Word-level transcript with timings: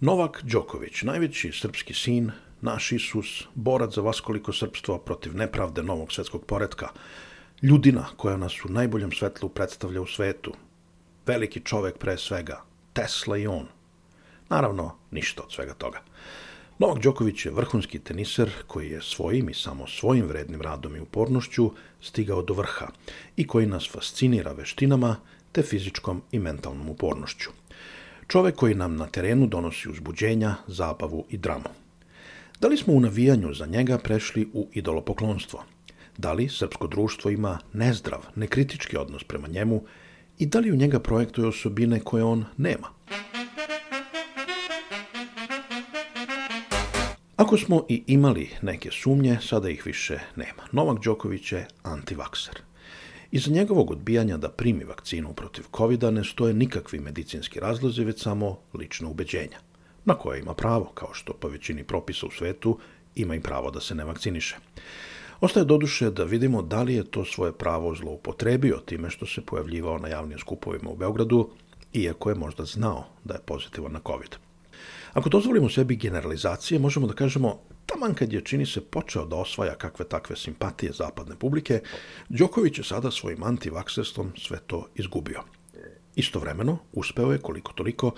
Novak 0.00 0.42
Đoković, 0.42 1.02
najveći 1.02 1.52
srpski 1.52 1.94
sin, 1.94 2.30
naš 2.60 2.92
Isus, 2.92 3.44
borac 3.54 3.94
za 3.94 4.00
vaskoliko 4.00 4.52
srpstvo 4.52 4.98
protiv 4.98 5.36
nepravde 5.36 5.82
novog 5.82 6.12
svetskog 6.12 6.44
poretka, 6.46 6.88
ljudina 7.62 8.04
koja 8.16 8.36
nas 8.36 8.64
u 8.64 8.68
najboljem 8.68 9.12
svetlu 9.12 9.48
predstavlja 9.48 10.00
u 10.00 10.06
svetu, 10.06 10.52
veliki 11.26 11.60
čovek 11.60 11.98
pre 11.98 12.16
svega, 12.18 12.62
Tesla 12.92 13.36
i 13.36 13.46
on. 13.46 13.66
Naravno, 14.48 14.94
ništa 15.10 15.42
od 15.42 15.52
svega 15.52 15.74
toga. 15.74 16.02
Novak 16.78 17.02
Đoković 17.02 17.46
je 17.46 17.52
vrhunski 17.52 17.98
teniser 17.98 18.50
koji 18.66 18.90
je 18.90 19.02
svojim 19.02 19.48
i 19.48 19.54
samo 19.54 19.86
svojim 19.86 20.26
vrednim 20.26 20.62
radom 20.62 20.96
i 20.96 21.00
upornošću 21.00 21.70
stigao 22.00 22.42
do 22.42 22.54
vrha 22.54 22.86
i 23.36 23.46
koji 23.46 23.66
nas 23.66 23.90
fascinira 23.92 24.52
veštinama 24.52 25.16
te 25.52 25.62
fizičkom 25.62 26.22
i 26.32 26.38
mentalnom 26.38 26.88
upornošću. 26.88 27.50
Čovek 28.28 28.54
koji 28.54 28.74
nam 28.74 28.96
na 28.96 29.06
terenu 29.06 29.46
donosi 29.46 29.88
uzbuđenja, 29.88 30.54
zabavu 30.66 31.24
i 31.30 31.38
dramu. 31.38 31.70
Da 32.60 32.68
li 32.68 32.76
smo 32.76 32.92
u 32.94 33.00
navijanju 33.00 33.54
za 33.54 33.66
njega 33.66 33.98
prešli 33.98 34.48
u 34.52 34.68
idolopoklonstvo? 34.72 35.64
Da 36.18 36.32
li 36.32 36.48
srpsko 36.48 36.86
društvo 36.86 37.30
ima 37.30 37.58
nezdrav, 37.72 38.20
nekritički 38.36 38.96
odnos 38.96 39.24
prema 39.24 39.48
njemu 39.48 39.82
i 40.38 40.46
da 40.46 40.58
li 40.58 40.72
u 40.72 40.76
njega 40.76 41.00
projektuje 41.00 41.48
osobine 41.48 42.00
koje 42.00 42.24
on 42.24 42.44
nema? 42.56 42.88
Ako 47.36 47.56
smo 47.56 47.86
i 47.88 48.02
imali 48.06 48.50
neke 48.62 48.90
sumnje, 48.90 49.38
sada 49.42 49.70
ih 49.70 49.86
više 49.86 50.18
nema. 50.36 50.62
Novak 50.72 51.04
Đoković 51.04 51.52
je 51.52 51.66
antivakser. 51.82 52.67
Iza 53.30 53.50
njegovog 53.50 53.90
odbijanja 53.90 54.36
da 54.36 54.48
primi 54.48 54.84
vakcinu 54.84 55.32
protiv 55.32 55.64
covid 55.76 56.02
ne 56.02 56.24
stoje 56.24 56.54
nikakvi 56.54 57.00
medicinski 57.00 57.60
razlozi, 57.60 58.04
već 58.04 58.22
samo 58.22 58.58
lično 58.74 59.10
ubeđenja, 59.10 59.58
na 60.04 60.14
koje 60.14 60.40
ima 60.40 60.54
pravo, 60.54 60.84
kao 60.94 61.14
što 61.14 61.32
po 61.32 61.48
većini 61.48 61.84
propisa 61.84 62.26
u 62.26 62.30
svetu 62.30 62.78
ima 63.14 63.34
i 63.34 63.40
pravo 63.40 63.70
da 63.70 63.80
se 63.80 63.94
ne 63.94 64.04
vakciniše. 64.04 64.56
Ostaje 65.40 65.64
doduše 65.66 66.10
da 66.10 66.24
vidimo 66.24 66.62
da 66.62 66.82
li 66.82 66.94
je 66.94 67.04
to 67.04 67.24
svoje 67.24 67.52
pravo 67.52 67.94
zloupotrebio 67.94 68.76
time 68.76 69.10
što 69.10 69.26
se 69.26 69.40
pojavljivao 69.40 69.98
na 69.98 70.08
javnim 70.08 70.38
skupovima 70.38 70.90
u 70.90 70.96
Beogradu, 70.96 71.50
iako 71.92 72.30
je 72.30 72.34
možda 72.34 72.64
znao 72.64 73.04
da 73.24 73.34
je 73.34 73.40
pozitivan 73.46 73.92
na 73.92 74.00
COVID. 74.06 74.36
Ako 75.12 75.28
dozvolimo 75.28 75.68
sebi 75.68 75.96
generalizacije, 75.96 76.78
možemo 76.78 77.06
da 77.06 77.14
kažemo 77.14 77.60
taman 77.88 78.14
kad 78.14 78.32
je 78.32 78.44
čini 78.44 78.66
se 78.66 78.80
počeo 78.80 79.24
da 79.24 79.36
osvaja 79.36 79.74
kakve 79.74 80.04
takve 80.08 80.36
simpatije 80.36 80.92
zapadne 80.92 81.36
publike, 81.36 81.80
Đoković 82.28 82.78
je 82.78 82.84
sada 82.84 83.10
svojim 83.10 83.42
antivakserstvom 83.42 84.32
sve 84.36 84.58
to 84.66 84.86
izgubio. 84.94 85.42
Istovremeno, 86.16 86.78
uspeo 86.92 87.32
je 87.32 87.38
koliko 87.38 87.72
toliko 87.72 88.10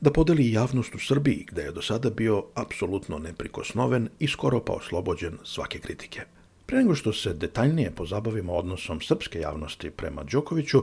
da 0.00 0.12
podeli 0.12 0.52
javnost 0.52 0.94
u 0.94 0.98
Srbiji, 0.98 1.46
gde 1.50 1.62
je 1.62 1.72
do 1.72 1.82
sada 1.82 2.10
bio 2.10 2.44
apsolutno 2.54 3.18
neprikosnoven 3.18 4.08
i 4.18 4.28
skoro 4.28 4.60
pa 4.60 4.72
oslobođen 4.72 5.38
svake 5.44 5.78
kritike. 5.78 6.20
Pre 6.66 6.78
nego 6.78 6.94
što 6.94 7.12
se 7.12 7.34
detaljnije 7.34 7.90
pozabavimo 7.90 8.54
odnosom 8.54 9.00
srpske 9.00 9.40
javnosti 9.40 9.90
prema 9.90 10.24
Đokoviću, 10.24 10.82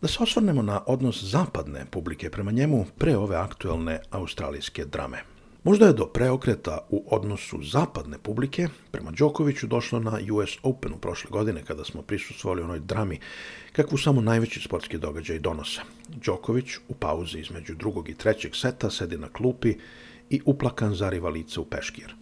da 0.00 0.08
se 0.08 0.22
osvrnemo 0.22 0.62
na 0.62 0.80
odnos 0.86 1.22
zapadne 1.24 1.84
publike 1.90 2.30
prema 2.30 2.50
njemu 2.50 2.86
pre 2.98 3.16
ove 3.16 3.36
aktuelne 3.36 4.00
australijske 4.10 4.84
drame. 4.84 5.22
Možda 5.64 5.86
je 5.86 5.92
do 5.92 6.06
preokreta 6.06 6.78
u 6.90 7.04
odnosu 7.10 7.62
zapadne 7.62 8.18
publike 8.18 8.68
prema 8.90 9.10
Đokoviću 9.10 9.66
došlo 9.66 10.00
na 10.00 10.18
US 10.32 10.58
Openu 10.62 10.96
prošle 10.96 11.30
godine 11.30 11.64
kada 11.64 11.84
smo 11.84 12.02
prisustvovali 12.02 12.62
onoj 12.62 12.80
drami 12.80 13.18
kakvu 13.72 13.98
samo 13.98 14.20
najveći 14.20 14.60
sportski 14.60 14.98
događaj 14.98 15.38
donose. 15.38 15.80
Đoković 16.08 16.66
u 16.88 16.94
pauzi 16.94 17.38
između 17.38 17.74
drugog 17.74 18.08
i 18.08 18.14
trećeg 18.14 18.56
seta 18.56 18.90
sedi 18.90 19.18
na 19.18 19.28
klupi 19.28 19.74
i 20.30 20.40
uplakan 20.44 20.94
zariva 20.94 21.30
lice 21.30 21.60
u 21.60 21.64
peškir. 21.64 22.14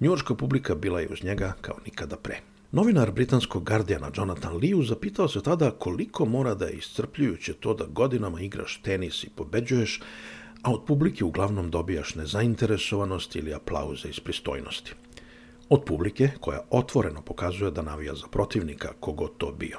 Njurška 0.00 0.34
publika 0.34 0.74
bila 0.74 1.00
je 1.00 1.08
uz 1.12 1.24
njega 1.24 1.52
kao 1.60 1.76
nikada 1.84 2.16
pre. 2.16 2.40
Novinar 2.72 3.10
britanskog 3.12 3.64
Guardiana 3.64 4.10
Jonathan 4.16 4.56
Liu 4.56 4.82
zapitao 4.82 5.28
se 5.28 5.42
tada 5.42 5.70
koliko 5.70 6.24
mora 6.24 6.54
da 6.54 6.66
je 6.66 6.76
iscrpljujuće 6.76 7.52
to 7.52 7.74
da 7.74 7.86
godinama 7.86 8.40
igraš 8.40 8.80
tenis 8.82 9.24
i 9.24 9.30
pobeđuješ, 9.36 10.00
a 10.62 10.72
od 10.72 10.84
publike 10.86 11.24
uglavnom 11.24 11.70
dobijaš 11.70 12.14
nezainteresovanost 12.14 13.36
ili 13.36 13.54
aplauze 13.54 14.08
iz 14.08 14.20
pristojnosti. 14.20 14.92
Od 15.68 15.84
publike 15.84 16.30
koja 16.40 16.60
otvoreno 16.70 17.22
pokazuje 17.22 17.70
da 17.70 17.82
navija 17.82 18.14
za 18.14 18.26
protivnika 18.26 18.92
kogod 19.00 19.30
to 19.38 19.52
bio. 19.52 19.78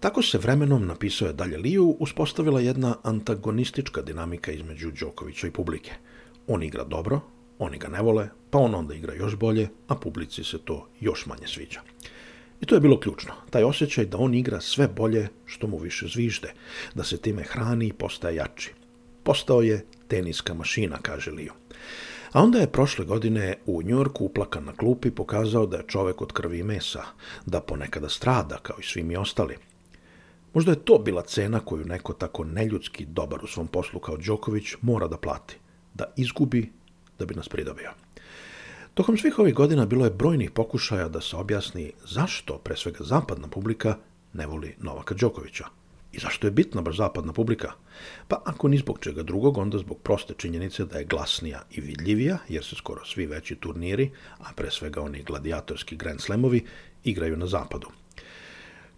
Tako 0.00 0.22
se 0.22 0.38
vremenom, 0.38 0.86
napisao 0.86 1.26
je 1.26 1.32
dalje 1.32 1.58
Liu, 1.58 1.96
uspostavila 2.00 2.60
jedna 2.60 2.96
antagonistička 3.02 4.02
dinamika 4.02 4.52
između 4.52 4.90
Đokovića 5.00 5.46
i 5.46 5.50
publike. 5.50 5.92
On 6.46 6.62
igra 6.62 6.84
dobro, 6.84 7.20
Oni 7.58 7.78
ga 7.78 7.88
ne 7.88 8.02
vole, 8.02 8.28
pa 8.50 8.58
on 8.58 8.74
onda 8.74 8.94
igra 8.94 9.14
još 9.14 9.36
bolje, 9.36 9.68
a 9.88 9.94
publici 9.94 10.44
se 10.44 10.58
to 10.58 10.88
još 11.00 11.26
manje 11.26 11.46
sviđa. 11.46 11.80
I 12.60 12.66
to 12.66 12.74
je 12.74 12.80
bilo 12.80 13.00
ključno, 13.00 13.32
taj 13.50 13.64
osjećaj 13.64 14.04
da 14.04 14.18
on 14.18 14.34
igra 14.34 14.60
sve 14.60 14.88
bolje 14.88 15.28
što 15.44 15.66
mu 15.66 15.78
više 15.78 16.06
zvižde, 16.06 16.52
da 16.94 17.04
se 17.04 17.16
time 17.16 17.42
hrani 17.42 17.86
i 17.86 17.92
postaje 17.92 18.36
jači. 18.36 18.72
Postao 19.28 19.62
je 19.62 19.84
teniska 20.08 20.54
mašina, 20.54 20.98
kaže 21.02 21.30
Lio. 21.30 21.52
A 22.32 22.42
onda 22.42 22.58
je 22.58 22.72
prošle 22.72 23.04
godine 23.04 23.58
u 23.66 23.82
Njorku 23.82 24.24
uplakan 24.24 24.64
na 24.64 24.72
klupi 24.72 25.10
pokazao 25.10 25.66
da 25.66 25.76
je 25.76 25.86
čovek 25.86 26.22
od 26.22 26.32
krvi 26.32 26.58
i 26.58 26.62
mesa, 26.62 27.02
da 27.46 27.60
ponekada 27.60 28.08
strada 28.08 28.58
kao 28.62 28.76
i 28.80 28.82
svi 28.82 29.02
mi 29.02 29.16
ostali. 29.16 29.56
Možda 30.54 30.72
je 30.72 30.84
to 30.84 30.98
bila 30.98 31.22
cena 31.22 31.60
koju 31.60 31.84
neko 31.84 32.12
tako 32.12 32.44
neljudski 32.44 33.04
dobar 33.04 33.44
u 33.44 33.46
svom 33.46 33.66
poslu 33.66 34.00
kao 34.00 34.16
Đoković 34.16 34.74
mora 34.80 35.08
da 35.08 35.18
plati, 35.18 35.58
da 35.94 36.12
izgubi 36.16 36.72
da 37.18 37.26
bi 37.26 37.34
nas 37.34 37.48
pridobio. 37.48 37.90
Tokom 38.94 39.18
svih 39.18 39.38
ovih 39.38 39.54
godina 39.54 39.86
bilo 39.86 40.04
je 40.04 40.10
brojnih 40.10 40.50
pokušaja 40.50 41.08
da 41.08 41.20
se 41.20 41.36
objasni 41.36 41.92
zašto, 42.04 42.58
pre 42.58 42.76
svega 42.76 43.04
zapadna 43.04 43.48
publika, 43.48 43.96
ne 44.32 44.46
voli 44.46 44.74
Novaka 44.78 45.14
Đokovića. 45.14 45.77
I 46.12 46.18
zašto 46.18 46.46
je 46.46 46.50
bitna 46.50 46.82
baš 46.82 46.96
zapadna 46.96 47.32
publika? 47.32 47.72
Pa 48.28 48.42
ako 48.44 48.68
ni 48.68 48.78
zbog 48.78 48.98
čega 49.00 49.22
drugog, 49.22 49.58
onda 49.58 49.78
zbog 49.78 49.98
proste 49.98 50.34
činjenice 50.36 50.84
da 50.84 50.98
je 50.98 51.04
glasnija 51.04 51.62
i 51.70 51.80
vidljivija, 51.80 52.38
jer 52.48 52.64
se 52.64 52.76
skoro 52.76 53.04
svi 53.04 53.26
veći 53.26 53.54
turniri, 53.54 54.10
a 54.38 54.52
pre 54.56 54.70
svega 54.70 55.02
oni 55.02 55.22
gladijatorski 55.22 55.96
Grand 55.96 56.20
Slamovi, 56.20 56.64
igraju 57.04 57.36
na 57.36 57.46
zapadu. 57.46 57.88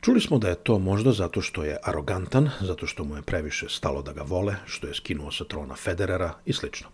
Čuli 0.01 0.21
smo 0.21 0.39
da 0.39 0.49
je 0.49 0.55
to 0.55 0.79
možda 0.79 1.13
zato 1.13 1.41
što 1.41 1.65
je 1.65 1.79
arogantan, 1.83 2.51
zato 2.61 2.87
što 2.87 3.05
mu 3.05 3.17
je 3.17 3.23
previše 3.23 3.69
stalo 3.69 4.03
da 4.03 4.13
ga 4.13 4.23
vole, 4.23 4.57
što 4.67 4.87
je 4.87 4.95
skinuo 4.95 5.33
sa 5.33 5.45
trona 5.45 5.75
Federera 5.75 6.33
i 6.47 6.53
slično. 6.53 6.89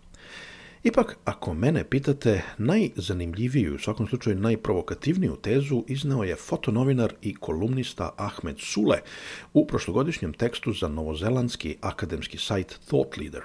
Ipak, 0.87 1.17
ako 1.25 1.53
mene 1.53 1.83
pitate, 1.83 2.41
najzanimljiviju, 2.57 3.75
u 3.75 3.79
svakom 3.79 4.07
slučaju 4.07 4.35
najprovokativniju 4.35 5.35
tezu 5.35 5.83
izneo 5.87 6.23
je 6.23 6.35
fotonovinar 6.35 7.13
i 7.21 7.35
kolumnista 7.35 8.13
Ahmed 8.17 8.55
Sule 8.59 8.99
u 9.53 9.67
prošlogodišnjem 9.67 10.33
tekstu 10.33 10.73
za 10.73 10.87
novozelandski 10.87 11.75
akademski 11.81 12.37
sajt 12.37 12.79
Thought 12.85 13.17
Leader. 13.17 13.41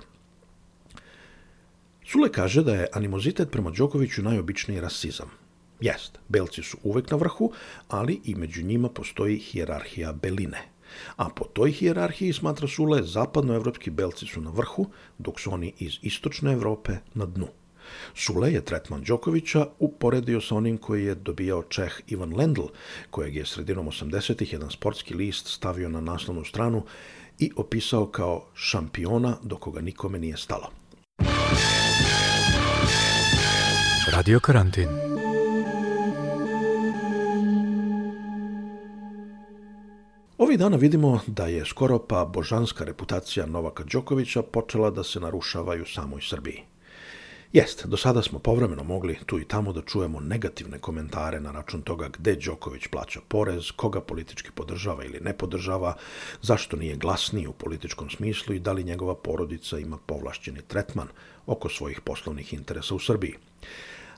Sule 2.05 2.33
kaže 2.33 2.63
da 2.63 2.75
je 2.75 2.89
animozitet 2.93 3.51
prema 3.51 3.71
Đokoviću 3.71 4.23
najobičniji 4.23 4.81
rasizam. 4.81 5.31
Jest, 5.81 6.19
belci 6.29 6.63
su 6.63 6.79
uvek 6.83 7.11
na 7.11 7.17
vrhu, 7.17 7.53
ali 7.89 8.21
i 8.25 8.35
među 8.35 8.63
njima 8.63 8.89
postoji 8.89 9.39
hijerarhija 9.39 10.13
beline. 10.13 10.72
A 11.17 11.29
po 11.29 11.45
toj 11.45 11.73
hijerarhiji, 11.73 12.33
smatra 12.33 12.69
Sule, 12.69 13.03
zapadnoevropski 13.03 13.91
belci 13.91 14.27
su 14.27 14.41
na 14.41 14.51
vrhu, 14.51 14.87
dok 15.19 15.41
su 15.41 15.53
oni 15.53 15.73
iz 15.79 15.99
istočne 16.03 16.53
Evrope 16.53 16.93
na 17.15 17.27
dnu. 17.27 17.49
Sule 18.15 18.53
je 18.53 18.65
tretman 18.65 19.03
Đokovića 19.03 19.67
uporedio 19.79 20.41
sa 20.41 20.55
onim 20.55 20.79
koji 20.79 21.05
je 21.05 21.15
dobijao 21.15 21.63
Čeh 21.63 22.01
Ivan 22.07 22.37
Lendl, 22.37 22.63
kojeg 23.11 23.37
je 23.37 23.47
sredinom 23.47 23.87
80-ih 23.87 24.53
jedan 24.53 24.71
sportski 24.71 25.15
list 25.15 25.47
stavio 25.47 25.89
na 25.89 26.01
naslovnu 26.01 26.45
stranu 26.45 26.85
i 27.39 27.51
opisao 27.57 28.07
kao 28.07 28.47
šampiona 28.55 29.37
do 29.43 29.57
koga 29.57 29.81
nikome 29.81 30.19
nije 30.19 30.37
stalo. 30.37 30.71
Radio 34.13 34.41
karantin. 34.41 35.12
Ovih 40.43 40.59
dana 40.59 40.77
vidimo 40.77 41.21
da 41.27 41.47
je 41.47 41.65
skoro 41.65 41.99
pa 41.99 42.25
božanska 42.25 42.85
reputacija 42.85 43.47
Novaka 43.47 43.85
Đokovića 43.85 44.43
počela 44.43 44.91
da 44.91 45.05
se 45.05 45.21
narušava 45.21 45.77
i 45.77 45.81
u 45.81 45.87
samoj 45.87 46.21
Srbiji. 46.21 46.63
Jest, 47.53 47.87
do 47.87 47.97
sada 47.97 48.23
smo 48.23 48.39
povremeno 48.39 48.85
mogli 48.85 49.19
tu 49.27 49.39
i 49.39 49.45
tamo 49.45 49.73
da 49.73 49.83
čujemo 49.83 50.21
negativne 50.21 50.79
komentare 50.79 51.41
na 51.41 51.53
račun 51.53 51.83
toga 51.83 52.09
gde 52.09 52.35
Đoković 52.37 52.87
plaća 52.87 53.21
porez, 53.29 53.71
koga 53.77 54.01
politički 54.01 54.51
podržava 54.55 55.05
ili 55.05 55.21
ne 55.21 55.33
podržava, 55.33 55.95
zašto 56.41 56.77
nije 56.77 56.97
glasniji 56.97 57.47
u 57.47 57.53
političkom 57.53 58.11
smislu 58.11 58.55
i 58.55 58.61
da 58.61 58.73
li 58.73 58.85
njegova 58.85 59.15
porodica 59.15 59.79
ima 59.79 59.99
povlašćeni 60.07 60.63
tretman 60.63 61.09
oko 61.47 61.69
svojih 61.69 62.01
poslovnih 62.01 62.53
interesa 62.53 62.95
u 62.95 62.99
Srbiji. 62.99 63.35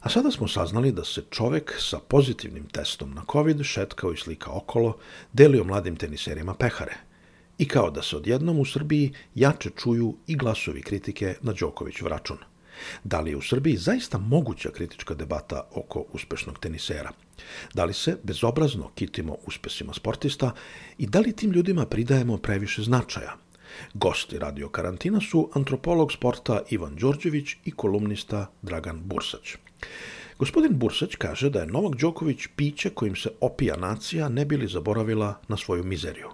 A 0.04 0.08
sada 0.08 0.30
smo 0.30 0.48
saznali 0.48 0.92
da 0.92 1.04
se 1.04 1.22
čovek 1.30 1.74
sa 1.78 1.98
pozitivnim 2.08 2.64
testom 2.68 3.14
na 3.14 3.24
COVID 3.32 3.62
šetkao 3.62 4.12
i 4.12 4.16
slika 4.16 4.50
okolo, 4.50 4.96
delio 5.32 5.64
mladim 5.64 5.96
teniserima 5.96 6.54
pehare. 6.54 6.96
I 7.58 7.68
kao 7.68 7.90
da 7.90 8.02
se 8.02 8.16
odjednom 8.16 8.58
u 8.58 8.64
Srbiji 8.64 9.12
jače 9.34 9.70
čuju 9.76 10.16
i 10.26 10.36
glasovi 10.36 10.82
kritike 10.82 11.34
na 11.42 11.52
Đokoviću 11.52 12.08
račun– 12.08 12.38
Da 13.04 13.20
li 13.20 13.30
je 13.30 13.36
u 13.36 13.42
Srbiji 13.42 13.76
zaista 13.76 14.18
moguća 14.18 14.70
kritička 14.70 15.14
debata 15.14 15.68
oko 15.74 16.04
uspešnog 16.12 16.58
tenisera? 16.58 17.12
Da 17.74 17.84
li 17.84 17.94
se 17.94 18.16
bezobrazno 18.22 18.90
kitimo 18.94 19.36
uspesima 19.46 19.94
sportista 19.94 20.52
i 20.98 21.06
da 21.06 21.20
li 21.20 21.36
tim 21.36 21.50
ljudima 21.50 21.86
pridajemo 21.86 22.38
previše 22.38 22.82
značaja? 22.82 23.36
Gosti 23.94 24.38
radio 24.38 24.68
karantina 24.68 25.20
su 25.20 25.50
antropolog 25.54 26.12
sporta 26.12 26.60
Ivan 26.70 26.96
Đorđević 26.96 27.56
i 27.64 27.70
kolumnista 27.70 28.46
Dragan 28.62 29.00
Bursać. 29.04 29.56
Gospodin 30.38 30.78
Bursać 30.78 31.16
kaže 31.16 31.50
da 31.50 31.60
je 31.60 31.66
Novak 31.66 31.96
Đoković 31.96 32.46
piće 32.56 32.90
kojim 32.90 33.16
se 33.16 33.30
opija 33.40 33.76
nacija 33.76 34.28
ne 34.28 34.44
bili 34.44 34.66
zaboravila 34.66 35.34
na 35.48 35.56
svoju 35.56 35.84
mizeriju. 35.84 36.28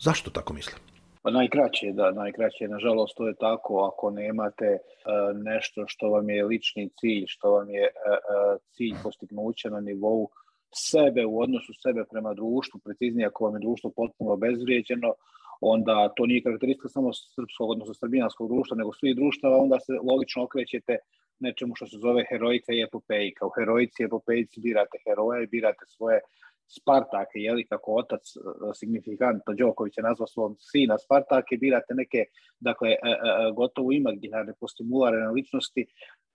Zašto 0.00 0.30
tako 0.30 0.54
mislim? 0.54 0.76
Pa 1.22 1.30
najkraće, 1.30 1.86
da, 1.92 2.10
najkraće. 2.10 2.68
Nažalost, 2.68 3.16
to 3.16 3.26
je 3.26 3.34
tako. 3.34 3.90
Ako 3.90 4.10
nemate 4.10 4.70
uh, 4.74 5.42
nešto 5.42 5.84
što 5.86 6.08
vam 6.08 6.30
je 6.30 6.44
lični 6.44 6.90
cilj, 7.00 7.24
što 7.26 7.50
vam 7.50 7.70
je 7.70 7.82
uh, 7.82 8.60
cilj 8.72 8.94
postignuća 9.02 9.70
na 9.70 9.80
nivou 9.80 10.28
sebe, 10.74 11.24
u 11.26 11.40
odnosu 11.40 11.72
sebe 11.82 12.04
prema 12.10 12.34
društvu, 12.34 12.80
preciznije 12.84 13.26
ako 13.26 13.44
vam 13.44 13.54
je 13.54 13.60
društvo 13.60 13.90
potpuno 13.96 14.32
obezvrijeđeno, 14.32 15.14
onda 15.60 16.12
to 16.16 16.26
nije 16.26 16.42
karakteristika 16.42 16.88
samo 16.88 17.12
srpskog, 17.12 17.70
odnosno 17.70 17.94
srbijanskog 17.94 18.48
društva, 18.48 18.76
nego 18.76 18.92
svih 18.92 19.16
društava, 19.16 19.56
onda 19.56 19.80
se 19.80 19.92
logično 20.10 20.44
okrećete 20.44 20.98
nečemu 21.38 21.74
što 21.74 21.86
se 21.86 21.98
zove 21.98 22.24
herojika 22.28 22.72
i 22.72 22.82
epopejika. 22.82 23.46
U 23.46 23.50
herojici 23.58 24.02
i 24.02 24.06
epopejici 24.06 24.60
birate 24.60 24.98
heroje, 25.06 25.46
birate 25.46 25.84
svoje 25.86 26.20
Spartake, 26.68 27.38
jeli, 27.38 27.66
kako 27.66 27.94
otac 27.94 28.20
e, 28.36 28.40
signifikantno 28.74 29.54
Đoković 29.54 29.96
je 29.96 30.02
nazvao 30.02 30.26
svom 30.26 30.56
sina 30.58 30.98
Spartake, 30.98 31.56
birate 31.56 31.94
neke, 31.94 32.24
dakle, 32.60 32.88
e, 32.90 32.94
e, 32.94 33.52
gotovo 33.56 33.92
imaginarne 33.92 34.52
postimularne 34.60 35.28
ličnosti 35.30 35.86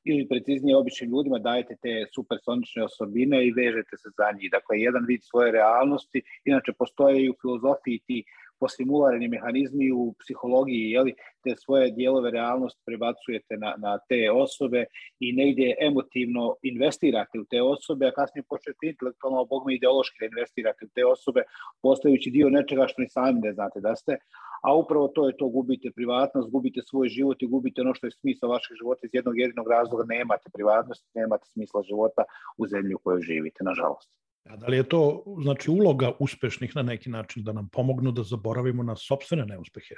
ili 0.03 0.27
preciznije 0.27 0.77
običnim 0.77 1.09
ljudima 1.09 1.39
dajete 1.39 1.75
te 1.81 2.05
supersonične 2.15 2.83
osobine 2.83 3.47
i 3.47 3.51
vežete 3.51 3.97
se 3.97 4.09
za 4.17 4.31
njih. 4.37 4.51
Dakle, 4.51 4.79
jedan 4.79 5.05
vid 5.07 5.21
svoje 5.23 5.51
realnosti, 5.51 6.21
inače 6.45 6.71
postoje 6.79 7.23
i 7.23 7.29
u 7.29 7.35
filozofiji 7.41 7.99
ti 8.07 8.23
postimularni 8.61 9.27
mehanizmi 9.27 9.91
u 9.91 10.13
psihologiji, 10.19 10.91
jeli, 10.95 11.13
te 11.43 11.55
svoje 11.63 11.91
dijelove 11.91 12.31
realnosti 12.31 12.81
prebacujete 12.85 13.57
na, 13.63 13.71
na 13.77 13.93
te 14.09 14.21
osobe 14.31 14.85
i 15.19 15.33
negdje 15.33 15.75
emotivno 15.87 16.55
investirate 16.61 17.39
u 17.39 17.45
te 17.51 17.61
osobe, 17.61 18.07
a 18.07 18.17
kasnije 18.19 18.43
počnete 18.49 18.87
intelektualno, 18.91 19.45
bogme 19.45 19.75
ideološki 19.75 20.17
da 20.19 20.25
investirate 20.25 20.85
u 20.85 20.91
te 20.95 21.05
osobe, 21.05 21.41
postajući 21.81 22.29
dio 22.37 22.49
nečega 22.49 22.87
što 22.87 23.01
ni 23.01 23.09
sami 23.09 23.39
ne 23.47 23.53
znate 23.53 23.79
da 23.87 23.95
ste, 23.95 24.17
a 24.63 24.75
upravo 24.75 25.07
to 25.07 25.27
je 25.27 25.37
to, 25.37 25.47
gubite 25.47 25.91
privatnost, 25.95 26.51
gubite 26.51 26.81
svoj 26.89 27.07
život 27.07 27.37
i 27.41 27.51
gubite 27.53 27.81
ono 27.81 27.93
što 27.93 28.07
je 28.07 28.11
smisla 28.11 28.49
vašeg 28.49 28.77
života 28.81 29.01
iz 29.03 29.13
jednog 29.13 29.39
jedinog 29.39 29.67
razloga, 29.67 30.03
nemate 30.07 30.49
privatnost, 30.53 31.03
nemate 31.13 31.45
smisla 31.53 31.81
života 31.81 32.23
u 32.57 32.67
zemlji 32.67 32.93
u 32.95 33.03
kojoj 33.03 33.21
živite, 33.21 33.63
nažalost. 33.63 34.09
A 34.49 34.55
da 34.57 34.67
li 34.67 34.77
je 34.77 34.89
to 34.89 35.23
znači 35.43 35.71
uloga 35.71 36.11
uspešnih 36.19 36.75
na 36.75 36.81
neki 36.81 37.09
način 37.09 37.43
da 37.43 37.53
nam 37.53 37.69
pomognu 37.71 38.11
da 38.11 38.23
zaboravimo 38.23 38.83
na 38.83 38.95
sobstvene 38.95 39.45
neuspehe? 39.45 39.95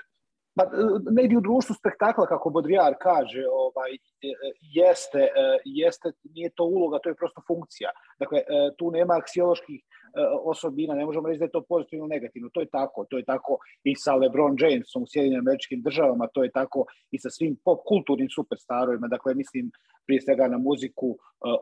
Pa, 0.56 0.64
negdje 1.12 1.38
u 1.38 1.42
društvu 1.42 1.76
spektakla, 1.76 2.28
kako 2.28 2.50
Bodrijar 2.50 2.94
kaže, 3.02 3.44
ovaj, 3.52 3.98
jeste, 4.62 5.28
jeste, 5.66 6.12
nije 6.24 6.50
to 6.56 6.64
uloga, 6.64 7.00
to 7.04 7.10
je 7.10 7.16
prosto 7.16 7.42
funkcija. 7.48 7.90
Dakle, 8.20 8.42
tu 8.78 8.92
nema 8.92 9.18
aksioloških 9.18 9.82
osobina, 10.44 10.94
ne 10.96 11.06
možemo 11.06 11.28
reći 11.28 11.40
da 11.40 11.46
je 11.46 11.52
to 11.52 11.62
pozitivno 11.62 12.06
ili 12.06 12.16
negativno. 12.16 12.50
To 12.54 12.60
je 12.62 12.70
tako, 12.70 13.06
to 13.10 13.18
je 13.18 13.26
tako 13.26 13.58
i 13.84 13.96
sa 13.96 14.16
LeBron 14.16 14.56
Jamesom 14.60 15.04
u 15.04 15.10
Sjedinim 15.10 15.40
američkim 15.40 15.82
državama, 15.82 16.28
to 16.34 16.44
je 16.44 16.52
tako 16.52 16.86
i 17.12 17.18
sa 17.20 17.30
svim 17.30 17.56
pop 17.66 17.80
kulturnim 17.86 18.30
superstarovima. 18.30 19.08
Dakle, 19.08 19.36
mislim 19.36 19.72
prije 20.06 20.22
svega 20.22 20.48
na 20.48 20.58
muziku, 20.58 21.18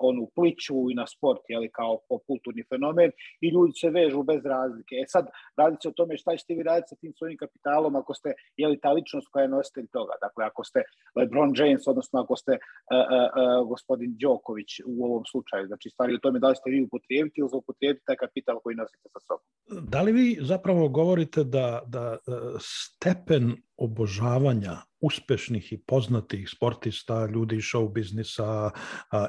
onu 0.10 0.24
pliču 0.36 0.78
i 0.92 0.94
na 1.02 1.06
sport, 1.08 1.42
jeli, 1.48 1.70
kao 1.80 2.00
pop 2.10 2.22
kulturni 2.28 2.64
fenomen 2.70 3.12
i 3.42 3.48
ljudi 3.56 3.74
se 3.82 3.90
vežu 3.90 4.24
bez 4.24 4.42
razlike. 4.46 4.94
E 5.04 5.06
sad, 5.08 5.26
radi 5.58 5.78
se 5.82 5.88
o 5.90 5.98
tome 6.00 6.18
šta 6.18 6.38
ćete 6.38 6.54
vi 6.54 6.64
raditi 6.64 6.90
sa 6.90 6.96
tim 6.96 7.14
svojim 7.18 7.38
kapitalom 7.38 7.96
ako 7.96 8.14
ste, 8.14 8.30
jeli, 8.58 8.80
ta 8.80 8.92
ličnost 8.92 9.28
koja 9.32 9.44
je 9.44 9.56
nositelj 9.58 9.88
toga. 9.98 10.14
Dakle, 10.22 10.46
ako 10.46 10.64
ste 10.64 10.80
LeBron 11.18 11.52
James, 11.60 11.88
odnosno 11.88 12.16
ako 12.24 12.36
ste 12.42 12.52
uh, 12.52 12.60
uh, 12.60 13.28
uh, 13.42 13.68
gospodin 13.72 14.12
Đoković 14.22 14.72
u 14.86 15.06
ovom 15.06 15.24
slučaju. 15.32 15.68
Znači, 15.68 15.90
stvari 15.90 16.16
o 16.16 16.24
tome 16.24 16.40
da 16.40 16.50
li 16.50 16.56
ste 16.56 16.70
vi 16.70 16.84
upotrijebiti 16.84 17.40
ili 17.40 17.54
zaupotrijebiti 17.56 18.06
taj 18.06 18.16
kapital 18.16 18.41
koji 18.64 18.76
nosite 18.76 19.10
sa 19.14 19.20
sobom. 19.28 19.46
Da 19.92 20.02
li 20.02 20.12
vi 20.12 20.38
zapravo 20.42 20.90
govorite 20.90 21.44
da, 21.44 21.82
da 21.88 22.18
stepen 22.60 23.56
obožavanja 23.78 24.78
uspešnih 25.02 25.74
i 25.74 25.82
poznatih 25.88 26.50
sportista, 26.50 27.26
ljudi 27.26 27.56
iz 27.56 27.64
show 27.64 27.92
biznisa, 27.94 28.72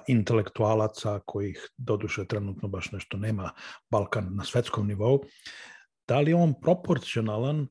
intelektualaca 0.08 1.20
kojih 1.26 1.68
doduše 1.76 2.24
trenutno 2.28 2.68
baš 2.68 2.92
nešto 2.92 3.16
nema 3.16 3.50
Balkan 3.90 4.28
na 4.36 4.44
svetskom 4.44 4.86
nivou, 4.86 5.24
da 6.08 6.20
li 6.20 6.34
on 6.34 6.54
proporcionalan 6.60 7.66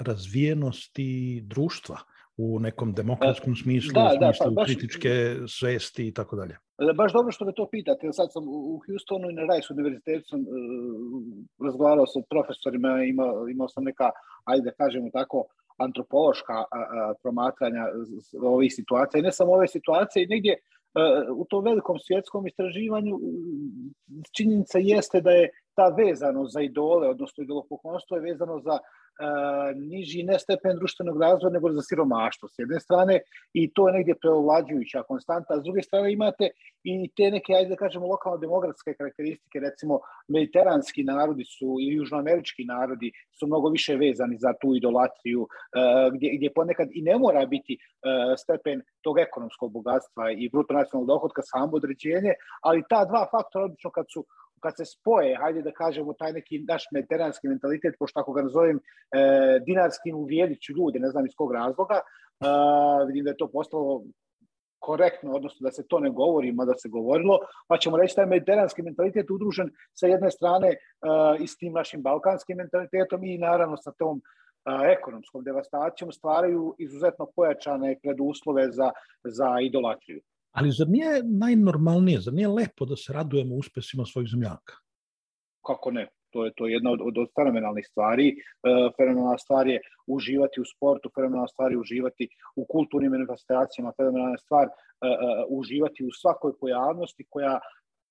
razvijenosti 0.00 1.42
društva? 1.44 1.98
U 2.36 2.60
nekom 2.60 2.92
demokratskom 2.92 3.56
smislu, 3.56 3.92
da, 3.94 4.04
u 4.04 4.08
smislu 4.08 4.20
da, 4.20 4.32
pa, 4.44 4.50
baš, 4.50 4.66
kritičke 4.66 5.34
svesti 5.48 6.08
i 6.08 6.14
tako 6.14 6.36
dalje. 6.36 6.56
Baš 6.96 7.12
dobro 7.12 7.32
što 7.32 7.44
me 7.44 7.52
to 7.52 7.68
pitate. 7.70 8.12
Sad 8.12 8.32
sam 8.32 8.44
u 8.48 8.80
Houstonu 8.86 9.30
i 9.30 9.34
na 9.34 9.42
Rice 9.42 9.72
univerzitetu 9.72 10.28
sam 10.28 10.40
uh, 10.40 10.46
razgovarao 11.66 12.06
sa 12.06 12.20
profesorima, 12.30 13.04
imao, 13.04 13.48
imao 13.48 13.68
sam 13.68 13.84
neka, 13.84 14.10
ajde 14.44 14.64
da 14.64 14.84
kažemo 14.84 15.10
tako, 15.12 15.44
antropološka 15.78 16.52
a, 16.52 16.66
a, 16.70 17.14
promatranja 17.22 17.84
ovih 18.42 18.72
situacija. 18.74 19.18
I 19.18 19.22
ne 19.22 19.32
samo 19.32 19.52
ove 19.52 19.68
situacije, 19.68 20.24
i 20.24 20.26
negdje 20.26 20.54
a, 20.54 21.22
u 21.36 21.44
tom 21.44 21.64
velikom 21.64 21.98
svjetskom 21.98 22.46
istraživanju 22.46 23.18
činjenica 24.36 24.78
jeste 24.78 25.20
da 25.20 25.30
je 25.30 25.50
ta 25.74 25.88
vezano 25.88 26.46
za 26.46 26.60
idole, 26.60 27.08
odnosno 27.08 27.44
idolopoklonstvo 27.44 28.16
je 28.16 28.22
vezano 28.22 28.60
za 28.60 28.72
uh, 28.72 29.05
niži 29.74 30.22
ne 30.22 30.38
stepen 30.38 30.76
društvenog 30.76 31.22
razvoja 31.22 31.52
nego 31.52 31.72
za 31.72 31.82
siromaštvo 31.82 32.48
s 32.48 32.58
jedne 32.58 32.80
strane 32.80 33.20
i 33.52 33.72
to 33.74 33.88
je 33.88 33.94
negdje 33.94 34.14
preovlađujuća 34.14 35.02
konstanta, 35.02 35.54
a 35.54 35.60
s 35.60 35.64
druge 35.64 35.82
strane 35.82 36.12
imate 36.12 36.50
i 36.84 37.10
te 37.16 37.30
neke, 37.30 37.52
ajde 37.52 37.68
da 37.68 37.76
kažemo, 37.76 38.06
lokalno 38.06 38.38
demografske 38.38 38.94
karakteristike, 38.94 39.60
recimo 39.60 40.00
mediteranski 40.28 41.04
narodi 41.04 41.44
su 41.44 41.76
i 41.80 41.94
južnoamerički 41.96 42.64
narodi 42.64 43.12
su 43.38 43.46
mnogo 43.46 43.68
više 43.68 43.96
vezani 43.96 44.36
za 44.38 44.52
tu 44.60 44.74
idolatriju, 44.74 45.48
gdje, 46.12 46.30
gdje 46.36 46.52
ponekad 46.54 46.88
i 46.92 47.02
ne 47.02 47.18
mora 47.18 47.46
biti 47.46 47.78
stepen 48.38 48.82
tog 49.00 49.18
ekonomskog 49.18 49.72
bogatstva 49.72 50.30
i 50.30 50.48
bruto 50.48 50.74
nacionalnog 50.74 51.08
dohodka 51.08 51.42
samo 51.42 51.76
određenje, 51.76 52.32
ali 52.62 52.84
ta 52.88 53.04
dva 53.04 53.28
faktora 53.30 53.64
obično 53.64 53.90
kad 53.90 54.06
su 54.12 54.24
kad 54.66 54.76
se 54.76 54.84
spoje, 54.84 55.36
hajde 55.40 55.62
da 55.62 55.72
kažemo, 55.72 56.12
taj 56.18 56.32
neki 56.32 56.64
naš 56.68 56.84
mediteranski 56.92 57.48
mentalitet, 57.48 57.94
pošto 57.98 58.20
ako 58.20 58.32
ga 58.32 58.42
nazovem 58.42 58.78
e, 58.78 58.80
dinarskim 59.66 60.16
uvijediću 60.16 60.72
ljude, 60.78 60.98
ne 60.98 61.10
znam 61.10 61.26
iz 61.26 61.34
kog 61.36 61.52
razloga, 61.52 62.00
e, 62.00 62.06
vidim 63.06 63.24
da 63.24 63.30
je 63.30 63.42
to 63.42 63.48
postalo 63.52 64.02
korektno, 64.78 65.32
odnosno 65.38 65.64
da 65.66 65.70
se 65.70 65.86
to 65.88 66.00
ne 66.00 66.10
govori, 66.10 66.52
mada 66.52 66.74
se 66.82 66.88
govorilo, 66.88 67.38
pa 67.68 67.78
ćemo 67.78 67.96
reći 67.96 68.14
da 68.16 68.22
je 68.22 68.32
mediteranski 68.34 68.82
mentalitet 68.82 69.30
udružen 69.30 69.70
sa 69.94 70.06
jedne 70.06 70.30
strane 70.30 70.68
uh, 70.68 71.40
i 71.40 71.46
s 71.46 71.56
tim 71.56 71.72
našim 71.72 72.02
balkanskim 72.02 72.56
mentalitetom 72.56 73.24
i 73.24 73.38
naravno 73.38 73.76
sa 73.76 73.92
tom 73.98 74.16
uh, 74.20 74.80
ekonomskom 74.96 75.44
devastacijom 75.44 76.12
stvaraju 76.12 76.74
izuzetno 76.78 77.26
pojačane 77.36 77.96
preduslove 78.02 78.70
za, 78.72 78.90
za 79.24 79.50
idolatriju. 79.68 80.20
Ali 80.56 80.70
zar 80.72 80.88
nije 80.88 81.22
najnormalnije, 81.44 82.20
zar 82.20 82.34
nije 82.34 82.48
lepo 82.48 82.84
da 82.84 82.96
se 82.96 83.12
radujemo 83.12 83.54
uspesima 83.54 84.04
svojih 84.04 84.28
zemljaka? 84.30 84.74
Kako 85.66 85.90
ne? 85.90 86.08
To 86.32 86.44
je 86.44 86.52
to 86.56 86.66
je 86.66 86.72
jedna 86.72 86.90
od, 86.90 87.00
od, 87.08 87.18
od 87.18 87.28
fenomenalnih 87.38 87.86
stvari. 87.90 88.28
E, 88.28 88.34
fenomenalna 88.96 89.38
stvar 89.38 89.68
je 89.68 89.80
uživati 90.06 90.60
u 90.60 90.64
sportu, 90.64 91.10
fenomenalna 91.14 91.48
stvar 91.48 91.72
je 91.72 91.78
uživati 91.78 92.28
u 92.56 92.66
kulturnim 92.72 93.12
manifestacijama, 93.12 93.92
fenomenalna 93.96 94.38
stvar 94.38 94.66
e, 94.66 94.70
e, 94.70 95.10
uživati 95.48 96.04
u 96.04 96.10
svakoj 96.20 96.52
pojavnosti 96.60 97.26
koja 97.30 97.60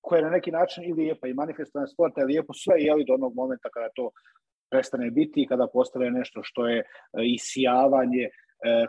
koja 0.06 0.18
je 0.18 0.24
na 0.24 0.30
neki 0.30 0.50
način 0.50 0.84
i 0.84 0.92
lijepa 0.92 1.28
i 1.28 1.34
manifestovana 1.34 1.86
sporta 1.86 2.20
je 2.20 2.26
lijepo 2.26 2.52
sve 2.52 2.74
je 2.78 2.94
li 2.94 3.04
do 3.04 3.14
onog 3.14 3.34
momenta 3.34 3.68
kada 3.74 3.88
to 3.94 4.10
prestane 4.70 5.10
biti 5.10 5.42
i 5.42 5.46
kada 5.46 5.66
postane 5.72 6.10
nešto 6.10 6.40
što 6.42 6.66
je 6.66 6.78
e, 6.78 6.84
isijavanje 7.38 8.24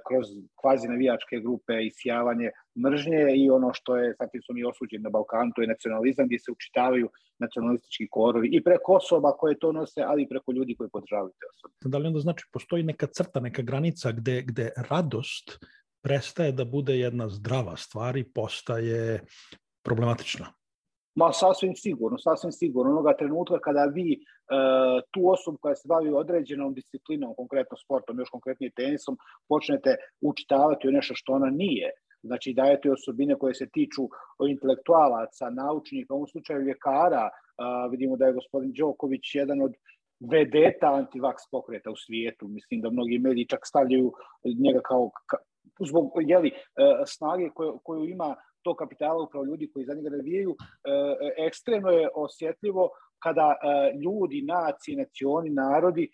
kroz 0.08 0.28
kvazi 0.62 0.88
navijačke 0.88 1.36
grupe 1.46 1.74
i 1.86 1.92
sjavanje 2.00 2.50
mržnje 2.86 3.22
i 3.36 3.50
ono 3.50 3.74
što 3.74 3.98
je, 3.98 4.16
sad 4.18 4.30
su 4.46 4.54
mi 4.54 4.64
osuđeni 4.64 5.04
na 5.04 5.10
Balkanu, 5.10 5.52
to 5.56 5.62
je 5.62 5.68
nacionalizam 5.68 6.26
gdje 6.26 6.40
se 6.40 6.52
učitavaju 6.52 7.10
nacionalistički 7.40 8.08
korovi 8.12 8.50
i 8.52 8.64
preko 8.64 8.94
osoba 8.94 9.32
koje 9.32 9.60
to 9.60 9.72
nose, 9.72 10.02
ali 10.02 10.24
i 10.24 10.30
preko 10.30 10.52
ljudi 10.52 10.76
koji 10.76 10.90
podržavaju 10.90 11.34
te 11.40 11.46
osobe. 11.54 11.74
Da 11.92 11.98
li 11.98 12.08
onda 12.08 12.20
znači 12.20 12.46
postoji 12.54 12.84
neka 12.84 13.08
crta, 13.08 13.40
neka 13.40 13.62
granica 13.62 14.12
gde, 14.12 14.42
gde 14.42 14.72
radost 14.90 15.66
prestaje 16.04 16.52
da 16.52 16.66
bude 16.66 17.00
jedna 17.00 17.30
zdrava 17.30 17.78
stvar 17.78 18.18
i 18.18 18.24
postaje 18.34 19.22
problematična? 19.84 20.57
Ma 21.18 21.32
sasvim 21.34 21.76
sigurno, 21.76 22.18
sasvim 22.18 22.52
sigurno. 22.52 22.92
Onoga 22.92 23.16
trenutka 23.18 23.60
kada 23.60 23.86
vi 23.94 24.14
e, 24.14 24.18
tu 25.12 25.30
osobu 25.30 25.58
koja 25.62 25.76
se 25.76 25.88
bavi 25.88 26.10
određenom 26.10 26.74
disciplinom, 26.74 27.34
konkretno 27.36 27.78
sportom, 27.78 28.20
još 28.20 28.30
konkretnije 28.30 28.72
tenisom, 28.76 29.18
počnete 29.50 29.96
učitavati 30.22 30.88
o 30.88 30.92
nešto 30.92 31.14
što 31.16 31.34
ona 31.34 31.50
nije, 31.50 31.92
znači 32.24 32.54
dajete 32.54 32.92
osobine 32.92 33.36
koje 33.36 33.54
se 33.54 33.70
tiču 33.70 34.04
intelektualaca, 34.50 35.50
naučnika, 35.50 36.14
u 36.14 36.18
ovom 36.18 36.28
slučaju 36.28 36.68
ljekara, 36.68 37.30
a, 37.58 37.88
vidimo 37.92 38.18
da 38.18 38.26
je 38.26 38.34
gospodin 38.34 38.74
Đoković 38.74 39.36
jedan 39.36 39.62
od 39.62 39.74
vedeta 40.20 40.94
antivaks 40.94 41.44
pokreta 41.52 41.92
u 41.92 41.96
svijetu. 41.96 42.48
Mislim 42.48 42.82
da 42.82 42.90
mnogi 42.90 43.20
mediji 43.20 43.46
čak 43.46 43.60
stavljaju 43.66 44.14
njega 44.66 44.82
kao, 44.86 45.10
ka, 45.26 45.38
zbog 45.88 46.12
jeli, 46.22 46.50
e, 46.50 46.54
snage 47.06 47.50
koju, 47.50 47.80
koju 47.84 48.06
ima 48.06 48.36
to 48.62 48.76
kapitala 48.76 49.24
upravo 49.24 49.46
ljudi 49.46 49.70
koji 49.74 49.86
za 49.86 49.94
njega 49.94 50.10
navijaju, 50.10 50.56
e, 50.56 51.46
ekstremno 51.48 51.90
je 51.90 52.10
osjetljivo 52.16 52.90
kada 53.24 53.48
e, 53.56 53.58
ljudi, 54.04 54.42
nacije, 54.42 54.98
nacioni, 54.98 55.50
narodi 55.50 56.04
e, 56.04 56.10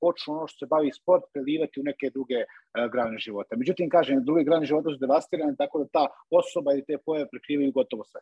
počnu 0.00 0.34
ono 0.34 0.46
što 0.46 0.58
se 0.58 0.68
bavi 0.74 0.90
sport 0.92 1.22
prelivati 1.32 1.80
u 1.80 1.82
neke 1.82 2.10
druge 2.16 2.40
grane 2.92 3.18
života. 3.18 3.56
Međutim, 3.56 3.88
kažem, 3.88 4.24
druge 4.24 4.44
grane 4.44 4.66
života 4.66 4.88
su 4.90 4.96
devastirane, 4.96 5.54
tako 5.58 5.78
da 5.78 5.86
ta 5.96 6.06
osoba 6.30 6.72
ili 6.72 6.84
te 6.84 6.96
pojave 7.06 7.28
prekrivaju 7.32 7.72
gotovo 7.72 8.04
sve. 8.04 8.20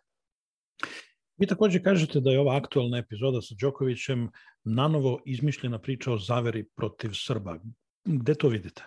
Vi 1.41 1.47
takođe 1.47 1.83
kažete 1.83 2.21
da 2.21 2.31
je 2.31 2.41
ova 2.41 2.57
aktualna 2.57 2.99
epizoda 2.99 3.41
sa 3.41 3.55
Đokovićem 3.61 4.29
nanovo 4.65 5.21
izmišljena 5.25 5.79
priča 5.79 6.13
o 6.13 6.19
zaveri 6.19 6.65
protiv 6.77 7.11
Srba. 7.15 7.55
Gde 8.05 8.35
to 8.35 8.49
vidite? 8.49 8.83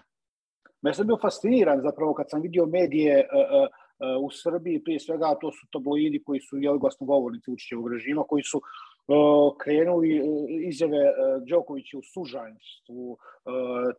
Ja 0.82 0.94
sam 0.94 1.08
bio 1.08 1.18
fasciniran 1.22 1.82
zapravo 1.82 2.14
kad 2.14 2.30
sam 2.30 2.42
vidio 2.42 2.66
medije 2.66 3.16
uh, 3.18 3.40
uh, 3.40 3.83
u 4.22 4.30
Srbiji, 4.32 4.84
prije 4.84 5.00
svega 5.00 5.36
to 5.42 5.52
su 5.52 5.68
tabloidi 5.72 6.24
koji 6.24 6.40
su 6.40 6.58
jeli 6.58 6.80
glasnogovornici 6.80 7.52
Vučićevog 7.52 7.92
režima, 7.94 8.24
koji 8.24 8.44
su 8.44 8.58
uh, 8.58 9.58
krenuli 9.62 10.22
uh, 10.22 10.28
izjave 10.70 11.04
Đokovića 11.48 11.98
u 11.98 12.02
sužanjstvu, 12.14 13.18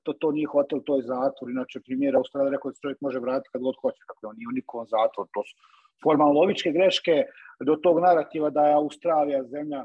to, 0.03 0.13
to 0.13 0.33
nije 0.33 0.47
hotel, 0.47 0.81
to 0.87 0.97
je 0.97 1.03
zatvor, 1.03 1.51
inače 1.51 1.81
premijera 1.81 2.19
Australija 2.19 2.51
rekao 2.51 2.71
da 2.71 2.75
se 2.75 2.81
čovjek 2.83 3.01
može 3.01 3.19
vratiti 3.19 3.51
kad 3.53 3.63
god 3.63 3.75
hoće, 3.83 4.03
dakle 4.09 4.29
on 4.29 4.37
nije 4.39 4.55
nikovan 4.55 4.87
zatvor, 4.87 5.27
to 5.35 5.43
su 5.49 5.55
formalno 6.03 6.41
lovičke 6.41 6.71
greške. 6.73 7.25
Do 7.61 7.77
tog 7.77 7.99
narativa 8.01 8.51
da 8.51 8.67
je 8.67 8.75
Australija 8.75 9.45
zemlja 9.45 9.85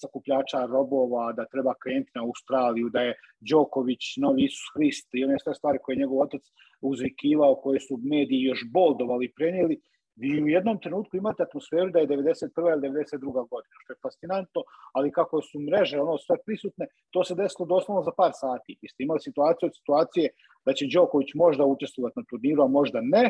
sakupljača 0.00 0.66
robova, 0.66 1.32
da 1.32 1.44
treba 1.44 1.74
krenuti 1.82 2.10
na 2.14 2.22
Australiju, 2.22 2.88
da 2.88 3.00
je 3.00 3.14
Đoković, 3.40 4.16
novi 4.16 4.44
Isus 4.44 4.66
Hrist 4.74 5.08
i 5.12 5.24
one 5.24 5.36
sve 5.42 5.54
stvari 5.54 5.78
koje 5.82 5.94
je 5.94 5.98
njegov 5.98 6.20
otac 6.20 6.42
uzvikivao, 6.80 7.54
koje 7.54 7.80
su 7.80 8.00
mediji 8.02 8.42
još 8.42 8.60
boldovali 8.72 9.32
prenijeli, 9.36 9.80
vi 10.16 10.42
u 10.42 10.48
jednom 10.48 10.80
trenutku 10.80 11.16
imate 11.16 11.42
atmosferu 11.42 11.90
da 11.90 11.98
je 11.98 12.08
91. 12.08 12.72
ili 12.72 12.88
92. 12.88 13.48
godina, 13.50 13.74
što 13.82 13.92
je 13.92 14.02
fascinantno, 14.02 14.62
ali 14.92 15.12
kako 15.12 15.42
su 15.42 15.60
mreže 15.60 16.00
ono 16.00 16.18
sve 16.18 16.36
prisutne, 16.46 16.86
to 17.10 17.24
se 17.24 17.34
desilo 17.34 17.66
doslovno 17.66 18.02
za 18.02 18.12
par 18.16 18.32
sati. 18.34 18.78
Vi 18.82 18.88
ste 18.88 19.02
imali 19.02 19.20
situaciju 19.20 19.66
od 19.66 19.76
situacije 19.76 20.28
da 20.66 20.72
će 20.72 20.86
Đoković 20.94 21.34
možda 21.34 21.64
učestvovati 21.64 22.18
na 22.18 22.24
turniru, 22.30 22.62
a 22.62 22.68
možda 22.78 23.00
ne, 23.02 23.24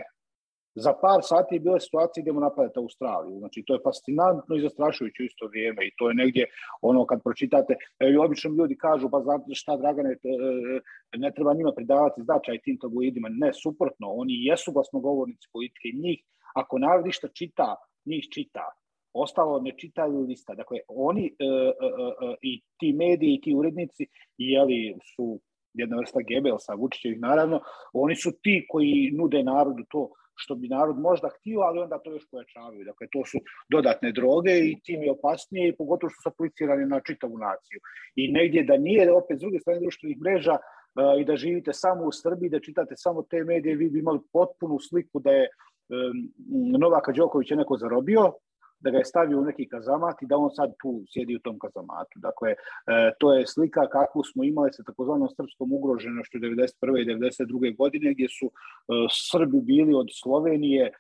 za 0.74 0.92
par 1.02 1.20
sati 1.22 1.54
je 1.54 1.60
bila 1.60 1.80
situacija 1.80 2.22
gdje 2.22 2.32
mu 2.32 2.40
napadate 2.40 2.78
Australiju. 2.78 3.38
Znači, 3.38 3.62
to 3.66 3.74
je 3.74 3.84
fascinantno 3.84 4.56
i 4.56 4.64
zastrašujuće 4.66 5.24
isto 5.24 5.46
vrijeme 5.46 5.86
i 5.86 5.94
to 5.98 6.08
je 6.08 6.14
negdje 6.14 6.44
ono 6.82 7.06
kad 7.06 7.22
pročitate, 7.22 7.74
e, 7.98 8.18
obično 8.18 8.50
ljudi 8.58 8.76
kažu, 8.76 9.10
pa 9.10 9.20
znate 9.20 9.54
šta 9.54 9.76
Dragane, 9.76 10.10
e, 10.12 10.18
ne 11.16 11.30
treba 11.34 11.54
njima 11.54 11.72
pridavati 11.76 12.22
značaj 12.22 12.58
tim 12.64 12.78
tabloidima. 12.78 13.28
Ne, 13.28 13.52
suprotno, 13.52 14.06
oni 14.10 14.44
jesu 14.44 14.72
glasnogovornici 14.72 15.48
politike 15.52 15.88
njih, 16.02 16.18
ako 16.54 16.78
narod 16.78 17.06
išta 17.06 17.28
čita, 17.28 17.74
njih 18.04 18.24
čita. 18.34 18.66
Ostalo 19.12 19.60
ne 19.60 19.72
čitaju 19.78 20.20
lista. 20.20 20.54
Dakle, 20.54 20.78
oni 20.88 21.26
e, 21.26 21.44
e, 21.44 21.46
e, 21.46 22.30
e 22.30 22.34
i 22.42 22.62
ti 22.78 22.92
mediji 22.92 23.34
i 23.34 23.40
ti 23.40 23.54
urednici 23.54 24.06
jeli, 24.38 24.96
su 25.16 25.40
jedna 25.74 25.96
vrsta 25.96 26.20
Gebelsa, 26.28 26.74
Vučićevih 26.74 27.20
naravno, 27.20 27.60
oni 27.92 28.16
su 28.16 28.30
ti 28.42 28.66
koji 28.68 29.10
nude 29.14 29.42
narodu 29.42 29.84
to 29.90 30.10
što 30.36 30.54
bi 30.54 30.68
narod 30.68 30.98
možda 30.98 31.28
htio, 31.28 31.60
ali 31.60 31.78
onda 31.78 31.98
to 31.98 32.12
još 32.12 32.26
pojačavaju. 32.30 32.84
Dakle, 32.84 33.06
to 33.12 33.24
su 33.24 33.38
dodatne 33.70 34.12
droge 34.12 34.58
i 34.58 34.80
tim 34.84 35.02
je 35.02 35.10
opasnije 35.10 35.68
i 35.68 35.76
pogotovo 35.76 36.10
što 36.10 36.22
su 36.22 36.28
aplicirani 36.28 36.86
na 36.86 37.00
čitavu 37.00 37.38
naciju. 37.38 37.78
I 38.16 38.32
negdje 38.32 38.64
da 38.64 38.76
nije, 38.76 39.12
opet 39.12 39.38
s 39.38 39.40
druge 39.40 39.58
strane 39.60 39.80
društvenih 39.80 40.18
mreža, 40.20 40.52
uh, 40.52 41.20
i 41.20 41.24
da 41.24 41.36
živite 41.36 41.72
samo 41.72 42.04
u 42.04 42.12
Srbiji, 42.12 42.50
da 42.50 42.60
čitate 42.60 42.94
samo 42.96 43.22
te 43.22 43.44
medije, 43.44 43.76
vi 43.76 43.90
bi 43.90 43.98
imali 43.98 44.20
potpunu 44.32 44.78
sliku 44.88 45.20
da 45.20 45.30
je 45.30 45.48
Novaka 46.78 47.12
Đoković 47.12 47.50
je 47.50 47.56
neko 47.56 47.76
zarobio, 47.76 48.32
da 48.84 48.90
ga 48.90 48.98
je 48.98 49.04
stavio 49.04 49.38
u 49.40 49.44
neki 49.44 49.68
kazamat 49.68 50.22
i 50.22 50.26
da 50.26 50.36
on 50.36 50.50
sad 50.50 50.70
tu 50.82 50.90
sjedi 51.12 51.36
u 51.36 51.44
tom 51.46 51.58
kazamatu. 51.58 52.16
Dakle, 52.26 52.50
e, 52.50 52.56
to 53.20 53.32
je 53.34 53.46
slika 53.46 53.88
kakvu 53.96 54.22
smo 54.24 54.44
imali 54.44 54.72
sa 54.72 54.82
takozvanom 54.82 55.28
srpskom 55.36 55.72
ugroženošću 55.72 56.38
91. 56.38 57.00
i 57.02 57.06
92. 57.06 57.76
godine, 57.76 58.14
gdje 58.14 58.28
su 58.28 58.46
e, 58.46 58.52
Srbi 59.30 59.60
bili 59.60 59.94
od 59.94 60.08
Slovenije 60.22 60.84
e, 60.86 60.92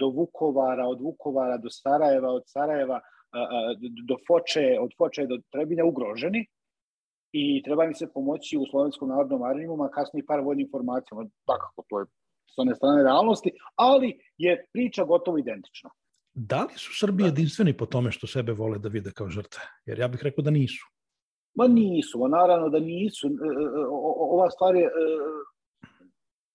do 0.00 0.06
Vukovara, 0.08 0.86
od 0.86 1.00
Vukovara 1.00 1.56
do 1.56 1.70
Sarajeva, 1.70 2.30
od 2.32 2.42
Sarajeva 2.46 3.00
do 4.08 4.16
Foče, 4.26 4.78
od 4.80 4.90
Foče 4.98 5.26
do 5.26 5.36
Trebinja 5.52 5.84
ugroženi 5.84 6.46
i 7.32 7.62
treba 7.62 7.86
mi 7.86 7.94
se 7.94 8.12
pomoći 8.12 8.56
u 8.56 8.66
Slovenskom 8.70 9.08
narodnom 9.08 9.42
armijumu, 9.42 9.84
a 9.84 9.90
kasnije 9.90 10.26
par 10.26 10.40
vojnim 10.40 10.64
informacijama. 10.66 11.24
Dakako, 11.46 11.84
to 11.88 12.00
je 12.00 12.06
s 12.54 12.58
one 12.58 12.74
strane 12.74 13.02
realnosti, 13.02 13.50
ali 13.76 14.18
je 14.38 14.66
priča 14.72 15.04
gotovo 15.04 15.38
identična. 15.38 15.90
Da 16.40 16.62
li 16.62 16.78
su 16.78 16.92
Srbi 16.94 17.24
jedinstveni 17.24 17.76
po 17.76 17.86
tome 17.86 18.12
što 18.12 18.26
sebe 18.26 18.52
vole 18.52 18.78
da 18.78 18.88
vide 18.88 19.10
kao 19.10 19.28
žrtve? 19.28 19.62
Jer 19.86 19.98
ja 19.98 20.08
bih 20.08 20.20
rekao 20.22 20.42
da 20.42 20.50
nisu. 20.50 20.86
Ma 21.54 21.66
nisu, 21.68 22.24
a 22.24 22.28
naravno 22.28 22.68
da 22.68 22.78
nisu. 22.80 23.26
E, 23.26 23.30
e, 23.30 23.86
ova 24.36 24.50
stvar 24.50 24.76
je... 24.76 24.84
E, 24.84 24.90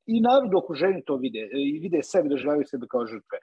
I 0.05 0.21
narod 0.21 0.53
u 0.53 0.57
okruženju 0.57 1.01
to 1.05 1.17
vide. 1.17 1.49
I 1.53 1.79
vide 1.79 1.99
sebe, 2.03 2.29
doživljavaju 2.29 2.65
sebe 2.67 2.87
kao 2.91 3.05
žrtve. 3.07 3.37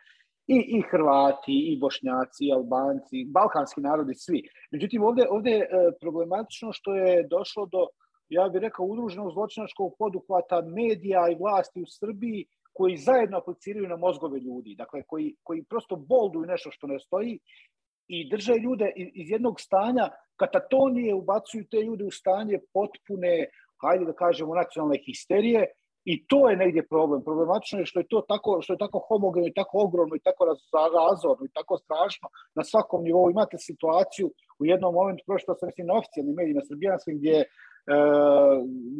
I, 0.46 0.56
I 0.78 0.80
Hrvati, 0.90 1.56
i 1.72 1.76
Bošnjaci, 1.80 2.46
i 2.46 2.52
Albanci, 2.52 3.24
balkanski 3.28 3.80
narodi, 3.80 4.14
svi. 4.14 4.42
Međutim, 4.70 5.02
ovde, 5.02 5.26
ovde 5.30 5.50
je 5.50 5.68
problematično 6.00 6.72
što 6.72 6.94
je 6.94 7.26
došlo 7.28 7.66
do, 7.66 7.86
ja 8.28 8.48
bih 8.48 8.60
rekao, 8.60 8.86
udruženog 8.86 9.32
zločinačkog 9.32 9.94
poduhvata 9.98 10.62
medija 10.62 11.28
i 11.28 11.38
vlasti 11.40 11.82
u 11.82 11.86
Srbiji 11.98 12.46
koji 12.80 12.96
zajedno 12.96 13.38
apliciraju 13.38 13.88
na 13.88 13.96
mozgove 13.96 14.38
ljudi, 14.40 14.74
dakle 14.74 15.02
koji, 15.02 15.34
koji 15.42 15.62
prosto 15.62 15.96
bolduju 15.96 16.46
nešto 16.46 16.70
što 16.70 16.86
ne 16.86 16.98
stoji 16.98 17.38
i 18.08 18.28
drže 18.30 18.54
ljude 18.54 18.92
iz 18.96 19.30
jednog 19.30 19.60
stanja 19.60 20.08
katatonije, 20.36 21.14
ubacuju 21.14 21.66
te 21.70 21.82
ljude 21.82 22.04
u 22.04 22.10
stanje 22.10 22.58
potpune, 22.74 23.34
hajde 23.82 24.04
da 24.04 24.14
kažemo, 24.22 24.54
nacionalne 24.54 24.98
histerije 25.06 25.66
i 26.04 26.14
to 26.26 26.48
je 26.50 26.56
negdje 26.56 26.86
problem. 26.86 27.24
Problematično 27.24 27.78
je 27.78 27.86
što 27.90 28.00
je 28.00 28.08
to 28.08 28.20
tako, 28.28 28.58
što 28.62 28.72
je 28.72 28.82
tako 28.84 28.98
homogeno 29.08 29.46
i 29.46 29.56
tako 29.60 29.78
ogromno 29.86 30.16
i 30.16 30.24
tako 30.28 30.44
razorno 31.00 31.44
i 31.46 31.54
tako 31.58 31.78
strašno 31.84 32.28
na 32.54 32.64
svakom 32.64 33.04
nivou. 33.04 33.30
Imate 33.30 33.58
situaciju 33.58 34.32
u 34.60 34.64
jednom 34.72 34.94
momentu, 34.94 35.24
prošto 35.26 35.54
sam 35.54 35.66
mislim 35.68 35.86
na 35.86 35.98
oficijalnim 36.00 36.34
medijima 36.34 36.62
srbijanskim, 36.68 37.18
gdje 37.18 37.30
je 37.30 37.42
e, 37.42 37.48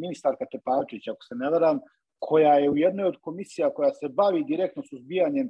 ministarka 0.03 0.45
Tepavčić, 0.51 1.07
ako 1.07 1.23
se 1.29 1.35
ne 1.41 1.49
varam, 1.55 1.79
koja 2.21 2.53
je 2.53 2.69
u 2.69 2.77
jednoj 2.77 3.05
od 3.05 3.17
komisija 3.21 3.73
koja 3.73 3.93
se 3.93 4.09
bavi 4.09 4.43
direktno 4.43 4.83
suzbijanjem 4.83 5.49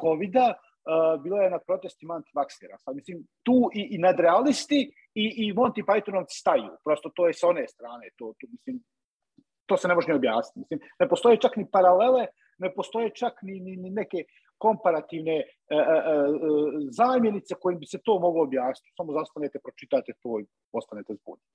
COVID-a, 0.00 0.54
bila 1.22 1.42
je 1.42 1.50
na 1.50 1.58
protestima 1.58 2.14
antivaksera. 2.14 2.78
Sad, 2.78 2.96
mislim, 2.96 3.24
tu 3.42 3.70
i, 3.74 3.88
i 3.94 3.98
nadrealisti 3.98 4.80
i, 5.14 5.24
i 5.36 5.52
Monty 5.54 5.84
Pythonovci 5.86 6.40
staju. 6.40 6.70
Prosto 6.84 7.10
to 7.16 7.26
je 7.26 7.34
sa 7.34 7.48
one 7.48 7.66
strane. 7.68 8.10
To, 8.16 8.34
to, 8.40 8.46
mislim, 8.50 8.82
to 9.66 9.76
se 9.76 9.88
ne 9.88 9.94
može 9.94 10.08
ni 10.08 10.14
objasniti. 10.14 10.58
Mislim, 10.60 10.80
ne 11.00 11.08
postoje 11.08 11.40
čak 11.40 11.56
ni 11.56 11.66
paralele, 11.72 12.26
ne 12.58 12.74
postoje 12.74 13.10
čak 13.14 13.42
ni, 13.42 13.60
ni, 13.60 13.76
ni 13.76 13.90
neke 13.90 14.24
komparativne 14.58 15.36
e, 15.36 15.44
e, 15.70 15.76
e, 15.76 16.16
zamjenice 16.90 17.54
kojim 17.60 17.78
bi 17.78 17.86
se 17.86 17.98
to 18.04 18.18
moglo 18.18 18.42
objasniti. 18.42 18.94
Samo 18.96 19.12
zastanete, 19.12 19.58
pročitate 19.58 20.12
to 20.22 20.40
i 20.40 20.46
ostanete 20.72 21.14
zbunjeni. 21.14 21.50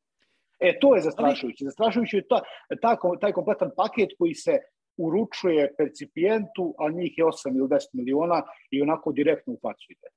E, 0.60 0.80
to 0.80 0.96
je 0.96 1.02
zastrašujuće. 1.02 1.66
Zastrašujuće 1.66 2.18
je 2.18 2.28
ta, 2.28 2.42
ta, 2.82 2.98
taj 3.22 3.32
kompletan 3.32 3.70
paket 3.78 4.10
koji 4.20 4.34
se 4.34 4.60
uručuje 4.98 5.76
percipijentu, 5.78 6.76
a 6.78 6.90
njih 6.90 7.18
je 7.18 7.26
8 7.26 7.58
ili 7.58 7.68
10 7.68 7.78
miliona 7.94 8.44
i 8.72 8.82
onako 8.82 9.12
direktno 9.12 9.54
u 9.54 9.60
facu 9.62 9.86
ide. 9.90 10.08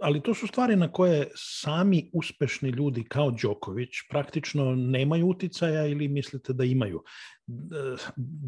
Ali 0.00 0.22
to 0.22 0.34
su 0.34 0.46
stvari 0.46 0.76
na 0.76 0.92
koje 0.92 1.28
sami 1.34 2.10
uspešni 2.14 2.68
ljudi 2.68 3.04
kao 3.04 3.30
Đoković 3.30 3.90
praktično 4.10 4.74
nemaju 4.74 5.28
uticaja 5.28 5.86
ili 5.86 6.08
mislite 6.08 6.52
da 6.52 6.64
imaju? 6.64 7.02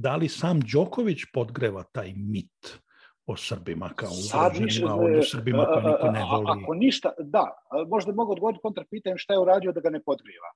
Da 0.02 0.16
li 0.16 0.28
sam 0.28 0.61
Đoković 0.73 1.19
podgreva 1.35 1.83
taj 1.83 2.12
mit 2.16 2.80
o 3.26 3.37
Srbima 3.37 3.88
kao 3.97 4.11
ugroženima, 4.11 4.95
o 4.95 5.23
Srbima 5.23 5.64
koji 5.64 5.85
niko 5.85 6.11
ne 6.11 6.25
voli? 6.33 6.62
Ako 6.62 6.75
ništa, 6.75 7.12
da. 7.19 7.47
Možda 7.88 8.12
mogu 8.12 8.33
odgovoriti 8.33 8.62
kontra 8.62 8.85
pitanjem 8.90 9.19
šta 9.19 9.33
je 9.33 9.40
uradio 9.40 9.73
da 9.73 9.80
ga 9.80 9.90
ne 9.90 10.02
podgreva. 10.02 10.50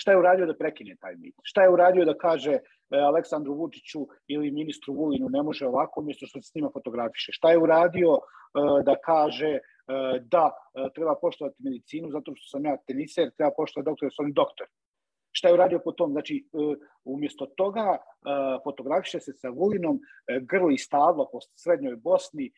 Šta 0.00 0.12
je 0.12 0.18
uradio 0.18 0.46
da 0.46 0.56
prekine 0.56 0.96
taj 1.00 1.16
mit? 1.16 1.34
Šta 1.42 1.62
je 1.62 1.70
uradio 1.70 2.04
da 2.04 2.14
kaže 2.18 2.52
e, 2.52 2.60
Aleksandru 3.10 3.54
Vučiću 3.54 4.06
ili 4.26 4.50
ministru 4.50 4.94
Vulinu 4.94 5.28
ne 5.28 5.42
može 5.42 5.66
ovako 5.66 6.00
umjesto 6.00 6.26
što 6.26 6.40
se 6.42 6.48
s 6.48 6.54
njima 6.54 6.70
fotografiše? 6.72 7.32
Šta 7.32 7.50
je 7.50 7.58
uradio 7.58 8.12
e, 8.16 8.20
da 8.88 8.94
kaže 9.04 9.50
e, 9.56 9.60
da 10.34 10.44
treba 10.94 11.14
poštovati 11.20 11.56
medicinu 11.58 12.10
zato 12.10 12.32
što 12.36 12.46
sam 12.52 12.64
ja 12.64 12.76
teniser, 12.86 13.30
treba 13.36 13.52
poštovati 13.56 13.88
doktor, 13.90 14.06
jer 14.06 14.14
oni 14.18 14.32
doktor. 14.32 14.66
Šta 15.32 15.48
je 15.48 15.54
uradio 15.54 15.80
po 15.84 15.92
tom? 15.92 16.10
Znači, 16.12 16.44
umjesto 17.04 17.46
toga 17.46 17.96
fotografiše 18.64 19.20
se 19.20 19.32
sa 19.32 19.48
Vulinom, 19.48 20.00
grli 20.50 20.78
stabla 20.78 21.24
po 21.32 21.38
srednjoj 21.62 21.96
Bosni, 21.96 22.50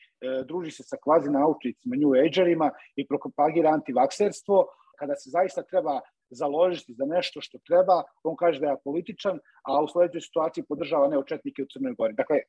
druži 0.48 0.70
se 0.70 0.82
sa 0.82 0.96
kvazi 1.04 1.30
naučnicima, 1.30 1.96
new 1.96 2.14
agerima 2.26 2.70
i 2.96 3.06
propagira 3.06 3.70
antivakserstvo, 3.70 4.66
kada 4.98 5.14
se 5.14 5.30
zaista 5.30 5.62
treba 5.62 6.00
založiti 6.34 6.94
za 6.98 7.04
nešto 7.14 7.40
što 7.40 7.58
treba, 7.68 7.96
on 8.24 8.36
kaže 8.36 8.60
da 8.60 8.66
je 8.66 8.84
političan, 8.84 9.38
a 9.68 9.82
u 9.82 9.88
sledećoj 9.88 10.20
situaciji 10.20 10.68
podržava 10.68 11.08
neočetnike 11.08 11.62
u 11.62 11.70
Crnoj 11.72 11.94
Gori. 11.98 12.14
Dakle, 12.22 12.36
e, 12.36 12.44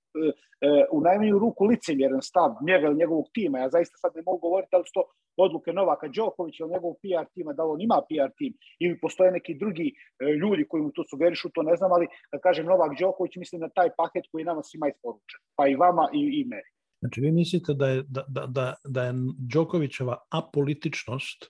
e, 0.68 0.86
u 0.92 1.02
najmanju 1.02 1.40
ruku 1.40 1.66
licemjeran 1.66 2.22
stav 2.22 2.50
njega 2.68 2.86
ili 2.88 3.02
njegovog 3.02 3.26
tima, 3.36 3.60
ja 3.60 3.70
zaista 3.70 3.96
sad 3.98 4.12
ne 4.16 4.24
mogu 4.26 4.40
govoriti 4.48 4.72
da 4.72 4.78
li 4.78 4.88
su 4.88 4.94
to 4.94 5.04
odluke 5.46 5.74
Novaka 5.74 6.08
Đokovića 6.16 6.64
ili 6.64 6.74
njegovog 6.74 6.96
PR 7.04 7.26
tima, 7.34 7.54
da 7.54 7.64
li 7.64 7.72
on 7.76 7.82
ima 7.82 7.98
PR 8.10 8.32
tim 8.40 8.54
ili 8.80 9.00
postoje 9.04 9.32
neki 9.32 9.54
drugi 9.62 9.88
e, 9.90 9.96
ljudi 10.42 10.68
koji 10.70 10.84
mu 10.84 10.92
to 10.92 11.04
sugerišu, 11.12 11.50
to 11.56 11.62
ne 11.64 11.76
znam, 11.76 11.92
ali 11.92 12.06
da 12.32 12.38
kažem 12.40 12.66
Novak 12.66 12.92
Đoković, 13.00 13.36
mislim 13.36 13.62
na 13.62 13.70
taj 13.70 13.90
paket 13.98 14.26
koji 14.32 14.50
nama 14.50 14.62
svima 14.64 14.88
isporučen, 14.88 15.40
pa 15.58 15.68
i 15.68 15.76
vama 15.76 16.06
i, 16.14 16.22
i 16.40 16.46
meni. 16.52 16.70
Znači, 17.04 17.22
vi 17.22 17.32
mislite 17.32 17.74
da 17.74 17.88
je, 17.88 18.04
da, 18.08 18.24
da, 18.48 18.74
da 18.86 19.04
je 19.04 19.14
Đokovićeva 19.54 20.18
apolitičnost 20.30 21.44
e, 21.44 21.50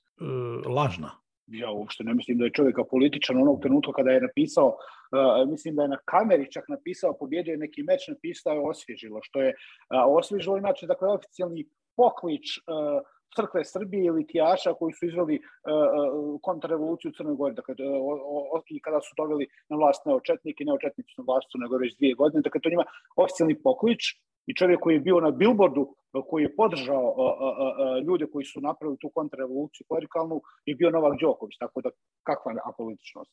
lažna? 0.69 1.22
Ja 1.47 1.71
uopšte 1.71 2.03
ne 2.03 2.13
mislim 2.13 2.37
da 2.37 2.45
je 2.45 2.51
čovjek 2.53 2.77
političan 2.89 3.37
onog 3.37 3.61
trenutka 3.61 3.91
kada 3.91 4.11
je 4.11 4.21
napisao, 4.21 4.67
uh, 4.67 5.49
mislim 5.49 5.75
da 5.75 5.81
je 5.81 5.87
na 5.87 5.97
kameri 6.05 6.51
čak 6.51 6.69
napisao, 6.69 7.17
pobjedio 7.19 7.51
je 7.51 7.57
neki 7.57 7.83
meč, 7.83 8.07
napisao 8.07 8.53
je 8.53 8.69
osvježilo, 8.69 9.19
što 9.23 9.41
je 9.41 9.49
uh, 9.49 10.17
osvježilo, 10.17 10.57
inače, 10.57 10.87
dakle, 10.87 11.07
oficijalni 11.07 11.65
poklič 11.95 12.57
uh, 12.57 13.01
crkve 13.35 13.65
Srbije 13.65 14.05
ili 14.05 14.27
tijaša 14.27 14.73
koji 14.73 14.93
su 14.93 15.05
izveli 15.05 15.39
uh, 15.39 16.39
kontrarevoluciju 16.41 17.09
u 17.11 17.17
Crnoj 17.17 17.35
Gori, 17.35 17.55
dakle, 17.55 17.75
o, 17.79 18.13
o, 18.55 18.61
i 18.69 18.81
kada 18.81 19.01
su 19.01 19.13
doveli 19.17 19.47
na 19.69 19.77
vlast 19.77 20.05
neočetnike, 20.05 20.65
neočetnici 20.65 21.13
na 21.17 21.23
vlast 21.27 21.47
u 21.47 21.51
Crnoj 21.51 21.69
Gori 21.69 21.87
već 21.87 21.97
dvije 21.97 22.13
godine, 22.15 22.41
dakle, 22.41 22.61
to 22.61 22.69
njima 22.69 22.85
oficijalni 23.15 23.61
poklič 23.63 24.03
i 24.47 24.55
čovjek 24.55 24.79
koji 24.79 24.93
je 24.93 24.99
bio 24.99 25.19
na 25.19 25.31
billboardu, 25.31 25.95
koji 26.29 26.43
je 26.43 26.55
podržao 26.55 27.07
a, 27.17 27.29
a, 27.45 27.49
a, 27.83 27.99
ljude 27.99 28.25
koji 28.31 28.45
su 28.45 28.61
napravili 28.61 28.97
tu 29.01 29.09
kontrarevoluciju 29.09 29.87
klerikalnu, 29.87 30.41
je 30.65 30.75
bio 30.75 30.89
Novak 30.89 31.19
Đoković, 31.21 31.57
tako 31.59 31.81
da 31.81 31.89
kakva 32.23 32.51
apolitičnost. 32.65 33.31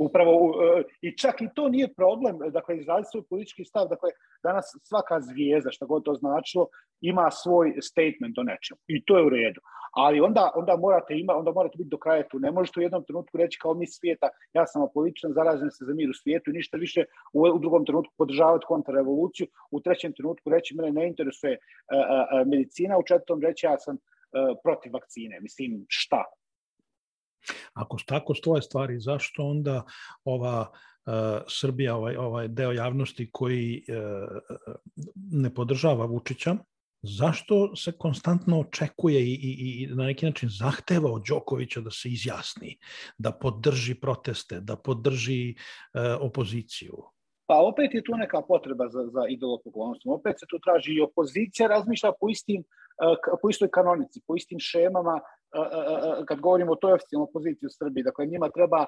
Upravo, 0.00 0.32
e, 0.32 0.82
i 1.02 1.16
čak 1.16 1.42
i 1.42 1.48
to 1.54 1.68
nije 1.68 1.94
problem, 1.94 2.38
dakle, 2.50 2.78
izraziti 2.78 3.10
svoj 3.10 3.24
politički 3.30 3.64
stav, 3.64 3.88
dakle, 3.88 4.10
danas 4.42 4.66
svaka 4.82 5.20
zvijezda, 5.20 5.70
šta 5.70 5.86
god 5.86 6.04
to 6.04 6.14
značilo, 6.14 6.68
ima 7.00 7.30
svoj 7.30 7.74
statement 7.82 8.38
o 8.38 8.42
nečemu. 8.42 8.80
I 8.86 9.04
to 9.04 9.18
je 9.18 9.26
u 9.26 9.28
redu. 9.28 9.60
Ali 9.92 10.20
onda, 10.20 10.50
onda, 10.54 10.76
morate 10.76 11.14
ima, 11.18 11.36
onda 11.36 11.52
morate 11.52 11.78
biti 11.78 11.90
do 11.90 11.98
kraja 11.98 12.28
tu. 12.28 12.38
Ne 12.38 12.50
možete 12.50 12.80
u 12.80 12.82
jednom 12.82 13.04
trenutku 13.04 13.38
reći 13.38 13.58
kao 13.62 13.74
mi 13.74 13.86
svijeta, 13.86 14.28
ja 14.52 14.66
sam 14.66 14.82
apolitičan, 14.82 15.32
zaražen 15.32 15.70
se 15.70 15.84
za 15.84 15.94
mir 15.94 16.10
u 16.10 16.14
svijetu 16.14 16.50
i 16.50 16.54
ništa 16.54 16.76
više 16.76 17.04
u, 17.32 17.40
u 17.42 17.58
drugom 17.58 17.84
trenutku 17.86 18.14
podržavati 18.16 18.66
kontrarevoluciju, 18.68 19.46
u 19.70 19.80
trećem 19.80 20.12
trenutku 20.12 20.50
reći 20.50 20.76
mene 20.76 20.92
ne 20.92 21.08
interesuje 21.08 21.54
uh, 21.56 21.60
uh, 21.60 22.48
medicina, 22.48 22.98
u 22.98 23.02
četvrtom 23.02 23.42
reći 23.42 23.66
ja 23.66 23.78
sam 23.78 23.94
uh, 23.96 24.00
protiv 24.64 24.92
vakcine. 24.92 25.40
Mislim, 25.40 25.84
šta? 25.88 26.24
Ako 27.72 27.96
tako 28.06 28.34
stoje 28.34 28.62
stvari, 28.62 29.00
zašto 29.00 29.44
onda 29.44 29.84
ova 30.24 30.70
uh, 30.70 31.14
Srbija, 31.48 31.96
ovaj, 31.96 32.16
ovaj 32.16 32.48
deo 32.48 32.72
javnosti 32.72 33.30
koji 33.32 33.84
uh, 33.88 34.38
ne 35.32 35.54
podržava 35.54 36.04
Vučića, 36.04 36.56
zašto 37.02 37.76
se 37.76 37.92
konstantno 37.92 38.60
očekuje 38.60 39.22
i, 39.22 39.34
i, 39.34 39.82
i 39.82 39.86
na 39.94 40.04
neki 40.04 40.26
način 40.26 40.48
zahteva 40.52 41.12
od 41.12 41.22
Đokovića 41.28 41.80
da 41.80 41.90
se 41.90 42.08
izjasni, 42.08 42.78
da 43.18 43.32
podrži 43.32 43.94
proteste, 43.94 44.60
da 44.60 44.76
podrži 44.76 45.54
uh, 45.54 46.00
opoziciju? 46.20 47.02
Pa 47.46 47.56
opet 47.56 47.94
je 47.94 48.02
tu 48.04 48.12
neka 48.16 48.42
potreba 48.48 48.88
za, 48.88 49.06
za 49.06 49.26
idolopoklonstvom. 49.28 50.14
Opet 50.14 50.38
se 50.40 50.46
tu 50.48 50.58
traži 50.58 50.92
i 50.92 51.00
opozicija 51.00 51.68
razmišlja 51.68 52.12
po 52.20 52.28
istim 52.28 52.64
po 53.42 53.50
istoj 53.50 53.70
kanonici, 53.70 54.20
po 54.26 54.36
istim 54.36 54.58
šemama, 54.58 55.20
kad 56.28 56.40
govorimo 56.40 56.72
o 56.72 56.76
toj 56.76 56.92
oficijalnoj 56.92 57.28
opoziciji 57.30 57.66
u 57.66 57.76
Srbiji. 57.78 58.04
Dakle, 58.04 58.26
njima 58.26 58.50
treba 58.50 58.86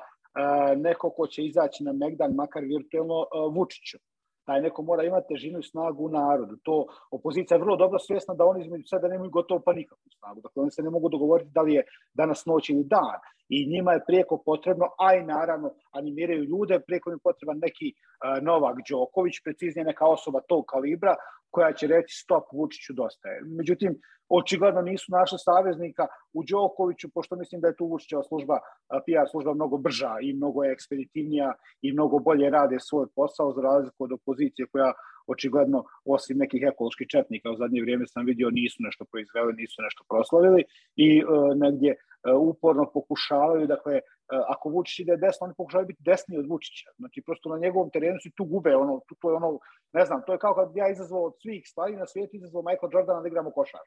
neko 0.76 1.10
ko 1.10 1.26
će 1.26 1.44
izaći 1.44 1.84
na 1.84 1.92
Megdan, 1.92 2.34
makar 2.34 2.62
virtualno 2.62 3.26
Vučiću. 3.54 3.98
Taj 4.46 4.60
neko 4.60 4.82
mora 4.82 5.04
imati 5.04 5.34
težinu 5.34 5.58
i 5.58 5.62
snagu 5.62 6.04
u 6.04 6.08
narodu. 6.08 6.56
To 6.62 6.86
opozicija 7.10 7.56
je 7.56 7.60
vrlo 7.60 7.76
dobro 7.76 7.98
svjesna 7.98 8.34
da 8.34 8.44
oni 8.44 8.64
između 8.64 8.84
sada 8.86 9.08
nemaju 9.08 9.30
gotovo 9.30 9.60
pa 9.64 9.72
nikakvu 9.72 10.10
snagu. 10.18 10.40
Dakle, 10.40 10.62
oni 10.62 10.70
se 10.70 10.82
ne 10.82 10.90
mogu 10.90 11.08
dogovoriti 11.08 11.50
da 11.54 11.62
li 11.62 11.74
je 11.74 11.84
danas 12.14 12.46
noć 12.46 12.70
ili 12.70 12.84
dan. 12.84 13.18
I 13.56 13.66
njima 13.72 13.92
je 13.92 14.04
prijeko 14.06 14.42
potrebno, 14.46 14.86
a 14.98 15.14
i 15.14 15.24
naravno 15.24 15.68
animiraju 15.90 16.44
ljude, 16.44 16.80
prijeko 16.86 17.12
im 17.12 17.18
potreban 17.24 17.58
neki 17.66 17.88
uh, 17.94 18.44
Novak 18.48 18.76
Đoković, 18.88 19.34
preciznije 19.44 19.84
neka 19.84 20.06
osoba 20.06 20.40
tog 20.48 20.64
kalibra 20.72 21.14
koja 21.50 21.72
će 21.72 21.86
reći 21.86 22.12
stop 22.24 22.44
Vučiću 22.52 22.92
dosta 22.92 23.28
je. 23.28 23.40
Međutim, 23.58 24.00
očigledno 24.28 24.82
nisu 24.82 25.06
našli 25.18 25.38
saveznika 25.38 26.06
u 26.32 26.40
Đokoviću, 26.50 27.06
pošto 27.14 27.36
mislim 27.36 27.60
da 27.60 27.68
je 27.68 27.76
tu 27.76 27.86
Vučićeva 27.86 28.22
služba, 28.22 28.56
PR 29.04 29.26
služba 29.30 29.54
mnogo 29.54 29.76
brža 29.78 30.14
i 30.22 30.32
mnogo 30.32 30.64
je 30.64 30.72
ekspeditivnija 30.72 31.52
i 31.82 31.92
mnogo 31.92 32.18
bolje 32.18 32.50
rade 32.50 32.76
svoj 32.80 33.06
posao 33.16 33.52
za 33.52 33.60
razliku 33.62 34.04
od 34.04 34.12
opozicije 34.12 34.66
koja 34.72 34.92
očigledno 35.26 35.84
osim 36.04 36.38
nekih 36.38 36.62
ekoloških 36.66 37.08
četnika 37.08 37.50
u 37.50 37.56
zadnje 37.56 37.80
vrijeme 37.82 38.06
sam 38.06 38.26
vidio 38.26 38.50
nisu 38.50 38.76
nešto 38.80 39.04
proizveli, 39.10 39.52
nisu 39.52 39.82
nešto 39.82 40.04
proslavili 40.08 40.64
i 40.96 41.08
e, 41.18 41.24
negdje 41.54 41.90
e, 41.92 41.98
uporno 42.32 42.90
pokušavaju, 42.94 43.66
dakle, 43.66 43.94
e, 43.94 44.02
ako 44.48 44.68
Vučić 44.68 44.98
ide 44.98 45.16
desno, 45.16 45.44
oni 45.44 45.54
pokušavaju 45.56 45.86
biti 45.86 46.02
desni 46.02 46.38
od 46.38 46.46
Vučića. 46.50 46.90
Znači, 46.98 47.22
prosto 47.26 47.48
na 47.48 47.58
njegovom 47.58 47.90
terenu 47.90 48.18
su 48.22 48.30
tu 48.36 48.44
gube, 48.44 48.76
ono, 48.76 49.00
tu, 49.06 49.14
to 49.20 49.30
je 49.30 49.36
ono, 49.36 49.58
ne 49.92 50.04
znam, 50.04 50.22
to 50.26 50.32
je 50.32 50.38
kao 50.38 50.54
kad 50.54 50.68
ja 50.74 50.90
izazvao 50.90 51.24
od 51.24 51.34
svih 51.42 51.62
stvari 51.66 51.96
na 51.96 52.06
svijetu, 52.06 52.36
izazvao 52.36 52.62
Michael 52.62 52.90
Jordana 52.92 53.20
da 53.20 53.28
igramo 53.28 53.50
košar. 53.50 53.80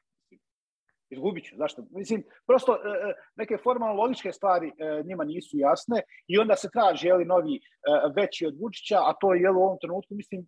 Izgubit 1.10 1.44
ću, 1.44 1.56
zašto? 1.56 1.82
Mislim, 1.90 2.24
prosto 2.46 2.78
neke 3.36 3.56
formalno 3.64 4.02
logičke 4.02 4.32
stvari 4.32 4.72
njima 5.04 5.24
nisu 5.24 5.58
jasne 5.58 6.02
i 6.26 6.38
onda 6.38 6.56
se 6.56 6.68
traži, 6.72 7.06
jeli, 7.06 7.24
novi 7.24 7.60
veći 8.16 8.46
od 8.46 8.54
Vučića, 8.60 8.98
a 9.08 9.12
to 9.20 9.34
je, 9.34 9.40
jel, 9.40 9.56
u 9.56 9.62
ovom 9.62 9.78
trenutku, 9.80 10.14
mislim, 10.14 10.46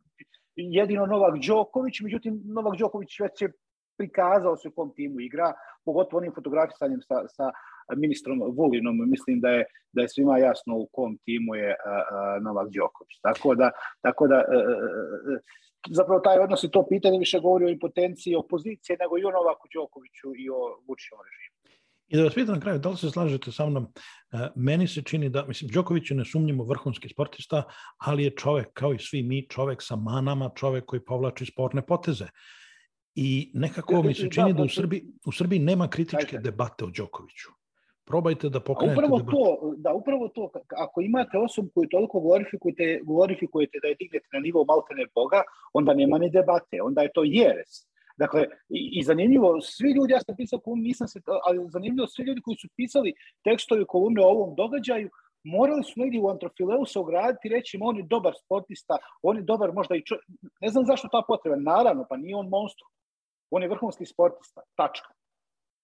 jedino 0.59 1.07
Novak 1.07 1.35
Đoković, 1.47 2.01
međutim 2.01 2.43
Novak 2.45 2.79
Đoković 2.79 3.21
već 3.21 3.43
je 3.43 3.53
prikazao 3.99 4.57
se 4.57 4.69
u 4.69 4.73
kom 4.73 4.95
timu 4.95 5.21
igra, 5.21 5.53
pogotovo 5.85 6.19
onim 6.19 6.33
fotografisanjem 6.35 7.01
sa, 7.01 7.29
sa 7.29 7.51
ministrom 7.97 8.39
Vulinom, 8.57 9.11
mislim 9.11 9.41
da 9.41 9.49
je, 9.49 9.65
da 9.93 10.03
je 10.03 10.09
svima 10.09 10.39
jasno 10.39 10.77
u 10.77 10.87
kom 10.93 11.19
timu 11.25 11.55
je 11.55 11.71
a, 11.71 11.77
a, 11.87 12.39
Novak 12.43 12.69
Đoković. 12.71 13.21
Tako 13.23 13.55
da, 13.55 13.71
tako 14.01 14.27
da 14.27 14.35
a, 14.35 14.45
zapravo 15.91 16.21
taj 16.21 16.39
odnos 16.39 16.65
i 16.65 16.71
to 16.71 16.87
pitanje 16.89 17.19
više 17.19 17.41
govori 17.41 17.65
o 17.65 17.75
impotenciji 17.77 18.35
opozicije 18.35 18.97
nego 19.01 19.19
i 19.19 19.25
o 19.25 19.31
Novaku 19.31 19.69
Đokoviću 19.75 20.29
i 20.37 20.51
o 20.51 20.61
Vučićevom 20.87 21.23
režimu. 21.29 21.58
I 22.09 22.17
da 22.17 22.23
vas 22.25 22.35
pitam 22.35 22.55
na 22.55 22.61
kraju, 22.61 22.79
da 22.79 22.89
li 22.89 22.97
se 22.97 23.11
slažete 23.11 23.53
sa 23.53 23.67
mnom, 23.67 23.87
e, 24.33 24.49
meni 24.57 24.89
se 24.89 25.03
čini 25.03 25.29
da, 25.29 25.45
mislim, 25.47 25.71
Đoković 25.71 26.11
je 26.11 26.17
nesumnjivo 26.17 26.65
vrhunski 26.65 27.09
sportista, 27.09 27.63
ali 27.99 28.25
je 28.25 28.31
čovek, 28.31 28.73
kao 28.73 28.93
i 28.93 28.99
svi 28.99 29.23
mi, 29.23 29.49
čovek 29.49 29.83
sa 29.83 29.97
manama, 29.97 30.51
čovek 30.55 30.85
koji 30.85 31.05
povlači 31.05 31.47
sporne 31.47 31.87
poteze. 31.87 32.27
I 33.15 33.51
nekako 33.55 34.03
mi 34.03 34.15
se 34.15 34.23
Da, 34.23 34.31
čini 34.31 34.53
da 34.53 34.57
da, 34.57 34.63
u 34.63 34.69
Srbiji, 34.69 35.03
u 35.27 35.33
Srbiji 35.33 35.59
nema 35.59 35.89
kritičke 35.89 36.39
debate 36.39 36.85
o 36.85 36.91
Đokoviću. 36.91 37.49
Probajte 38.05 38.49
da 38.49 38.61
pokrenete 38.61 38.99
upravo 38.99 39.19
debatu. 39.19 39.37
to, 39.37 39.75
da, 39.77 39.93
upravo 39.93 40.29
to, 40.29 40.51
ako 40.77 41.01
imate 41.01 41.39
osobu 41.39 41.69
koju 41.75 41.89
toliko 41.89 42.21
glorifikujete, 42.21 43.01
glorifikujete 43.05 43.79
da 43.83 43.89
je 43.89 43.97
dignete 43.99 44.29
na 44.33 44.41
nivo 44.41 44.65
maltene 44.65 45.07
Boga, 45.15 45.43
onda 45.73 45.95
nema 45.95 46.19
ni 46.19 46.31
debate, 46.31 46.83
onda 46.83 47.03
je 47.03 47.11
to 47.15 47.25
jeres. 47.25 47.89
Dakle, 48.19 48.47
i, 48.69 48.99
i 48.99 49.03
zanimljivo, 49.03 49.61
svi 49.61 49.91
ljudi, 49.91 50.13
ja 50.13 50.21
sam 50.21 50.37
pisao 50.37 50.59
kolumnu, 50.59 50.83
nisam 50.83 51.09
se, 51.09 51.21
ali 51.47 51.69
zanimljivo, 51.71 52.07
svi 52.07 52.23
ljudi 52.25 52.41
koji 52.41 52.57
su 52.57 52.69
pisali 52.77 53.15
tekstove 53.45 53.85
kolumne 53.85 54.23
o 54.23 54.29
ovom 54.29 54.55
događaju, 54.55 55.11
morali 55.45 55.85
su 55.85 55.93
negdje 55.97 56.21
u 56.21 56.29
Antrofileu 56.29 56.87
se 56.87 56.99
ograditi 56.99 57.49
i 57.49 57.51
reći 57.51 57.79
on 57.81 57.97
je 57.97 58.03
dobar 58.03 58.35
sportista, 58.45 58.97
on 59.23 59.37
je 59.37 59.43
dobar 59.43 59.73
možda 59.73 59.97
i 59.97 60.05
čo... 60.05 60.17
Ne 60.61 60.69
znam 60.69 60.87
zašto 60.87 61.09
ta 61.09 61.23
potreba, 61.29 61.57
naravno, 61.57 62.07
pa 62.11 62.17
nije 62.17 62.37
on 62.37 62.49
monstrum. 62.49 62.91
On 63.51 63.63
je 63.63 63.69
vrhunski 63.69 64.07
sportista, 64.07 64.61
tačka. 64.77 65.18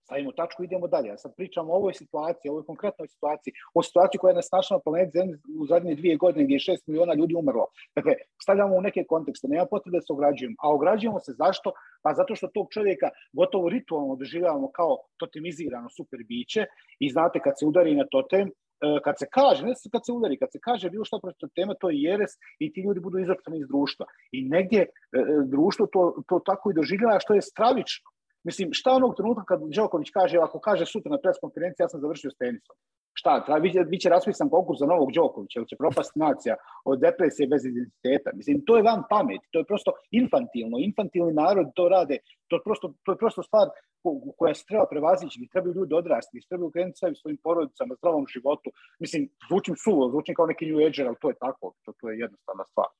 Stavimo 0.04 0.32
tačku 0.32 0.62
i 0.62 0.66
idemo 0.66 0.86
dalje. 0.86 1.08
Ja 1.08 1.16
sad 1.18 1.32
pričam 1.36 1.70
o 1.70 1.76
ovoj 1.80 1.94
situaciji, 1.94 2.48
o 2.48 2.52
ovoj 2.52 2.64
konkretnoj 2.64 3.08
situaciji, 3.08 3.52
o 3.74 3.82
situaciji 3.82 4.18
koja 4.18 4.30
je 4.30 4.40
nas 4.40 4.50
našla 4.52 4.76
na 4.76 4.82
planeti 4.86 5.18
Zemlji 5.18 5.36
u 5.60 5.66
zadnje 5.66 5.94
dvije 5.94 6.16
godine 6.16 6.44
gdje 6.44 6.54
je 6.54 6.66
šest 6.68 6.86
miliona 6.86 7.14
ljudi 7.14 7.34
umrlo. 7.34 7.66
Dakle, 7.96 8.12
stavljamo 8.42 8.76
u 8.76 8.80
neke 8.80 9.04
kontekste, 9.04 9.48
nema 9.48 9.66
potrebe 9.66 9.98
da 9.98 10.02
se 10.02 10.12
ograđujemo. 10.12 10.56
A 10.58 10.72
ograđujemo 10.74 11.20
se 11.20 11.32
zašto? 11.32 11.72
Pa 12.02 12.14
zato 12.14 12.34
što 12.34 12.46
tog 12.54 12.66
čovjeka 12.70 13.08
gotovo 13.32 13.68
ritualno 13.68 14.16
doživljavamo 14.16 14.70
kao 14.70 14.96
totemizirano 15.16 15.88
super 15.90 16.20
biće 16.28 16.66
i 16.98 17.10
znate 17.10 17.40
kad 17.40 17.54
se 17.58 17.66
udari 17.66 17.94
na 17.94 18.06
totem, 18.10 18.48
e, 18.48 18.52
kad 19.04 19.14
se 19.18 19.26
kaže, 19.30 19.66
ne 19.66 19.74
kad 19.92 20.02
se 20.06 20.12
udari, 20.12 20.38
kad 20.38 20.48
se 20.52 20.58
kaže 20.62 20.90
bilo 20.90 21.04
što 21.04 21.20
protiv 21.20 21.48
tema, 21.54 21.74
to 21.80 21.90
je 21.90 22.02
jeres 22.02 22.32
i 22.58 22.72
ti 22.72 22.80
ljudi 22.80 23.00
budu 23.00 23.18
izraptani 23.18 23.58
iz 23.58 23.68
društva. 23.68 24.06
I 24.32 24.48
negdje 24.48 24.80
e, 24.80 24.86
e, 25.18 25.24
društvo 25.44 25.86
to, 25.86 26.02
to 26.28 26.40
tako 26.46 26.70
i 26.70 26.74
doživljava 26.74 27.20
što 27.20 27.34
je 27.34 27.42
stravično. 27.42 28.13
Mislim, 28.44 28.68
šta 28.72 28.90
onog 28.92 29.16
trenutka 29.16 29.44
kad 29.44 29.60
Đoković 29.76 30.10
kaže, 30.10 30.38
ako 30.38 30.58
kaže 30.60 30.86
sutra 30.86 31.10
na 31.10 31.18
pres 31.18 31.36
konferenciji, 31.40 31.84
ja 31.84 31.88
sam 31.88 32.00
završio 32.00 32.30
s 32.30 32.36
tenisom. 32.36 32.76
Šta, 33.16 33.44
treba, 33.44 33.60
biće, 33.60 33.84
biće 33.84 34.08
raspisan 34.08 34.48
konkurs 34.50 34.78
za 34.78 34.86
novog 34.86 35.12
Đokovića, 35.12 35.58
ili 35.58 35.68
će 35.68 35.76
propast 35.76 36.12
nacija 36.16 36.56
od 36.84 37.00
depresije 37.00 37.48
bez 37.48 37.66
identiteta. 37.66 38.30
Mislim, 38.34 38.64
to 38.66 38.76
je 38.76 38.82
van 38.82 39.02
pameti, 39.10 39.46
to 39.50 39.58
je 39.58 39.64
prosto 39.64 39.92
infantilno. 40.10 40.76
Infantilni 40.78 41.32
narod 41.32 41.66
to 41.74 41.88
rade, 41.88 42.18
to 42.48 42.56
je 42.56 42.62
prosto, 42.64 42.92
to 43.04 43.12
je 43.12 43.18
prosto 43.18 43.42
stvar 43.42 43.68
ko- 44.02 44.32
koja 44.38 44.54
se 44.54 44.64
treba 44.68 44.86
prevazići, 44.90 45.38
gdje 45.38 45.48
trebaju 45.52 45.74
ljudi 45.74 45.94
odrasti, 45.94 46.38
gdje 46.38 46.48
trebaju 46.48 46.70
krenuti 46.70 46.98
svojim, 46.98 47.16
svojim 47.16 47.38
porodicama, 47.42 47.94
zdravom 47.94 48.26
životu. 48.34 48.70
Mislim, 48.98 49.28
zvučim 49.48 49.74
suvo, 49.84 50.10
zvučim 50.10 50.34
kao 50.34 50.46
neki 50.46 50.66
New 50.66 50.86
Ager, 50.86 51.06
ali 51.06 51.16
to 51.20 51.28
je 51.28 51.36
tako, 51.40 51.72
to, 51.84 51.92
to 52.00 52.10
je 52.10 52.18
jednostavna 52.18 52.64
stvar. 52.64 52.90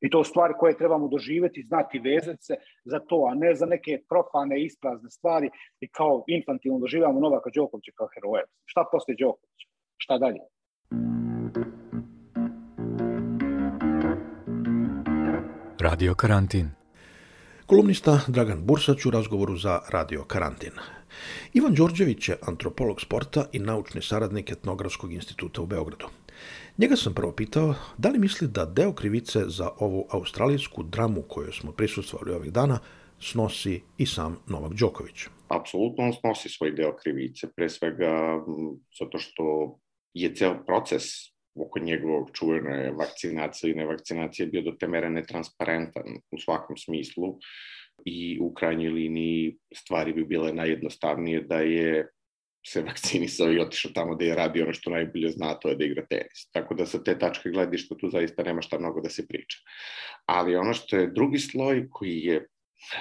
I 0.00 0.10
to 0.10 0.24
stvari 0.24 0.54
koje 0.58 0.76
trebamo 0.76 1.08
doživjeti, 1.08 1.62
znati 1.62 1.98
vezati 1.98 2.42
se 2.42 2.54
za 2.84 2.98
to, 3.08 3.28
a 3.30 3.34
ne 3.34 3.54
za 3.54 3.66
neke 3.66 4.02
profane, 4.08 4.64
isprazne 4.64 5.10
stvari 5.10 5.50
i 5.80 5.88
kao 5.88 6.24
infantilno 6.26 6.78
doživljamo 6.78 7.20
Novaka 7.20 7.50
Đokovića 7.54 7.92
kao 7.94 8.08
heroja. 8.14 8.44
Šta 8.64 8.84
posle 8.92 9.14
Đokovića? 9.18 9.66
Šta 9.96 10.18
dalje? 10.18 10.40
Radio 15.80 16.14
karantin. 16.14 16.70
Kolumnista 17.66 18.20
Dragan 18.28 18.66
Bursać 18.66 19.06
u 19.06 19.10
razgovoru 19.10 19.56
za 19.56 19.80
Radio 19.92 20.24
Karantin. 20.24 20.72
Ivan 21.52 21.74
Đorđević 21.74 22.28
je 22.28 22.36
antropolog 22.48 23.00
sporta 23.00 23.44
i 23.52 23.58
naučni 23.58 24.02
saradnik 24.02 24.50
Etnografskog 24.50 25.12
instituta 25.12 25.62
u 25.62 25.66
Beogradu. 25.66 26.06
Njega 26.78 26.96
sam 26.96 27.14
prvo 27.14 27.32
pitao 27.32 27.74
da 27.98 28.08
li 28.08 28.18
misli 28.18 28.48
da 28.48 28.64
deo 28.64 28.92
krivice 28.92 29.44
za 29.46 29.70
ovu 29.78 30.06
australijsku 30.10 30.82
dramu 30.82 31.22
koju 31.22 31.52
smo 31.52 31.72
prisustvovali 31.72 32.32
ovih 32.32 32.52
dana 32.52 32.78
snosi 33.20 33.82
i 33.98 34.06
sam 34.06 34.38
Novak 34.46 34.72
Đoković. 34.72 35.26
apsolutno 35.48 36.04
on 36.04 36.12
snosi 36.12 36.48
svoj 36.48 36.70
deo 36.70 36.96
krivice, 36.96 37.46
pre 37.56 37.68
svega 37.68 38.40
zato 38.98 39.18
što 39.18 39.78
je 40.14 40.34
ceo 40.34 40.64
proces 40.66 41.02
oko 41.54 41.78
njegovog 41.78 42.30
čuvene 42.32 42.92
vakcinacije 42.92 43.70
i 43.70 43.74
nevakcinacije 43.74 44.46
bio 44.46 44.62
do 44.62 44.72
te 44.80 44.88
mere 44.88 45.10
netransparentan 45.10 46.02
u 46.30 46.38
svakom 46.38 46.76
smislu 46.76 47.38
i 48.04 48.38
u 48.40 48.54
krajnjoj 48.54 48.90
liniji 48.90 49.56
stvari 49.74 50.12
bi 50.12 50.24
bile 50.24 50.52
najjednostavnije 50.52 51.40
da 51.40 51.56
je 51.56 52.08
se 52.66 52.82
vakcinisao 52.82 53.52
i 53.52 53.60
otišao 53.60 53.92
tamo 53.94 54.14
da 54.14 54.24
je 54.24 54.34
radio 54.34 54.64
ono 54.64 54.72
što 54.72 54.90
najbolje 54.90 55.30
zna, 55.30 55.54
to 55.54 55.68
je 55.68 55.76
da 55.76 55.84
igra 55.84 56.06
tenis. 56.06 56.50
Tako 56.52 56.74
da 56.74 56.86
sa 56.86 57.02
te 57.04 57.18
tačke 57.18 57.50
gledišta 57.50 57.94
tu 57.94 58.10
zaista 58.10 58.42
nema 58.42 58.62
šta 58.62 58.78
mnogo 58.78 59.00
da 59.00 59.10
se 59.10 59.26
priča. 59.26 59.58
Ali 60.26 60.56
ono 60.56 60.74
što 60.74 60.96
je 60.96 61.06
drugi 61.06 61.38
sloj 61.38 61.88
koji 61.90 62.18
je 62.20 62.46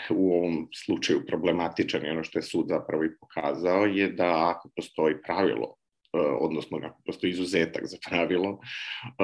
u 0.09 0.33
ovom 0.33 0.67
slučaju 0.85 1.25
problematičan 1.27 2.05
i 2.05 2.09
ono 2.09 2.23
što 2.23 2.39
je 2.39 2.43
sud 2.43 2.67
zapravo 2.69 3.03
i 3.03 3.17
pokazao 3.19 3.85
je 3.85 4.07
da 4.07 4.49
ako 4.49 4.69
postoji 4.75 5.15
pravilo, 5.21 5.75
e, 6.13 6.17
odnosno 6.19 6.79
ako 6.83 7.01
postoji 7.05 7.31
izuzetak 7.31 7.85
za 7.85 7.97
pravilo, 8.09 8.59
e, 8.59 9.23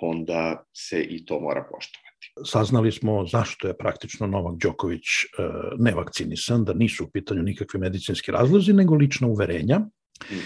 onda 0.00 0.64
se 0.76 1.02
i 1.02 1.24
to 1.24 1.40
mora 1.40 1.68
poštovati. 1.72 2.07
Saznali 2.44 2.92
smo 2.92 3.26
zašto 3.26 3.68
je 3.68 3.76
praktično 3.76 4.26
Novak 4.26 4.56
Đoković 4.62 5.02
e, 5.02 5.26
nevakcinisan, 5.78 6.64
da 6.64 6.74
nisu 6.74 7.04
u 7.04 7.10
pitanju 7.10 7.42
nikakvi 7.42 7.80
medicinski 7.80 8.32
razlozi, 8.32 8.72
nego 8.72 8.94
lična 8.94 9.28
uverenja. 9.28 9.80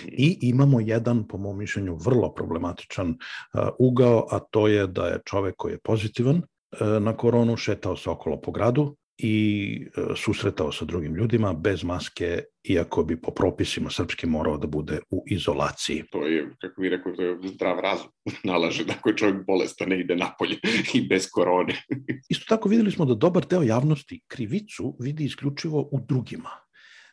I 0.06 0.38
imamo 0.40 0.80
jedan, 0.80 1.28
po 1.28 1.38
mom 1.38 1.58
mišljenju, 1.58 1.96
vrlo 1.96 2.34
problematičan 2.34 3.08
uh, 3.08 3.68
ugao, 3.78 4.26
a 4.30 4.38
to 4.38 4.68
je 4.68 4.86
da 4.86 5.06
je 5.06 5.20
čovek 5.24 5.54
koji 5.56 5.72
je 5.72 5.78
pozitivan 5.84 6.36
uh, 6.36 7.02
na 7.02 7.16
koronu 7.16 7.56
šetao 7.56 7.96
se 7.96 8.10
okolo 8.10 8.40
po 8.40 8.52
gradu 8.52 8.96
i 9.18 9.86
uh, 9.96 10.16
susretao 10.16 10.72
sa 10.72 10.84
drugim 10.84 11.14
ljudima 11.14 11.52
bez 11.52 11.84
maske, 11.84 12.42
iako 12.64 13.04
bi 13.04 13.20
po 13.20 13.30
propisima 13.30 13.90
srpskim 13.90 14.30
morao 14.30 14.58
da 14.58 14.66
bude 14.66 15.00
u 15.10 15.24
izolaciji. 15.26 16.02
To 16.10 16.26
je, 16.26 16.50
kako 16.60 16.80
vi 16.80 16.88
rekao, 16.88 17.12
to 17.12 17.22
je 17.22 17.38
zdrav 17.44 17.80
razum 17.80 18.10
nalaže 18.44 18.84
da 18.84 18.92
ako 18.98 19.08
je 19.08 19.16
čovjek 19.16 19.46
bolestan 19.46 19.88
ne 19.88 20.00
ide 20.00 20.16
napolje 20.16 20.56
i 20.94 21.08
bez 21.08 21.28
korone. 21.30 21.82
Isto 22.32 22.44
tako 22.48 22.68
videli 22.68 22.90
smo 22.90 23.04
da 23.04 23.14
dobar 23.14 23.46
deo 23.46 23.62
javnosti 23.62 24.20
krivicu 24.28 24.96
vidi 25.00 25.24
isključivo 25.24 25.88
u 25.92 26.00
drugima. 26.08 26.50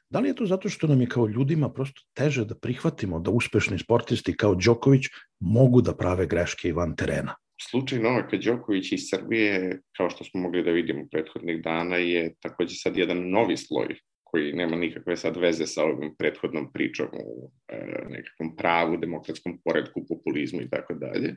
Da 0.10 0.20
li 0.20 0.28
je 0.28 0.36
to 0.36 0.46
zato 0.46 0.70
što 0.70 0.88
nam 0.88 1.02
je 1.02 1.08
kao 1.08 1.28
ljudima 1.28 1.70
prosto 1.70 2.02
teže 2.14 2.46
da 2.46 2.56
prihvatimo 2.56 3.20
da 3.20 3.32
uspešni 3.32 3.80
sportisti 3.80 4.38
kao 4.38 4.56
Đoković 4.56 5.06
mogu 5.40 5.82
da 5.82 5.96
prave 5.96 6.26
greške 6.26 6.70
i 6.70 6.72
van 6.72 6.96
terena? 6.96 7.36
Slučaj 7.62 8.00
Novaka 8.00 8.38
Đokovića 8.38 8.96
iz 8.96 9.02
Srbije, 9.10 9.82
kao 9.98 10.10
što 10.10 10.24
smo 10.24 10.42
mogli 10.42 10.64
da 10.64 10.72
vidimo 10.72 11.08
prethodnih 11.12 11.62
dana, 11.62 11.96
je 11.96 12.34
takođe 12.40 12.76
sad 12.76 12.98
jedan 12.98 13.30
novi 13.30 13.58
sloj 13.58 14.00
koji 14.24 14.54
nema 14.54 14.76
nikakve 14.76 15.18
sad 15.18 15.38
veze 15.38 15.68
sa 15.68 15.84
ovim 15.84 16.16
prethodnom 16.18 16.72
pričom 16.74 17.08
o 17.14 17.50
e, 17.68 18.06
nekakvom 18.10 18.56
pravu, 18.56 18.98
demokratskom 18.98 19.62
poredku, 19.66 20.06
populizmu 20.10 20.62
i 20.62 20.70
tako 20.70 20.94
dalje. 20.94 21.30
E, 21.30 21.36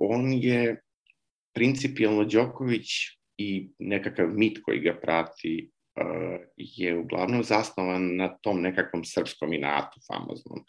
on 0.00 0.32
je 0.32 0.80
principijalno 1.54 2.24
Đoković 2.24 2.88
i 3.38 3.68
nekakav 3.78 4.28
mit 4.34 4.58
koji 4.62 4.80
ga 4.80 4.98
prati 5.02 5.70
je 6.56 6.98
uglavnom 6.98 7.42
zasnovan 7.42 8.16
na 8.16 8.28
tom 8.28 8.60
nekakvom 8.60 9.04
srpskom 9.04 9.52
inatu 9.52 10.00
famoznom, 10.06 10.64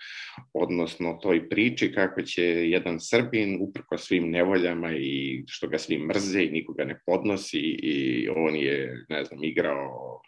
odnosno 0.53 1.19
toj 1.23 1.49
priči 1.49 1.91
kako 1.93 2.21
će 2.21 2.43
jedan 2.43 2.99
Srbin 2.99 3.57
uprko 3.61 3.97
svim 3.97 4.29
nevoljama 4.29 4.91
i 4.93 5.43
što 5.47 5.67
ga 5.67 5.77
svi 5.77 5.97
mrze 5.97 6.43
i 6.43 6.51
nikoga 6.51 6.85
ne 6.85 6.99
podnosi 7.05 7.59
i 7.59 8.29
on 8.29 8.55
je, 8.55 9.05
ne 9.09 9.23
znam, 9.23 9.43
igrao 9.43 10.21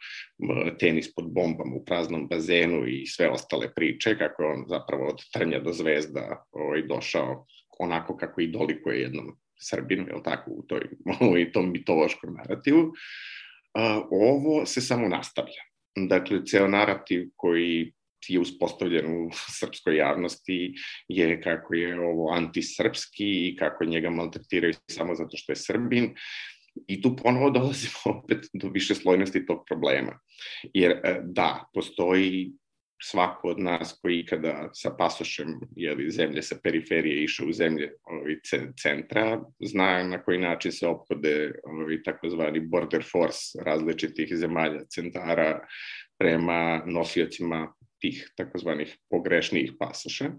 tenis 0.80 1.16
pod 1.16 1.26
bombama 1.34 1.76
u 1.76 1.86
praznom 1.86 2.28
bazenu 2.28 2.88
i 2.88 3.06
sve 3.06 3.30
ostale 3.30 3.74
priče, 3.76 4.18
kako 4.18 4.44
on 4.44 4.66
zapravo 4.68 5.08
od 5.08 5.24
trnja 5.34 5.60
do 5.60 5.74
zvezda 5.74 6.46
ovaj, 6.52 6.82
došao 6.82 7.46
onako 7.80 8.18
kako 8.18 8.42
i 8.42 8.48
dolikuje 8.48 9.02
jednom 9.02 9.38
Srbinu, 9.62 10.08
je 10.08 10.16
li 10.16 10.24
tako, 10.24 10.52
u, 10.52 10.64
toj, 10.68 10.82
u 11.50 11.52
tom 11.54 11.72
mitološkom 11.72 12.34
narativu. 12.34 12.94
A, 13.74 14.02
ovo 14.12 14.66
se 14.66 14.82
samo 14.82 15.08
nastavlja. 15.08 15.64
Dakle, 16.08 16.46
ceo 16.46 16.68
narativ 16.68 17.30
koji 17.36 17.94
je 18.28 18.40
uspostavljen 18.40 19.06
u 19.06 19.30
srpskoj 19.60 19.98
javnosti 19.98 20.74
je 21.08 21.42
kako 21.42 21.74
je 21.74 22.00
ovo 22.00 22.32
antisrpski 22.32 23.48
i 23.48 23.56
kako 23.60 23.86
njega 23.86 24.10
maltretiraju 24.10 24.74
samo 24.92 25.16
zato 25.16 25.38
što 25.38 25.52
je 25.52 25.56
Srbin. 25.56 26.16
I 26.88 27.02
tu 27.02 27.16
ponovo 27.16 27.50
dolazimo 27.60 28.00
opet 28.06 28.46
do 28.54 28.70
više 28.70 28.96
slojnosti 28.96 29.46
tog 29.46 29.64
problema. 29.68 30.20
Jer 30.74 31.02
da, 31.24 31.70
postoji 31.74 32.52
svako 33.02 33.48
od 33.48 33.60
nas 33.60 34.00
koji 34.02 34.20
ikada 34.20 34.70
sa 34.74 34.92
pasošem 34.98 35.60
jeli, 35.76 36.12
zemlje 36.12 36.42
sa 36.42 36.56
periferije 36.64 37.24
išao 37.24 37.48
u 37.48 37.54
zemlje 37.54 37.92
ovi, 38.04 38.40
centra, 38.82 39.42
zna 39.60 40.04
na 40.04 40.24
koji 40.24 40.40
način 40.40 40.72
se 40.72 40.88
ophode 40.88 41.52
ovi, 41.64 42.04
takozvani 42.04 42.60
border 42.60 43.04
force 43.12 43.64
različitih 43.66 44.36
zemalja, 44.36 44.86
centara 44.86 45.60
prema 46.20 46.84
nosiocima 46.86 47.74
tih 48.02 48.32
takozvanih 48.36 48.98
pogrešnijih 49.10 49.74
pasoša. 49.80 50.26
Uh, 50.26 50.34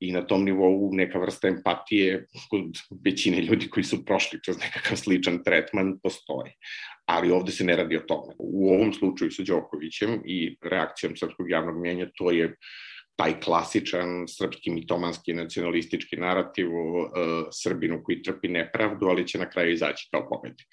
I 0.00 0.12
na 0.12 0.22
tom 0.26 0.44
nivou 0.44 0.90
neka 0.94 1.18
vrsta 1.18 1.48
empatije 1.48 2.26
kod 2.50 2.78
većine 3.04 3.40
ljudi 3.40 3.68
koji 3.70 3.84
su 3.84 4.04
prošli 4.04 4.40
kroz 4.44 4.58
nekakav 4.58 4.96
sličan 4.96 5.42
tretman 5.44 5.98
postoji. 6.02 6.52
Ali 7.06 7.30
ovde 7.30 7.52
se 7.52 7.64
ne 7.64 7.76
radi 7.76 7.96
o 7.96 8.00
tome. 8.08 8.34
U 8.38 8.74
ovom 8.74 8.92
slučaju 8.92 9.30
sa 9.30 9.42
Đokovićem 9.42 10.22
i 10.24 10.56
reakcijom 10.62 11.16
srpskog 11.16 11.50
javnog 11.50 11.82
mjenja 11.82 12.08
to 12.14 12.30
je 12.30 12.54
taj 13.16 13.40
klasičan 13.40 14.28
srpski 14.28 14.70
mitomanski 14.70 15.32
nacionalistički 15.32 16.16
narativ 16.16 16.74
o 16.74 17.00
uh, 17.00 17.08
Srbinu 17.52 18.02
koji 18.04 18.22
trpi 18.22 18.48
nepravdu, 18.48 19.06
ali 19.06 19.28
će 19.28 19.38
na 19.38 19.50
kraju 19.50 19.72
izaći 19.72 20.08
kao 20.10 20.28
pobednik. 20.28 20.68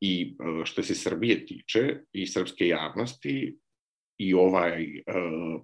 I 0.00 0.36
uh, 0.38 0.64
što 0.64 0.82
se 0.82 0.94
Srbije 0.94 1.46
tiče 1.46 1.96
i 2.12 2.26
srpske 2.26 2.68
javnosti, 2.68 3.58
i 4.18 4.34
ovaj 4.34 4.84
uh, 4.84 5.62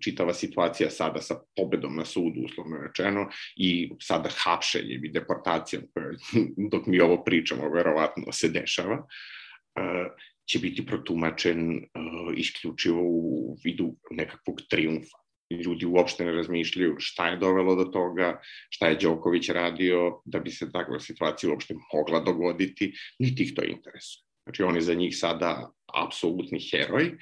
čitava 0.00 0.34
situacija 0.34 0.90
sada 0.90 1.20
sa 1.20 1.38
pobedom 1.56 1.96
na 1.96 2.04
sudu, 2.04 2.44
uslovno 2.44 2.80
rečeno, 2.86 3.28
i 3.56 3.92
sada 4.02 4.30
hapšenjem 4.44 5.04
i 5.04 5.12
deportacijom, 5.12 5.82
dok 6.72 6.86
mi 6.86 7.00
ovo 7.00 7.24
pričamo, 7.24 7.70
verovatno 7.70 8.32
se 8.32 8.48
dešava, 8.48 8.98
uh, 8.98 10.06
će 10.50 10.58
biti 10.58 10.86
protumačen 10.86 11.70
uh, 11.76 12.34
isključivo 12.36 13.02
u 13.02 13.56
vidu 13.64 13.96
nekakvog 14.10 14.60
triumfa 14.70 15.20
ljudi 15.50 15.86
uopšte 15.86 16.24
ne 16.24 16.32
razmišljaju 16.32 16.96
šta 16.98 17.28
je 17.28 17.36
dovelo 17.36 17.74
do 17.74 17.84
toga, 17.84 18.40
šta 18.70 18.88
je 18.88 18.98
Đoković 19.02 19.48
radio 19.48 20.22
da 20.24 20.38
bi 20.38 20.50
se 20.50 20.72
takva 20.72 21.00
situacija 21.00 21.50
uopšte 21.50 21.74
mogla 21.94 22.20
dogoditi, 22.20 22.92
niti 23.18 23.42
ih 23.42 23.54
to 23.54 23.62
interesuje. 23.62 24.29
Znači, 24.50 24.62
on 24.62 24.74
je 24.74 24.80
za 24.80 24.94
njih 24.94 25.16
sada 25.16 25.70
apsolutni 26.06 26.58
heroj 26.70 27.12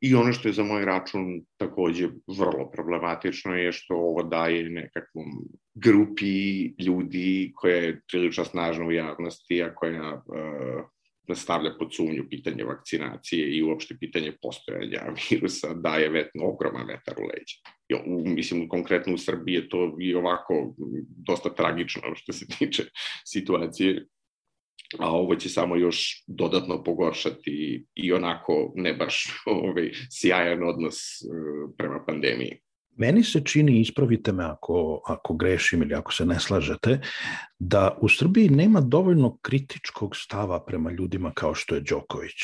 i 0.00 0.14
ono 0.14 0.32
što 0.32 0.48
je 0.48 0.52
za 0.52 0.62
moj 0.62 0.84
račun 0.84 1.40
takođe 1.56 2.08
vrlo 2.38 2.70
problematično 2.70 3.54
je 3.54 3.72
što 3.72 3.94
ovo 3.94 4.22
daje 4.22 4.70
nekakvom 4.70 5.26
grupi 5.74 6.62
ljudi 6.78 7.52
koja 7.54 7.76
je 7.76 8.00
prilično 8.08 8.44
snažna 8.44 8.86
u 8.86 8.92
javnosti, 8.92 9.62
a 9.62 9.74
koja 9.74 10.14
uh, 10.14 10.84
da 11.28 11.34
stavlja 11.34 11.74
pod 11.78 11.94
sumnju 11.94 12.24
pitanje 12.30 12.64
vakcinacije 12.64 13.56
i 13.56 13.62
uopšte 13.62 13.96
pitanje 14.00 14.32
postojanja 14.42 15.02
virusa 15.30 15.74
daje 15.74 16.08
vet, 16.08 16.30
ogroman 16.40 16.86
vetar 16.86 17.14
u 17.18 17.26
leđa. 17.26 17.56
U, 18.06 18.28
mislim, 18.28 18.68
konkretno 18.68 19.14
u 19.14 19.18
Srbiji 19.18 19.54
je 19.54 19.68
to 19.68 19.96
i 20.00 20.14
ovako 20.14 20.74
dosta 21.26 21.54
tragično 21.54 22.14
što 22.14 22.32
se 22.32 22.46
tiče 22.58 22.84
situacije 23.26 24.06
a 24.98 25.10
ovo 25.10 25.36
će 25.36 25.48
samo 25.48 25.76
još 25.76 26.24
dodatno 26.26 26.82
pogoršati 26.82 27.86
i 27.94 28.12
onako 28.12 28.72
ne 28.74 28.94
baš 28.94 29.26
ovaj, 29.46 29.90
sjajan 30.10 30.62
odnos 30.62 30.96
e, 30.96 31.26
prema 31.78 32.04
pandemiji. 32.06 32.60
Meni 32.96 33.24
se 33.24 33.40
čini, 33.44 33.80
ispravite 33.80 34.32
me 34.32 34.44
ako, 34.44 35.02
ako 35.06 35.34
grešim 35.34 35.82
ili 35.82 35.94
ako 35.94 36.12
se 36.12 36.26
ne 36.26 36.40
slažete, 36.40 37.00
da 37.58 37.98
u 38.00 38.08
Srbiji 38.08 38.48
nema 38.48 38.80
dovoljno 38.80 39.38
kritičkog 39.42 40.16
stava 40.16 40.64
prema 40.64 40.90
ljudima 40.90 41.32
kao 41.34 41.54
što 41.54 41.74
je 41.74 41.80
Đoković. 41.80 42.34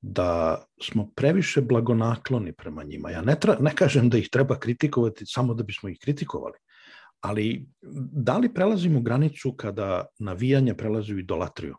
Da 0.00 0.64
smo 0.82 1.10
previše 1.16 1.60
blagonakloni 1.60 2.52
prema 2.52 2.82
njima. 2.84 3.10
Ja 3.10 3.22
ne, 3.22 3.40
tra, 3.40 3.56
ne 3.60 3.72
kažem 3.74 4.08
da 4.10 4.18
ih 4.18 4.28
treba 4.28 4.58
kritikovati 4.58 5.26
samo 5.26 5.54
da 5.54 5.62
bismo 5.62 5.88
ih 5.88 5.98
kritikovali, 6.00 6.58
ali 7.20 7.66
da 8.12 8.38
li 8.38 8.54
prelazimo 8.54 9.00
granicu 9.00 9.52
kada 9.52 10.06
navijanje 10.18 10.74
prelazi 10.74 11.14
u 11.14 11.18
idolatriju? 11.18 11.74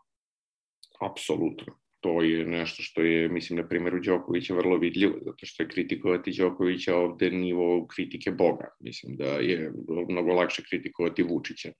Apsolutno 1.00 1.82
to 2.02 2.22
je 2.22 2.46
nešto 2.46 2.82
što 2.82 3.02
je, 3.02 3.28
mislim, 3.28 3.58
na 3.58 3.68
primjeru 3.68 4.00
Đokovića 4.00 4.54
vrlo 4.54 4.76
vidljivo, 4.76 5.18
zato 5.24 5.46
što 5.46 5.62
je 5.62 5.68
kritikovati 5.68 6.32
Đokovića 6.38 6.96
ovde 6.96 7.30
nivo 7.30 7.86
kritike 7.86 8.30
Boga. 8.30 8.68
Mislim 8.80 9.16
da 9.16 9.24
je 9.24 9.72
mnogo 10.08 10.32
lakše 10.32 10.62
kritikovati 10.70 11.22
Vučića 11.22 11.72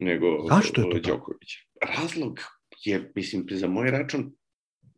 nego 0.00 0.26
Zašto 0.48 0.80
je 0.80 0.90
to 0.90 1.10
Đokovića. 1.10 1.58
Razlog 1.96 2.40
je, 2.84 3.12
mislim, 3.14 3.46
za 3.50 3.68
moj 3.68 3.90
račun, 3.90 4.32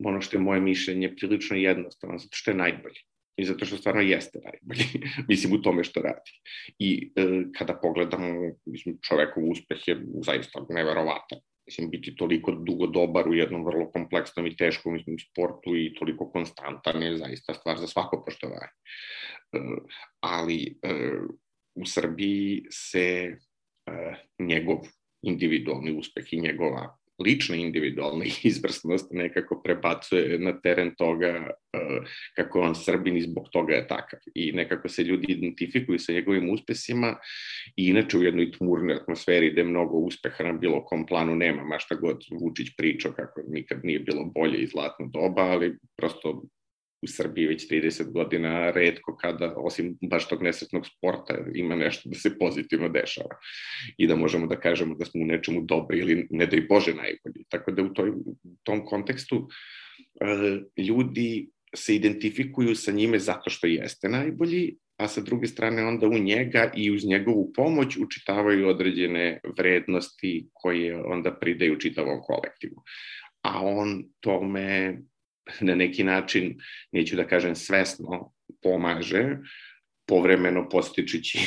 ono 0.04 0.20
što 0.20 0.36
je 0.36 0.40
moje 0.40 0.60
mišljenje 0.60 1.14
prilično 1.16 1.56
jednostavno, 1.56 2.18
zato 2.18 2.32
što 2.32 2.50
je 2.50 2.56
najbolji 2.56 3.00
i 3.36 3.44
zato 3.44 3.64
što 3.64 3.76
stvarno 3.76 4.00
jeste 4.00 4.38
najbolji, 4.44 5.08
mislim, 5.28 5.52
u 5.52 5.62
tome 5.62 5.84
što 5.84 6.00
radi. 6.00 6.30
I 6.78 7.12
e, 7.16 7.26
kada 7.58 7.74
pogledamo, 7.82 8.54
mislim, 8.64 8.98
čovekov 9.08 9.50
uspeh 9.50 9.88
je 9.88 10.00
zaista 10.24 10.66
neverovatan 10.68 11.38
mislim, 11.70 11.90
biti 11.90 12.16
toliko 12.16 12.52
dugo 12.52 12.86
dobar 12.86 13.28
u 13.28 13.34
jednom 13.34 13.64
vrlo 13.64 13.90
kompleksnom 13.90 14.46
i 14.46 14.56
teškom 14.56 14.92
mislim, 14.92 15.18
sportu 15.18 15.76
i 15.76 15.94
toliko 15.94 16.30
konstantan 16.30 17.02
je 17.02 17.16
zaista 17.16 17.54
stvar 17.54 17.78
za 17.78 17.86
svako 17.86 18.22
poštovanje. 18.24 18.72
E, 19.52 19.58
ali 20.20 20.78
e, 20.82 20.94
u 21.74 21.86
Srbiji 21.86 22.66
se 22.70 23.06
e, 23.06 23.36
njegov 24.38 24.78
individualni 25.22 25.98
uspeh 25.98 26.32
i 26.32 26.40
njegova 26.40 26.98
lična 27.20 27.56
individualna 27.56 28.24
izvrsnost 28.42 29.12
nekako 29.12 29.62
prebacuje 29.64 30.38
na 30.38 30.60
teren 30.60 30.94
toga 30.94 31.50
uh, 31.50 32.06
kako 32.36 32.60
on 32.60 32.74
Srbin 32.74 33.16
i 33.16 33.22
zbog 33.22 33.48
toga 33.52 33.74
je 33.74 33.88
takav. 33.88 34.20
I 34.34 34.52
nekako 34.52 34.88
se 34.88 35.02
ljudi 35.02 35.32
identifikuju 35.32 35.98
sa 35.98 36.12
njegovim 36.12 36.50
uspesima 36.50 37.16
i 37.76 37.86
inače 37.86 38.18
u 38.18 38.22
jednoj 38.22 38.52
tmurnoj 38.52 38.96
atmosferi 38.96 39.50
gde 39.50 39.64
mnogo 39.64 39.96
uspeha 39.98 40.44
na 40.44 40.52
bilo 40.52 40.84
kom 40.84 41.06
planu 41.06 41.36
nema, 41.36 41.64
ma 41.64 41.78
šta 41.78 41.94
god 41.94 42.24
Vučić 42.40 42.68
pričao 42.76 43.12
kako 43.12 43.42
nikad 43.48 43.84
nije 43.84 43.98
bilo 43.98 44.24
bolje 44.24 44.58
i 44.58 44.66
zlatno 44.66 45.06
doba, 45.06 45.42
ali 45.42 45.78
prosto 45.96 46.42
u 47.02 47.06
Srbiji 47.06 47.46
već 47.46 47.70
30 47.70 48.12
godina 48.12 48.70
redko 48.70 49.16
kada, 49.16 49.54
osim 49.56 49.98
baš 50.02 50.28
tog 50.28 50.42
nesretnog 50.42 50.86
sporta, 50.86 51.38
ima 51.54 51.76
nešto 51.76 52.08
da 52.08 52.18
se 52.18 52.38
pozitivno 52.38 52.88
dešava 52.88 53.36
i 53.96 54.06
da 54.06 54.16
možemo 54.16 54.46
da 54.46 54.60
kažemo 54.60 54.94
da 54.94 55.04
smo 55.04 55.22
u 55.22 55.26
nečemu 55.26 55.60
dobri 55.60 55.98
ili 55.98 56.26
ne 56.30 56.46
da 56.46 56.56
i 56.56 56.66
Bože 56.68 56.94
najbolji. 56.94 57.44
Tako 57.48 57.72
da 57.72 57.82
u, 57.82 57.94
toj, 57.94 58.10
u 58.10 58.36
tom 58.62 58.84
kontekstu 58.86 59.36
uh, 59.36 60.84
ljudi 60.86 61.48
se 61.74 61.94
identifikuju 61.96 62.74
sa 62.74 62.92
njime 62.92 63.18
zato 63.18 63.50
što 63.50 63.66
jeste 63.66 64.08
najbolji, 64.08 64.76
a 64.96 65.08
sa 65.08 65.20
druge 65.20 65.46
strane 65.46 65.84
onda 65.84 66.06
u 66.06 66.18
njega 66.18 66.70
i 66.76 66.90
uz 66.90 67.04
njegovu 67.06 67.52
pomoć 67.56 67.96
učitavaju 67.96 68.68
određene 68.68 69.40
vrednosti 69.58 70.48
koje 70.52 71.02
onda 71.04 71.32
pridaju 71.40 71.78
čitavom 71.78 72.20
kolektivu. 72.22 72.82
A 73.42 73.60
on 73.62 74.04
tome 74.20 74.98
na 75.68 75.74
neki 75.74 76.04
način, 76.04 76.58
neću 76.92 77.16
da 77.16 77.26
kažem 77.26 77.54
svesno, 77.54 78.32
pomaže, 78.62 79.38
povremeno 80.08 80.68
postičući 80.68 81.38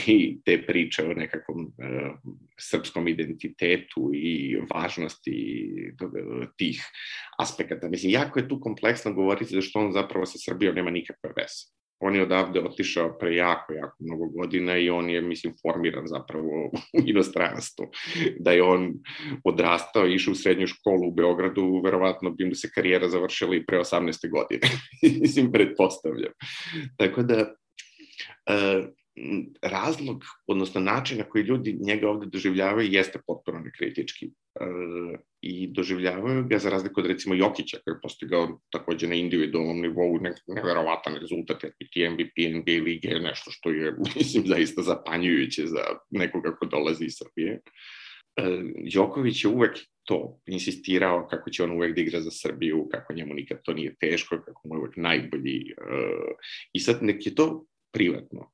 te 0.46 0.66
priče 0.66 1.04
o 1.04 1.14
nekakvom 1.14 1.66
uh, 1.66 2.32
srpskom 2.60 3.08
identitetu 3.08 4.12
i 4.14 4.58
važnosti 4.74 5.66
tih 6.58 6.84
aspekata. 7.40 7.90
Mislim, 7.90 8.12
jako 8.12 8.40
je 8.40 8.48
tu 8.48 8.60
kompleksno 8.60 9.14
govoriti 9.14 9.56
zašto 9.56 9.80
on 9.80 9.92
zapravo 9.92 10.26
sa 10.26 10.38
Srbijom 10.38 10.76
nema 10.76 10.92
nikakve 10.92 11.30
veze 11.38 11.83
on 12.00 12.16
je 12.16 12.24
odavde 12.24 12.60
otišao 12.60 13.18
pre 13.20 13.36
jako, 13.36 13.74
jako 13.74 13.98
mnogo 14.00 14.26
godina 14.26 14.78
i 14.78 14.90
on 14.90 15.10
je, 15.10 15.22
mislim, 15.22 15.54
formiran 15.62 16.08
zapravo 16.08 16.48
u 16.66 16.72
inostranstvu. 17.12 17.86
Da 18.40 18.52
je 18.52 18.64
on 18.64 18.94
odrastao 19.44 20.08
i 20.08 20.16
išao 20.16 20.32
u 20.32 20.36
srednju 20.36 20.68
školu 20.68 21.08
u 21.08 21.14
Beogradu, 21.14 21.82
verovatno 21.84 22.32
bi 22.32 22.46
mu 22.46 22.56
se 22.56 22.70
karijera 22.76 23.10
završila 23.10 23.56
i 23.56 23.66
pre 23.66 23.80
18. 23.80 24.30
godine. 24.30 24.68
mislim, 25.22 25.52
pretpostavljam. 25.52 26.34
Tako 26.98 27.24
da, 27.24 27.56
uh, 28.50 28.86
razlog, 29.62 30.24
odnosno 30.48 30.82
način 30.82 31.18
na 31.18 31.24
koji 31.24 31.44
ljudi 31.44 31.78
njega 31.82 32.10
ovde 32.10 32.26
doživljavaju 32.26 32.92
jeste 32.92 33.20
potpuno 33.28 33.60
nekritički. 33.60 34.26
E, 34.26 34.66
I 35.42 35.68
doživljavaju 35.68 36.44
ga 36.48 36.58
za 36.58 36.70
razliku 36.70 37.00
od 37.00 37.06
recimo 37.06 37.36
Jokića 37.36 37.78
koji 37.84 37.94
je 37.94 38.00
postigao 38.02 38.60
takođe 38.70 39.08
na 39.08 39.16
individualnom 39.16 39.82
nivou 39.82 40.20
ne, 40.20 40.34
neverovatan 40.48 41.16
rezultat, 41.16 41.64
jer 41.64 41.74
biti 41.80 42.10
MVP 42.10 42.56
NBA 42.56 42.84
lige 42.84 43.08
je 43.08 43.20
nešto 43.20 43.52
što 43.52 43.70
je, 43.70 43.96
mislim, 44.16 44.44
zaista 44.46 44.82
zapanjujuće 44.82 45.68
za 45.68 45.84
nekoga 46.10 46.56
ko 46.56 46.66
dolazi 46.66 47.06
iz 47.06 47.14
Srbije. 47.18 47.62
E, 48.36 48.44
Đoković 48.94 49.44
je 49.44 49.50
uvek 49.50 49.78
to 50.04 50.40
insistirao 50.46 51.28
kako 51.28 51.50
će 51.50 51.64
on 51.64 51.72
uvek 51.72 51.96
da 51.96 52.02
igra 52.02 52.22
za 52.22 52.32
Srbiju, 52.32 52.88
kako 52.92 53.14
njemu 53.14 53.34
nikad 53.34 53.62
to 53.64 53.74
nije 53.74 53.96
teško, 54.00 54.42
kako 54.46 54.68
mu 54.68 54.76
je 54.76 54.80
uvek 54.80 54.98
najbolji. 54.98 55.58
E, 55.58 55.74
I 56.74 56.80
sad 56.80 57.04
nek 57.04 57.26
je 57.26 57.36
to 57.36 57.66
privatno 57.92 58.53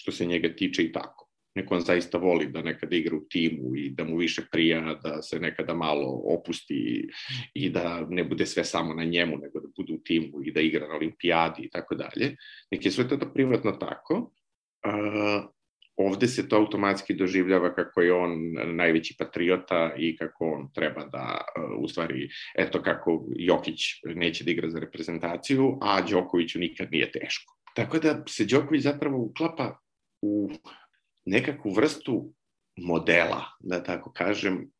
što 0.00 0.12
se 0.12 0.26
njega 0.26 0.48
tiče 0.56 0.82
i 0.82 0.92
tako. 0.92 1.26
Neko 1.54 1.74
on 1.74 1.80
zaista 1.80 2.18
voli 2.18 2.46
da 2.46 2.62
nekada 2.62 2.96
igra 2.96 3.16
u 3.16 3.24
timu 3.28 3.76
i 3.76 3.90
da 3.90 4.04
mu 4.04 4.16
više 4.16 4.42
prija, 4.52 4.94
da 5.04 5.22
se 5.22 5.40
nekada 5.40 5.74
malo 5.74 6.22
opusti 6.24 7.08
i 7.54 7.70
da 7.70 8.06
ne 8.10 8.24
bude 8.24 8.46
sve 8.46 8.64
samo 8.64 8.94
na 8.94 9.04
njemu, 9.04 9.36
nego 9.36 9.60
da 9.60 9.68
bude 9.76 9.92
u 9.92 9.98
timu 9.98 10.42
i 10.44 10.52
da 10.52 10.60
igra 10.60 10.88
na 10.88 10.94
olimpijadi 10.94 11.62
i 11.62 11.70
tako 11.70 11.94
dalje. 11.94 12.36
Nek 12.70 12.84
je 12.84 12.90
sve 12.90 13.08
to 13.08 13.18
privatno 13.34 13.72
tako, 13.72 14.32
a, 14.84 15.42
ovde 15.96 16.28
se 16.28 16.48
to 16.48 16.56
automatski 16.56 17.14
doživljava 17.14 17.74
kako 17.74 18.00
je 18.00 18.12
on 18.12 18.38
najveći 18.76 19.16
patriota 19.18 19.94
i 19.98 20.16
kako 20.16 20.44
on 20.44 20.72
treba 20.72 21.04
da, 21.04 21.44
u 21.78 21.88
stvari, 21.88 22.28
eto 22.58 22.82
kako 22.82 23.26
Jokić 23.36 23.80
neće 24.04 24.44
da 24.44 24.50
igra 24.50 24.70
za 24.70 24.80
reprezentaciju, 24.80 25.78
a 25.82 26.00
Đokoviću 26.00 26.58
nikad 26.58 26.88
nije 26.92 27.12
teško 27.12 27.60
tako 27.74 27.98
da 27.98 28.22
se 28.28 28.44
Đoković 28.44 28.82
zapravo 28.82 29.18
uklapa 29.18 29.78
u 30.22 30.50
nekakvu 31.24 31.72
vrstu 31.74 32.32
modela, 32.76 33.44
da 33.60 33.82
tako 33.82 34.12
kažem, 34.12 34.70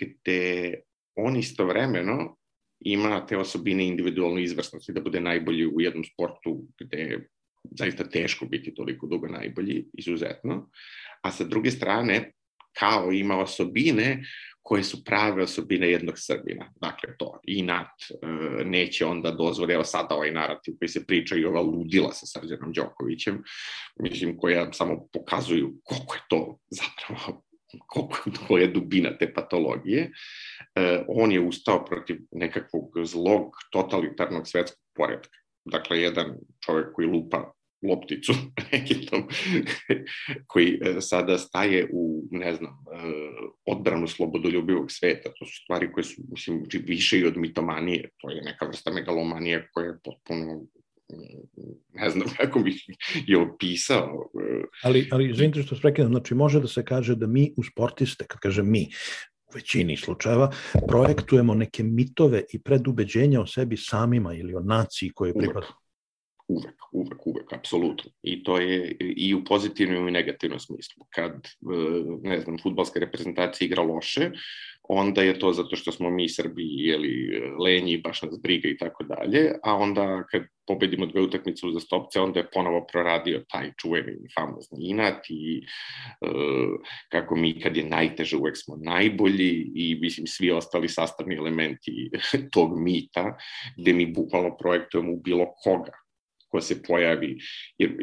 gde 0.00 0.74
on 1.16 1.36
istovremeno 1.36 2.36
ima 2.80 3.26
te 3.26 3.36
osobine 3.36 3.86
individualne 3.86 4.42
izvrsnosti, 4.42 4.92
da 4.92 5.00
bude 5.00 5.20
najbolji 5.20 5.66
u 5.66 5.80
jednom 5.80 6.04
sportu 6.04 6.66
gde 6.78 6.96
je 6.96 7.28
zaista 7.78 8.04
teško 8.08 8.46
biti 8.46 8.74
toliko 8.74 9.06
dugo 9.06 9.28
najbolji, 9.28 9.84
izuzetno, 9.92 10.70
a 11.22 11.32
sa 11.32 11.44
druge 11.44 11.70
strane, 11.70 12.32
kao 12.78 13.12
ima 13.12 13.38
osobine 13.38 14.22
koje 14.62 14.82
su 14.82 15.04
prave 15.04 15.42
osobine 15.42 15.90
jednog 15.90 16.14
Srbina. 16.16 16.72
Dakle, 16.80 17.16
to 17.18 17.40
inat 17.46 17.86
e, 17.88 18.26
neće 18.64 19.06
onda 19.06 19.30
dozvoli, 19.30 19.74
evo 19.74 19.84
sada 19.84 20.14
ovaj 20.14 20.30
narativ 20.30 20.74
koji 20.78 20.88
se 20.88 21.06
priča 21.06 21.36
i 21.36 21.44
ova 21.44 21.60
ludila 21.60 22.12
sa 22.12 22.26
Srđanom 22.26 22.72
Đokovićem, 22.72 23.42
mislim, 24.00 24.38
koja 24.38 24.72
samo 24.72 25.08
pokazuju 25.12 25.74
koliko 25.84 26.14
je 26.14 26.20
to 26.28 26.58
zapravo 26.70 27.42
koliko 27.86 28.58
je 28.58 28.66
dubina 28.66 29.18
te 29.18 29.32
patologije, 29.34 30.10
e, 30.74 31.04
on 31.08 31.32
je 31.32 31.40
ustao 31.40 31.84
protiv 31.84 32.16
nekakvog 32.32 32.92
zlog 33.04 33.52
totalitarnog 33.72 34.48
svetskog 34.48 34.82
poredka. 34.94 35.38
Dakle, 35.64 36.00
jedan 36.00 36.36
čovek 36.64 36.92
koji 36.94 37.08
lupa 37.08 37.52
lopticu 37.82 38.32
nekitom, 38.72 39.28
koji 40.46 40.78
e, 40.82 41.00
sada 41.00 41.38
staje 41.38 41.88
u, 41.92 42.28
ne 42.30 42.54
znam, 42.54 42.70
e, 42.70 42.96
odbranu 43.66 44.08
slobodoljubivog 44.08 44.86
sveta. 44.92 45.32
To 45.38 45.46
su 45.46 45.62
stvari 45.62 45.92
koje 45.92 46.04
su, 46.04 46.22
mislim, 46.30 46.64
više 46.72 47.18
i 47.18 47.26
od 47.26 47.36
mitomanije. 47.36 48.08
To 48.16 48.30
je 48.30 48.42
neka 48.42 48.66
vrsta 48.66 48.92
megalomanije 48.92 49.68
koja 49.72 49.86
je 49.86 49.98
potpuno 50.04 50.66
ne 51.92 52.10
znam 52.10 52.28
kako 52.38 52.60
bih 52.60 52.84
je 53.26 53.38
opisao. 53.38 54.30
E. 54.40 54.64
Ali, 54.82 55.08
ali 55.12 55.30
izvinite 55.30 55.62
što 55.62 55.76
prekidam, 55.82 56.10
znači 56.10 56.34
može 56.34 56.60
da 56.60 56.68
se 56.68 56.84
kaže 56.84 57.16
da 57.16 57.26
mi 57.26 57.52
u 57.56 57.64
sportiste, 57.64 58.24
kad 58.28 58.40
kažem 58.40 58.70
mi, 58.70 58.88
u 59.46 59.50
većini 59.54 59.96
slučajeva, 59.96 60.50
projektujemo 60.88 61.54
neke 61.54 61.82
mitove 61.82 62.42
i 62.52 62.62
predubeđenja 62.62 63.40
o 63.40 63.46
sebi 63.46 63.76
samima 63.76 64.34
ili 64.34 64.54
o 64.54 64.60
naciji 64.60 65.10
koje 65.14 65.34
pripadamo. 65.34 65.79
Uvek, 66.50 66.76
uvek, 66.92 67.26
uvek, 67.26 67.52
apsolutno. 67.52 68.10
I 68.22 68.42
to 68.42 68.58
je 68.58 68.96
i 69.00 69.34
u 69.34 69.44
pozitivnom 69.44 70.08
i 70.08 70.10
negativnom 70.10 70.60
smislu. 70.60 71.04
Kad, 71.14 71.46
e, 71.46 71.76
ne 72.22 72.40
znam, 72.40 72.58
futbalska 72.62 73.00
reprezentacija 73.00 73.66
igra 73.66 73.82
loše, 73.82 74.30
onda 74.82 75.22
je 75.22 75.38
to 75.38 75.52
zato 75.52 75.76
što 75.76 75.92
smo 75.92 76.10
mi 76.10 76.28
Srbi 76.28 76.62
jeli, 76.66 77.42
lenji, 77.64 77.98
baš 77.98 78.22
nas 78.22 78.40
briga 78.42 78.68
i 78.68 78.76
tako 78.76 79.04
dalje, 79.04 79.52
a 79.62 79.74
onda 79.74 80.24
kad 80.30 80.42
pobedimo 80.66 81.06
dve 81.06 81.20
utakmice 81.20 81.66
za 81.72 81.80
stopce, 81.80 82.20
onda 82.20 82.40
je 82.40 82.50
ponovo 82.54 82.86
proradio 82.92 83.44
taj 83.48 83.72
čuveni 83.78 84.12
famozni 84.34 84.88
inat 84.88 85.30
i 85.30 85.62
uh, 86.20 86.30
kako 87.08 87.36
mi 87.36 87.60
kad 87.60 87.76
je 87.76 87.84
najteže 87.84 88.36
uvek 88.36 88.56
smo 88.56 88.76
najbolji 88.76 89.72
i 89.74 89.98
mislim 90.00 90.26
svi 90.26 90.50
ostali 90.50 90.88
sastavni 90.88 91.36
elementi 91.36 92.10
tog 92.54 92.80
mita 92.80 93.36
gde 93.76 93.92
mi 93.92 94.12
bukvalno 94.12 94.56
projektujemo 94.56 95.12
u 95.12 95.20
bilo 95.20 95.46
koga 95.64 95.99
ko 96.50 96.60
se 96.60 96.82
pojavi. 96.82 97.38
Jer, 97.78 97.96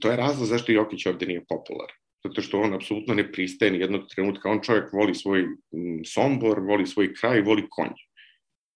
to 0.00 0.10
je 0.10 0.16
razlog 0.16 0.48
zašto 0.48 0.72
Jokić 0.72 1.06
ovde 1.06 1.26
nije 1.26 1.44
popularan 1.48 2.02
zato 2.24 2.42
što 2.42 2.60
on 2.60 2.74
apsolutno 2.74 3.14
ne 3.14 3.32
pristaje 3.32 3.70
ni 3.70 3.78
jednog 3.78 4.02
trenutka. 4.14 4.50
On 4.50 4.60
čovjek 4.62 4.92
voli 4.92 5.14
svoj 5.14 5.46
sombor, 6.04 6.60
voli 6.60 6.86
svoj 6.86 7.14
kraj, 7.14 7.40
voli 7.40 7.66
konj. 7.70 7.94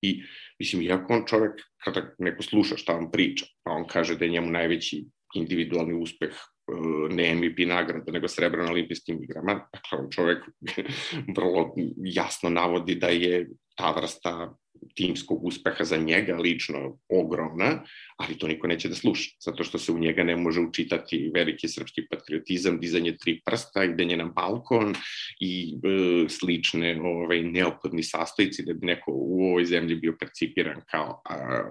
I, 0.02 0.22
mislim, 0.58 0.82
iako 0.82 1.14
on 1.14 1.24
čovjek, 1.26 1.52
kada 1.84 2.14
neko 2.18 2.42
sluša 2.42 2.76
šta 2.76 2.96
on 2.96 3.10
priča, 3.10 3.46
pa 3.62 3.70
on 3.70 3.86
kaže 3.86 4.16
da 4.16 4.24
je 4.24 4.30
njemu 4.30 4.50
najveći 4.50 5.04
individualni 5.34 5.94
uspeh 5.94 6.30
e, 6.30 6.72
ne 7.14 7.34
MVP 7.34 7.58
nagrada, 7.66 8.12
nego 8.12 8.28
srebro 8.28 8.64
na 8.64 8.70
olimpijskim 8.70 9.22
igrama. 9.22 9.68
Dakle, 9.72 9.98
on 9.98 10.10
čovjek 10.10 10.44
vrlo 11.36 11.74
jasno 11.96 12.50
navodi 12.50 12.94
da 12.94 13.08
je 13.08 13.48
ta 13.76 13.90
vrsta 13.90 14.56
timskog 14.94 15.44
uspeha 15.44 15.84
za 15.84 15.96
njega 15.96 16.36
lično 16.36 16.98
ogromna, 17.08 17.82
ali 18.16 18.38
to 18.38 18.48
niko 18.48 18.66
neće 18.66 18.88
da 18.88 18.94
sluša, 18.94 19.30
zato 19.44 19.64
što 19.64 19.78
se 19.78 19.92
u 19.92 19.98
njega 19.98 20.24
ne 20.24 20.36
može 20.36 20.60
učitati 20.60 21.30
veliki 21.34 21.68
srpski 21.68 22.06
patriotizam, 22.10 22.80
dizanje 22.80 23.16
tri 23.16 23.40
prsta, 23.44 23.84
idenje 23.84 24.16
na 24.16 24.24
balkon 24.24 24.94
i 25.40 25.74
e, 25.74 26.28
slične 26.28 27.00
ovaj, 27.02 27.42
neophodni 27.42 28.02
sastojci 28.02 28.64
da 28.64 28.72
bi 28.72 28.86
neko 28.86 29.12
u 29.14 29.44
ovoj 29.50 29.64
zemlji 29.64 29.94
bio 29.94 30.16
percipiran 30.20 30.80
kao 30.90 31.20
a, 31.24 31.62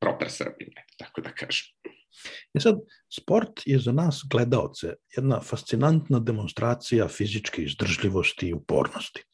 proper 0.00 0.30
Srbin, 0.30 0.68
tako 0.98 1.20
da 1.20 1.32
kažem. 1.32 1.66
E 2.54 2.60
sad, 2.60 2.78
sport 3.08 3.62
je 3.66 3.78
za 3.78 3.92
nas 3.92 4.22
gledaoce 4.30 4.94
jedna 5.16 5.40
fascinantna 5.40 6.18
demonstracija 6.18 7.08
fizičke 7.08 7.62
izdržljivosti 7.62 8.48
i 8.48 8.54
upornosti, 8.54 9.24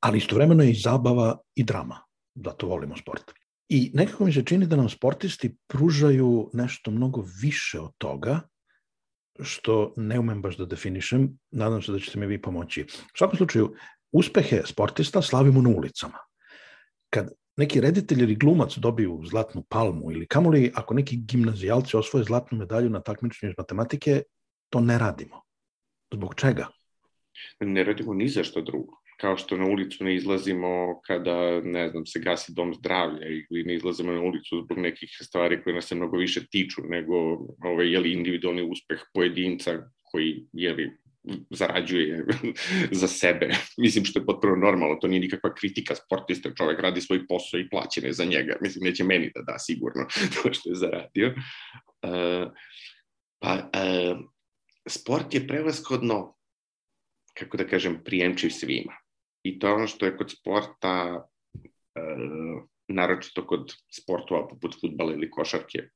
ali 0.00 0.18
istovremeno 0.18 0.62
je 0.62 0.70
i 0.70 0.80
zabava 0.80 1.38
i 1.54 1.64
drama 1.64 2.04
zato 2.34 2.66
volimo 2.66 2.96
sport. 2.96 3.32
I 3.68 3.90
nekako 3.94 4.24
mi 4.24 4.32
se 4.32 4.44
čini 4.44 4.66
da 4.66 4.76
nam 4.76 4.88
sportisti 4.88 5.56
pružaju 5.66 6.50
nešto 6.52 6.90
mnogo 6.90 7.24
više 7.42 7.80
od 7.80 7.92
toga, 7.98 8.40
što 9.40 9.94
ne 9.96 10.18
umem 10.18 10.42
baš 10.42 10.56
da 10.56 10.64
definišem, 10.64 11.38
nadam 11.50 11.82
se 11.82 11.92
da 11.92 11.98
ćete 11.98 12.18
mi 12.18 12.26
vi 12.26 12.42
pomoći. 12.42 12.82
U 12.82 13.16
svakom 13.18 13.36
slučaju, 13.36 13.74
uspehe 14.12 14.62
sportista 14.64 15.22
slavimo 15.22 15.62
na 15.62 15.70
ulicama. 15.70 16.18
Kad 17.10 17.32
neki 17.56 17.80
reditelj 17.80 18.22
ili 18.22 18.36
glumac 18.36 18.76
dobiju 18.78 19.22
zlatnu 19.30 19.62
palmu 19.68 20.12
ili 20.12 20.26
kamoli 20.26 20.72
ako 20.74 20.94
neki 20.94 21.16
gimnazijalci 21.16 21.96
osvoje 21.96 22.24
zlatnu 22.24 22.58
medalju 22.58 22.90
na 22.90 23.00
takmičenju 23.00 23.50
iz 23.50 23.58
matematike, 23.58 24.22
to 24.70 24.80
ne 24.80 24.98
radimo. 24.98 25.42
Zbog 26.12 26.34
čega? 26.34 26.66
Ne 27.60 27.84
radimo 27.84 28.14
ni 28.14 28.28
za 28.28 28.44
što 28.44 28.60
drugo 28.60 29.03
kao 29.20 29.36
što 29.36 29.56
na 29.56 29.66
ulicu 29.66 30.04
ne 30.04 30.14
izlazimo 30.14 31.00
kada, 31.06 31.60
ne 31.60 31.88
znam, 31.88 32.06
se 32.06 32.20
gasi 32.20 32.52
dom 32.54 32.74
zdravlja 32.74 33.26
ili 33.28 33.64
ne 33.64 33.74
izlazimo 33.74 34.12
na 34.12 34.20
ulicu 34.20 34.62
zbog 34.64 34.78
nekih 34.78 35.10
stvari 35.20 35.62
koje 35.62 35.74
nas 35.74 35.88
se 35.88 35.94
mnogo 35.94 36.16
više 36.16 36.46
tiču 36.46 36.82
nego 36.88 37.14
ovaj, 37.64 37.92
jeli, 37.92 38.12
individualni 38.12 38.62
uspeh 38.62 39.00
pojedinca 39.14 39.72
koji 40.02 40.46
jeli, 40.52 40.90
zarađuje 41.50 42.26
za 43.00 43.08
sebe. 43.08 43.48
Mislim 43.84 44.04
što 44.04 44.18
je 44.18 44.26
potpuno 44.26 44.56
normalno, 44.56 44.98
to 45.00 45.08
nije 45.08 45.20
nikakva 45.20 45.54
kritika 45.54 45.94
sportista, 45.94 46.54
čovek 46.54 46.80
radi 46.80 47.00
svoj 47.00 47.26
posao 47.26 47.60
i 47.60 47.68
plaćene 47.68 48.12
za 48.12 48.24
njega. 48.24 48.56
Mislim, 48.60 48.84
neće 48.84 49.04
meni 49.04 49.30
da 49.34 49.52
da 49.52 49.58
sigurno 49.58 50.06
to 50.34 50.52
što 50.52 50.70
je 50.70 50.74
zaradio. 50.74 51.34
Uh, 52.02 52.52
pa, 53.38 53.54
uh, 53.54 54.18
sport 54.88 55.34
je 55.34 55.46
prevaskodno, 55.46 56.36
kako 57.38 57.56
da 57.56 57.66
kažem, 57.66 58.00
prijemčiv 58.04 58.50
svima. 58.50 59.03
I 59.44 59.58
to 59.58 59.68
je 59.68 59.74
ono 59.74 59.86
što 59.86 60.06
je 60.06 60.16
kod 60.16 60.30
sporta, 60.30 61.26
e, 61.94 62.00
naročito 62.88 63.46
kod 63.46 63.72
sportova 63.92 64.48
poput 64.48 64.80
futbala 64.80 65.12
ili 65.12 65.30
košarke, 65.30 65.78
e, 65.78 65.88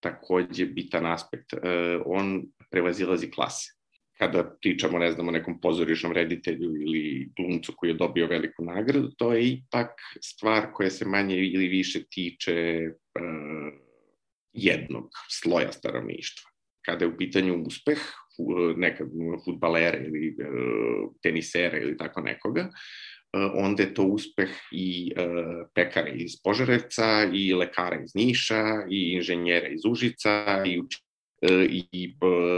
takođe 0.00 0.66
bitan 0.66 1.06
aspekt. 1.06 1.52
E, 1.52 1.58
on 2.04 2.42
prevazilazi 2.70 3.30
klase. 3.30 3.72
Kada 4.18 4.56
pričamo, 4.60 4.98
ne 4.98 5.10
znam, 5.12 5.28
o 5.28 5.30
nekom 5.30 5.60
pozorišnom 5.60 6.12
reditelju 6.12 6.70
ili 6.76 7.30
glumcu 7.36 7.72
koji 7.76 7.90
je 7.90 7.94
dobio 7.94 8.26
veliku 8.26 8.64
nagradu, 8.64 9.10
to 9.18 9.32
je 9.32 9.48
ipak 9.48 10.00
stvar 10.22 10.72
koja 10.72 10.90
se 10.90 11.04
manje 11.04 11.36
ili 11.36 11.68
više 11.68 12.04
tiče 12.10 12.52
e, 12.52 12.90
jednog 14.52 15.10
sloja 15.28 15.72
stanovništva 15.72 16.50
kada 16.86 17.04
je 17.04 17.08
u 17.08 17.16
pitanju 17.16 17.62
uspeh 17.66 17.98
nekad 18.76 19.08
futbalera 19.44 19.98
ili 19.98 20.28
e, 20.28 20.46
tenisera 21.22 21.78
ili 21.78 21.96
tako 21.96 22.20
nekoga, 22.20 22.60
e, 22.60 22.70
onda 23.54 23.82
je 23.82 23.94
to 23.94 24.02
uspeh 24.02 24.50
i 24.72 25.12
e, 25.16 25.26
pekara 25.74 26.08
iz 26.08 26.32
Požarevca, 26.44 27.30
i 27.32 27.54
lekara 27.54 28.02
iz 28.02 28.14
Niša, 28.14 28.64
i 28.90 29.12
inženjera 29.12 29.68
iz 29.68 29.84
Užica, 29.84 30.62
i 30.66 30.78
E, 30.78 31.05
i 31.92 32.16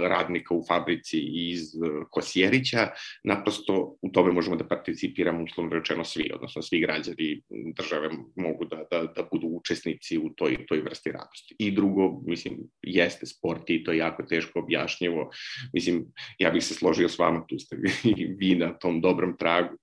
radnika 0.08 0.54
u 0.54 0.64
fabrici 0.68 1.18
iz 1.20 1.60
e, 1.60 1.88
Kosjerića, 2.10 2.88
naprosto 3.24 3.96
u 4.02 4.08
tome 4.12 4.32
možemo 4.32 4.56
da 4.56 4.68
participiramo 4.68 5.44
uslovno 5.44 5.74
rečeno 5.74 6.04
svi, 6.04 6.30
odnosno 6.34 6.62
svi 6.62 6.80
građani 6.80 7.42
države 7.76 8.10
mogu 8.36 8.64
da, 8.64 8.76
da, 8.90 9.12
da 9.16 9.28
budu 9.32 9.46
učesnici 9.46 10.18
u 10.18 10.30
toj, 10.36 10.66
toj 10.66 10.80
vrsti 10.80 11.12
radosti. 11.12 11.56
I 11.58 11.70
drugo, 11.70 12.20
mislim, 12.26 12.58
jeste 12.82 13.26
sport 13.26 13.70
i 13.70 13.84
to 13.84 13.92
je 13.92 13.98
jako 13.98 14.22
teško 14.22 14.60
objašnjivo. 14.60 15.30
Mislim, 15.72 16.06
ja 16.38 16.50
bih 16.50 16.64
se 16.64 16.74
složio 16.74 17.08
s 17.08 17.18
vama, 17.18 17.44
tu 17.48 17.58
ste 17.58 17.76
vi 18.40 18.54
na 18.54 18.72
tom 18.78 19.00
dobrom 19.00 19.36
tragu, 19.38 19.76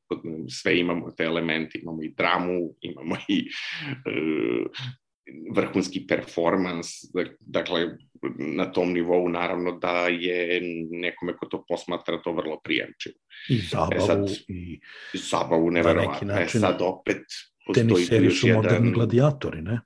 sve 0.49 0.79
imamo 0.79 1.11
te 1.11 1.23
elemente, 1.23 1.79
imamo 1.81 2.03
i 2.03 2.13
dramu, 2.17 2.75
imamo 2.81 3.15
i 3.27 3.47
uh, 3.91 4.65
vrhunski 5.55 6.05
performans, 6.07 6.87
dakle, 7.39 7.97
na 8.37 8.71
tom 8.71 8.93
nivou 8.93 9.29
naravno 9.29 9.71
da 9.71 10.07
je 10.07 10.61
nekome 10.91 11.37
ko 11.37 11.45
to 11.45 11.63
posmatra 11.67 12.21
to 12.21 12.33
vrlo 12.33 12.59
prijemčivo. 12.63 13.15
I 13.49 13.57
zabavu. 13.57 13.91
E 13.95 13.99
sad, 13.99 14.29
i 14.47 14.79
zabavu, 15.13 15.71
neverovatno. 15.71 16.33
E 16.33 16.47
sad 16.47 16.81
opet 16.81 17.23
teniseri 17.73 18.31
su 18.31 18.47
moderni 18.47 18.91
gladijatori, 18.91 19.61
ne? 19.61 19.81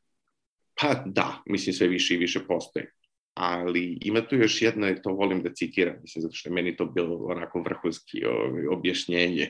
Pa 0.82 1.04
da, 1.06 1.44
mislim 1.46 1.74
sve 1.74 1.88
više 1.88 2.14
i 2.14 2.18
više 2.18 2.40
postoje. 2.48 2.92
ali 3.40 3.98
ima 4.02 4.22
tu 4.28 4.36
još 4.36 4.62
jedno, 4.62 4.90
i 4.90 5.02
to 5.02 5.12
volim 5.12 5.42
da 5.44 5.54
citiram, 5.54 5.96
mislim, 6.02 6.22
zato 6.22 6.34
što 6.36 6.50
je 6.50 6.54
meni 6.54 6.76
to 6.76 6.86
bilo 6.86 7.16
onako 7.16 7.62
vrhunski 7.62 8.26
ovaj, 8.26 8.68
objašnjenje 8.68 9.50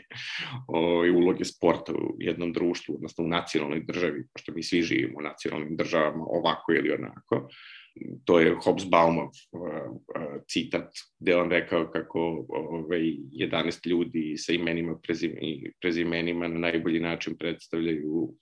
ovaj, 0.68 1.10
uloge 1.10 1.46
sporta 1.46 1.94
u 1.94 2.16
jednom 2.20 2.54
društvu, 2.54 2.96
odnosno 2.96 3.24
u 3.24 3.28
nacionalnoj 3.28 3.84
državi, 3.88 4.28
pošto 4.34 4.52
mi 4.54 4.64
svi 4.64 4.82
živimo 4.82 5.20
u 5.20 5.22
nacionalnim 5.22 5.76
državama 5.78 6.24
ovako 6.28 6.74
ili 6.74 6.92
onako. 6.92 7.48
To 8.26 8.39
je 8.39 8.56
Hobsbawmov 8.56 9.28
uh, 9.28 9.62
uh, 9.62 10.41
citat, 10.47 10.91
gde 11.20 11.36
on 11.36 11.50
rekao 11.50 11.91
kako 11.91 12.45
ovaj, 12.50 13.02
11 13.02 13.88
ljudi 13.88 14.38
sa 14.38 14.54
imenima 14.54 15.00
i 15.41 15.72
prezimenima 15.82 16.47
na 16.47 16.60
najbolji 16.60 17.00
način 17.00 17.38
predstavljaju 17.38 18.12
uh, 18.12 18.34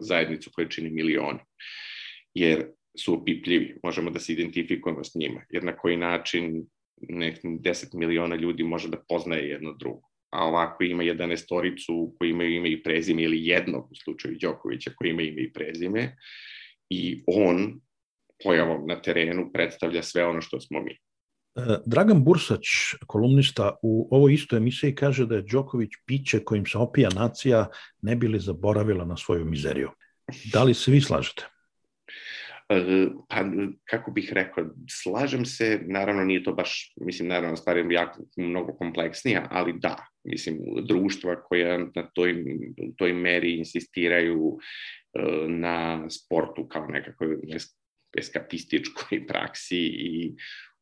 zajednicu 0.00 0.50
koja 0.54 0.68
čini 0.68 0.90
milioni. 0.90 1.38
Jer 2.34 2.66
su 2.98 3.14
opipljivi, 3.14 3.76
možemo 3.82 4.10
da 4.10 4.18
se 4.18 4.32
identifikujemo 4.32 5.04
s 5.04 5.14
njima, 5.14 5.44
jer 5.50 5.64
na 5.64 5.76
koji 5.76 5.96
način 5.96 6.66
nek 7.08 7.44
10 7.44 7.94
miliona 7.94 8.36
ljudi 8.36 8.62
može 8.62 8.88
da 8.88 9.04
poznaje 9.08 9.48
jedno 9.48 9.72
drugo. 9.72 10.08
A 10.30 10.44
ovako 10.44 10.84
ima 10.84 11.02
11 11.02 11.36
storicu 11.36 12.14
koji 12.18 12.30
imaju 12.30 12.54
ime 12.54 12.70
i 12.70 12.82
prezime 12.82 13.22
ili 13.22 13.46
jednog 13.46 13.88
u 13.90 13.94
slučaju 13.94 14.38
Đokovića 14.40 14.90
koji 14.96 15.10
ima 15.10 15.22
ime 15.22 15.42
i 15.42 15.52
prezime 15.52 16.16
i 16.90 17.22
on 17.26 17.80
pojavom 18.44 18.86
na 18.86 19.00
terenu 19.02 19.50
predstavlja 19.52 20.02
sve 20.02 20.26
ono 20.26 20.40
što 20.40 20.60
smo 20.60 20.80
mi. 20.80 20.92
E, 20.92 21.78
Dragan 21.86 22.24
Bursać, 22.24 22.66
kolumnista, 23.06 23.76
u 23.82 24.08
ovoj 24.10 24.34
istoj 24.34 24.56
emisiji 24.56 24.94
kaže 24.94 25.26
da 25.26 25.34
je 25.34 25.42
Đoković 25.42 25.90
piće 26.06 26.44
kojim 26.44 26.66
se 26.66 26.78
opija 26.78 27.08
nacija 27.14 27.66
ne 28.02 28.16
bili 28.16 28.40
zaboravila 28.40 29.04
na 29.04 29.16
svoju 29.16 29.44
mizeriju. 29.44 29.90
Da 30.52 30.62
li 30.62 30.74
se 30.74 30.90
vi 30.90 31.00
slažete? 31.00 31.46
E, 32.68 33.08
pa, 33.28 33.44
kako 33.84 34.10
bih 34.10 34.32
rekao, 34.32 34.64
slažem 34.90 35.44
se, 35.44 35.80
naravno 35.86 36.24
nije 36.24 36.44
to 36.44 36.52
baš, 36.52 36.94
mislim, 37.00 37.28
naravno 37.28 37.56
stvar 37.56 37.76
je 37.76 37.86
jako 37.90 38.22
mnogo 38.36 38.72
kompleksnija, 38.72 39.46
ali 39.50 39.74
da, 39.78 39.96
mislim, 40.24 40.58
društva 40.88 41.42
koja 41.42 41.78
na 41.78 42.10
toj, 42.14 42.44
toj 42.96 43.12
meri 43.12 43.58
insistiraju 43.58 44.58
e, 45.14 45.48
na 45.48 46.10
sportu 46.10 46.68
kao 46.68 46.86
nekakvoj 46.86 47.36
eskapističkoj 48.18 49.26
praksi 49.26 49.78
i 49.78 50.34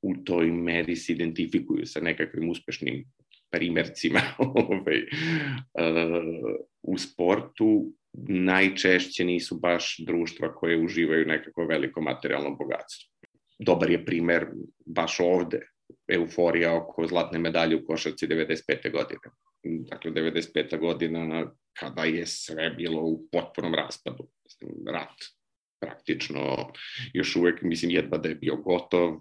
u 0.03 0.15
toj 0.25 0.47
meri 0.47 0.97
se 0.97 1.13
identifikuju 1.13 1.87
sa 1.87 2.01
nekakvim 2.01 2.51
uspešnim 2.51 3.05
primercima 3.51 4.21
ovaj, 4.39 5.01
uh, 5.01 6.61
u 6.83 6.99
sportu 6.99 7.93
najčešće 8.29 9.25
nisu 9.25 9.59
baš 9.59 9.97
društva 9.99 10.55
koje 10.55 10.85
uživaju 10.85 11.27
nekako 11.27 11.67
veliko 11.67 12.01
materijalno 12.01 12.51
bogatstvo. 12.51 13.11
Dobar 13.59 13.91
je 13.91 14.05
primer 14.05 14.47
baš 14.87 15.21
ovde, 15.21 15.61
euforija 16.09 16.77
oko 16.77 17.07
zlatne 17.07 17.39
medalje 17.39 17.77
u 17.77 17.87
košarci 17.87 18.27
95. 18.27 18.93
godine. 18.93 19.21
Dakle, 19.65 20.11
95. 20.11 20.79
godina 20.79 21.53
kada 21.79 22.05
je 22.05 22.27
sve 22.27 22.71
bilo 22.71 23.03
u 23.03 23.29
potpunom 23.33 23.75
raspadu. 23.75 24.29
Rat 24.87 25.40
praktično 25.81 26.73
još 27.13 27.37
uvek, 27.37 27.63
mislim, 27.63 27.91
jedva 27.91 28.19
da 28.19 28.29
je 28.29 28.35
bio 28.35 28.57
gotov, 28.57 29.15
e, 29.15 29.19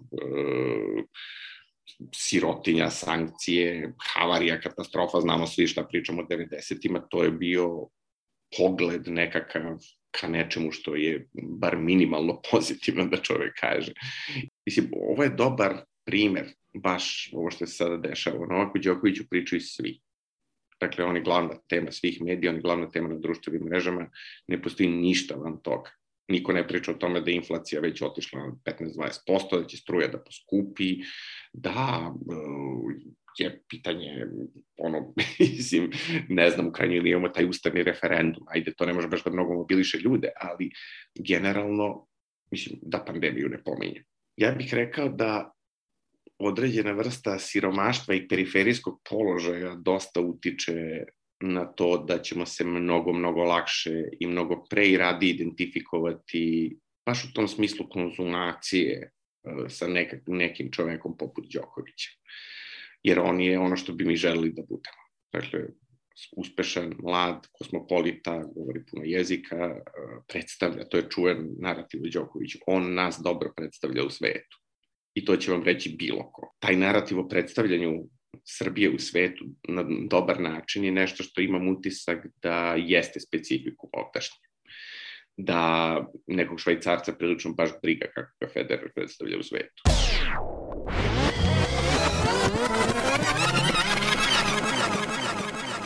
sirotinja, 2.14 2.90
sankcije, 2.90 3.92
havarija, 4.14 4.60
katastrofa, 4.60 5.20
znamo 5.20 5.46
svi 5.46 5.66
šta 5.66 5.84
pričamo 5.84 6.22
o 6.22 6.26
90-ima, 6.26 7.00
to 7.00 7.24
je 7.24 7.30
bio 7.30 7.88
pogled 8.56 9.08
nekakav 9.08 9.78
ka 10.10 10.28
nečemu 10.28 10.72
što 10.72 10.94
je 10.94 11.28
bar 11.32 11.76
minimalno 11.78 12.40
pozitivno 12.50 13.04
da 13.04 13.16
čovek 13.16 13.52
kaže. 13.60 13.92
Mislim, 14.66 14.90
ovo 14.96 15.22
je 15.22 15.30
dobar 15.30 15.76
primer, 16.06 16.46
baš 16.74 17.30
ovo 17.32 17.50
što 17.50 17.66
se 17.66 17.72
sada 17.72 17.96
dešava. 17.96 18.46
Novaku 18.46 18.78
Đokoviću 18.78 19.24
pričaju 19.30 19.60
svi. 19.60 20.00
Dakle, 20.80 21.04
on 21.04 21.16
je 21.16 21.22
glavna 21.22 21.58
tema 21.68 21.92
svih 21.92 22.22
medija, 22.22 22.50
on 22.50 22.56
je 22.56 22.62
glavna 22.62 22.90
tema 22.90 23.08
na 23.08 23.18
društvenim 23.18 23.62
mrežama, 23.62 24.10
ne 24.48 24.62
postoji 24.62 24.88
ništa 24.88 25.34
van 25.34 25.60
toga. 25.62 25.90
Niko 26.30 26.52
ne 26.52 26.68
priča 26.68 26.92
o 26.92 26.94
tome 26.94 27.20
da 27.20 27.30
je 27.30 27.36
inflacija 27.36 27.80
već 27.80 28.02
otišla 28.02 28.40
na 28.40 28.52
15-20%, 28.64 29.60
da 29.60 29.66
će 29.66 29.76
struja 29.76 30.08
da 30.08 30.18
poskupi, 30.18 30.96
da 31.52 32.12
je 33.38 33.62
pitanje, 33.68 34.26
ono, 34.76 35.14
mislim, 35.38 35.90
ne 36.28 36.50
znam, 36.50 36.66
u 36.66 36.72
krajnjoj 36.72 37.10
imamo 37.10 37.28
taj 37.28 37.48
ustavni 37.48 37.82
referendum, 37.82 38.44
ajde, 38.48 38.74
to 38.76 38.86
ne 38.86 38.92
može 38.92 39.08
baš 39.08 39.24
da 39.24 39.30
mnogo 39.30 39.54
mobiliše 39.54 39.98
ljude, 39.98 40.28
ali 40.40 40.70
generalno, 41.18 42.06
mislim, 42.50 42.78
da 42.82 43.04
pandemiju 43.04 43.48
ne 43.48 43.62
pominje. 43.64 44.04
Ja 44.36 44.52
bih 44.52 44.74
rekao 44.74 45.08
da 45.08 45.52
određena 46.38 46.92
vrsta 46.92 47.38
siromaštva 47.38 48.14
i 48.14 48.28
periferijskog 48.28 49.00
položaja 49.10 49.74
dosta 49.74 50.20
utiče 50.20 51.04
na 51.40 51.64
to 51.64 52.04
da 52.08 52.18
ćemo 52.22 52.46
se 52.46 52.64
mnogo, 52.64 53.12
mnogo 53.12 53.44
lakše 53.44 54.02
i 54.20 54.26
mnogo 54.26 54.64
pre 54.70 54.86
i 54.86 54.96
radi 54.96 55.30
identifikovati 55.30 56.76
baš 57.06 57.24
u 57.24 57.32
tom 57.32 57.48
smislu 57.48 57.88
konzumacije 57.88 59.12
e, 59.44 59.68
sa 59.68 59.88
nekak, 59.88 60.20
nekim 60.26 60.70
čovekom 60.72 61.16
poput 61.16 61.44
Đokovića 61.52 62.10
jer 63.02 63.18
on 63.18 63.40
je 63.40 63.58
ono 63.58 63.76
što 63.76 63.92
bi 63.92 64.04
mi 64.04 64.16
želeli 64.16 64.52
da 64.52 64.62
budemo. 64.62 65.02
Dakle, 65.32 65.60
uspešan, 66.36 66.94
mlad, 66.98 67.46
kosmopolita, 67.52 68.44
govori 68.54 68.84
puno 68.90 69.04
jezika, 69.04 69.56
e, 69.56 69.82
predstavlja, 70.28 70.88
to 70.88 70.96
je 70.96 71.08
čuven 71.10 71.48
narativ 71.58 72.00
Đoković, 72.12 72.56
on 72.66 72.94
nas 72.94 73.20
dobro 73.24 73.52
predstavlja 73.56 74.04
u 74.04 74.10
svetu. 74.10 74.56
I 75.14 75.24
to 75.24 75.36
će 75.36 75.52
vam 75.52 75.64
reći 75.64 75.96
bilo 75.98 76.30
ko. 76.32 76.54
Taj 76.58 76.76
narativ 76.76 77.18
o 77.18 77.28
predstavljanju 77.28 78.08
Srbije 78.44 78.90
u 78.90 78.98
svetu 78.98 79.44
na 79.68 79.84
dobar 80.10 80.40
način 80.40 80.84
je 80.84 80.92
nešto 80.92 81.22
što 81.22 81.40
imam 81.40 81.68
utisak 81.68 82.26
da 82.42 82.74
jeste 82.78 83.20
specifiku 83.20 83.88
ovdašnje. 83.92 84.46
Da 85.36 85.96
nekog 86.26 86.60
švajcarca 86.60 87.12
prilično 87.12 87.52
baš 87.52 87.70
briga 87.82 88.06
kako 88.14 88.32
ga 88.40 88.52
Federer 88.52 88.92
predstavlja 88.94 89.38
u 89.38 89.42
svetu. 89.42 89.82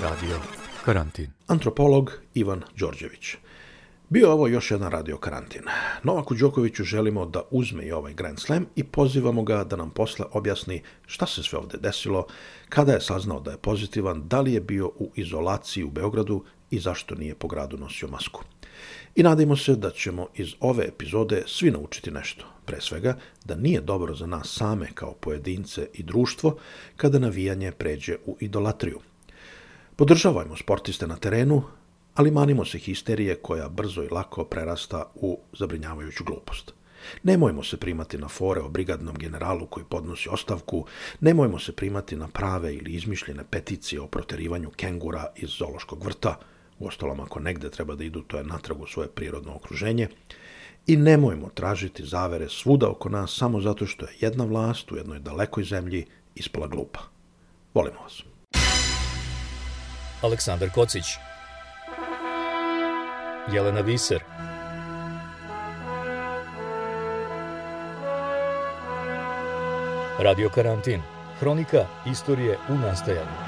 Radio 0.03 0.37
Karantin. 0.85 1.27
Antropolog 1.47 2.13
Ivan 2.35 2.63
Đorđević. 2.79 3.37
Bio 4.09 4.33
ovo 4.33 4.49
još 4.49 4.71
jedan 4.71 4.91
radio 4.91 5.17
karantin. 5.17 5.63
Novaku 6.03 6.35
Đokoviću 6.35 6.85
želimo 6.85 7.27
da 7.27 7.43
uzme 7.51 7.85
i 7.85 7.93
ovaj 7.93 8.15
Grand 8.15 8.41
Slam 8.41 8.67
i 8.77 8.85
pozivamo 8.85 9.43
ga 9.43 9.65
da 9.65 9.77
nam 9.77 9.91
posle 9.91 10.27
objasni 10.33 10.83
šta 11.07 11.27
se 11.27 11.43
sve 11.43 11.59
ovde 11.59 11.79
desilo, 11.79 12.27
kada 12.69 12.93
je 12.93 13.01
saznao 13.01 13.41
da 13.41 13.51
je 13.51 13.57
pozitivan, 13.57 14.29
da 14.29 14.41
li 14.41 14.53
je 14.53 14.61
bio 14.61 14.87
u 14.87 15.11
izolaciji 15.15 15.85
u 15.85 15.91
Beogradu 15.91 16.45
i 16.71 16.79
zašto 16.79 17.15
nije 17.15 17.35
po 17.35 17.49
gradu 17.49 17.77
nosio 17.77 18.09
masku. 18.09 18.43
I 19.15 19.23
nadimo 19.23 19.57
se 19.57 19.77
da 19.77 19.91
ćemo 19.91 20.29
iz 20.35 20.55
ove 20.61 20.85
epizode 20.85 21.43
svi 21.47 21.71
naučiti 21.71 22.11
nešto. 22.11 22.45
Pre 22.65 22.81
svega, 22.81 23.17
da 23.45 23.55
nije 23.55 23.81
dobro 23.81 24.15
za 24.15 24.27
nas 24.27 24.49
same 24.49 24.87
kao 24.95 25.15
pojedince 25.15 25.89
i 25.93 26.03
društvo 26.03 26.57
kada 26.97 27.19
navijanje 27.19 27.73
pređe 27.73 28.17
u 28.27 28.37
idolatriju– 28.41 29.01
Podržavajmo 29.97 30.57
sportiste 30.57 31.07
na 31.07 31.17
terenu, 31.17 31.63
ali 32.15 32.31
manimo 32.31 32.65
se 32.65 32.79
histerije 32.79 33.35
koja 33.35 33.69
brzo 33.69 34.03
i 34.03 34.09
lako 34.09 34.45
prerasta 34.45 35.11
u 35.15 35.39
zabrinjavajuću 35.59 36.25
glupost. 36.25 36.73
Nemojmo 37.23 37.65
se 37.65 37.77
primati 37.77 38.19
na 38.19 38.29
fore 38.29 38.61
o 38.61 38.69
brigadnom 38.69 39.17
generalu 39.19 39.67
koji 39.67 39.87
podnosi 39.87 40.29
ostavku, 40.29 40.87
nemojmo 41.21 41.59
se 41.59 41.73
primati 41.73 42.17
na 42.17 42.29
prave 42.29 42.75
ili 42.75 42.93
izmišljene 42.93 43.45
peticije 43.51 44.01
o 44.01 44.07
proterivanju 44.07 44.71
kengura 44.71 45.27
iz 45.37 45.49
zološkog 45.49 46.05
vrta, 46.05 46.39
u 46.79 46.87
ostalom 46.87 47.21
ako 47.21 47.41
negde 47.41 47.71
treba 47.71 47.95
da 47.95 48.05
idu, 48.05 48.23
to 48.23 48.37
je 48.37 48.45
natrag 48.45 48.81
u 48.81 48.87
svoje 48.87 49.09
prirodno 49.09 49.57
okruženje, 49.57 50.09
i 50.87 50.97
nemojmo 50.97 51.49
tražiti 51.55 52.07
zavere 52.07 52.49
svuda 52.49 52.89
oko 52.89 53.09
nas 53.09 53.37
samo 53.39 53.61
zato 53.61 53.87
što 53.87 54.07
je 54.07 54.17
jedna 54.21 54.45
vlast 54.45 54.93
u 54.93 54.97
jednoj 54.97 55.19
dalekoj 55.19 55.65
zemlji 55.65 56.07
ispala 56.35 56.67
glupa. 56.67 57.01
Volimo 57.75 58.01
vas. 58.01 58.23
Aleksandar 60.23 60.71
Kocić 60.75 61.05
Jelena 63.53 63.82
Viser. 63.82 64.22
Radio 70.18 70.49
Karantin. 70.49 71.03
Hronika 71.40 71.86
istorije 72.07 72.59
u 72.68 72.74
nastajanju 72.74 73.43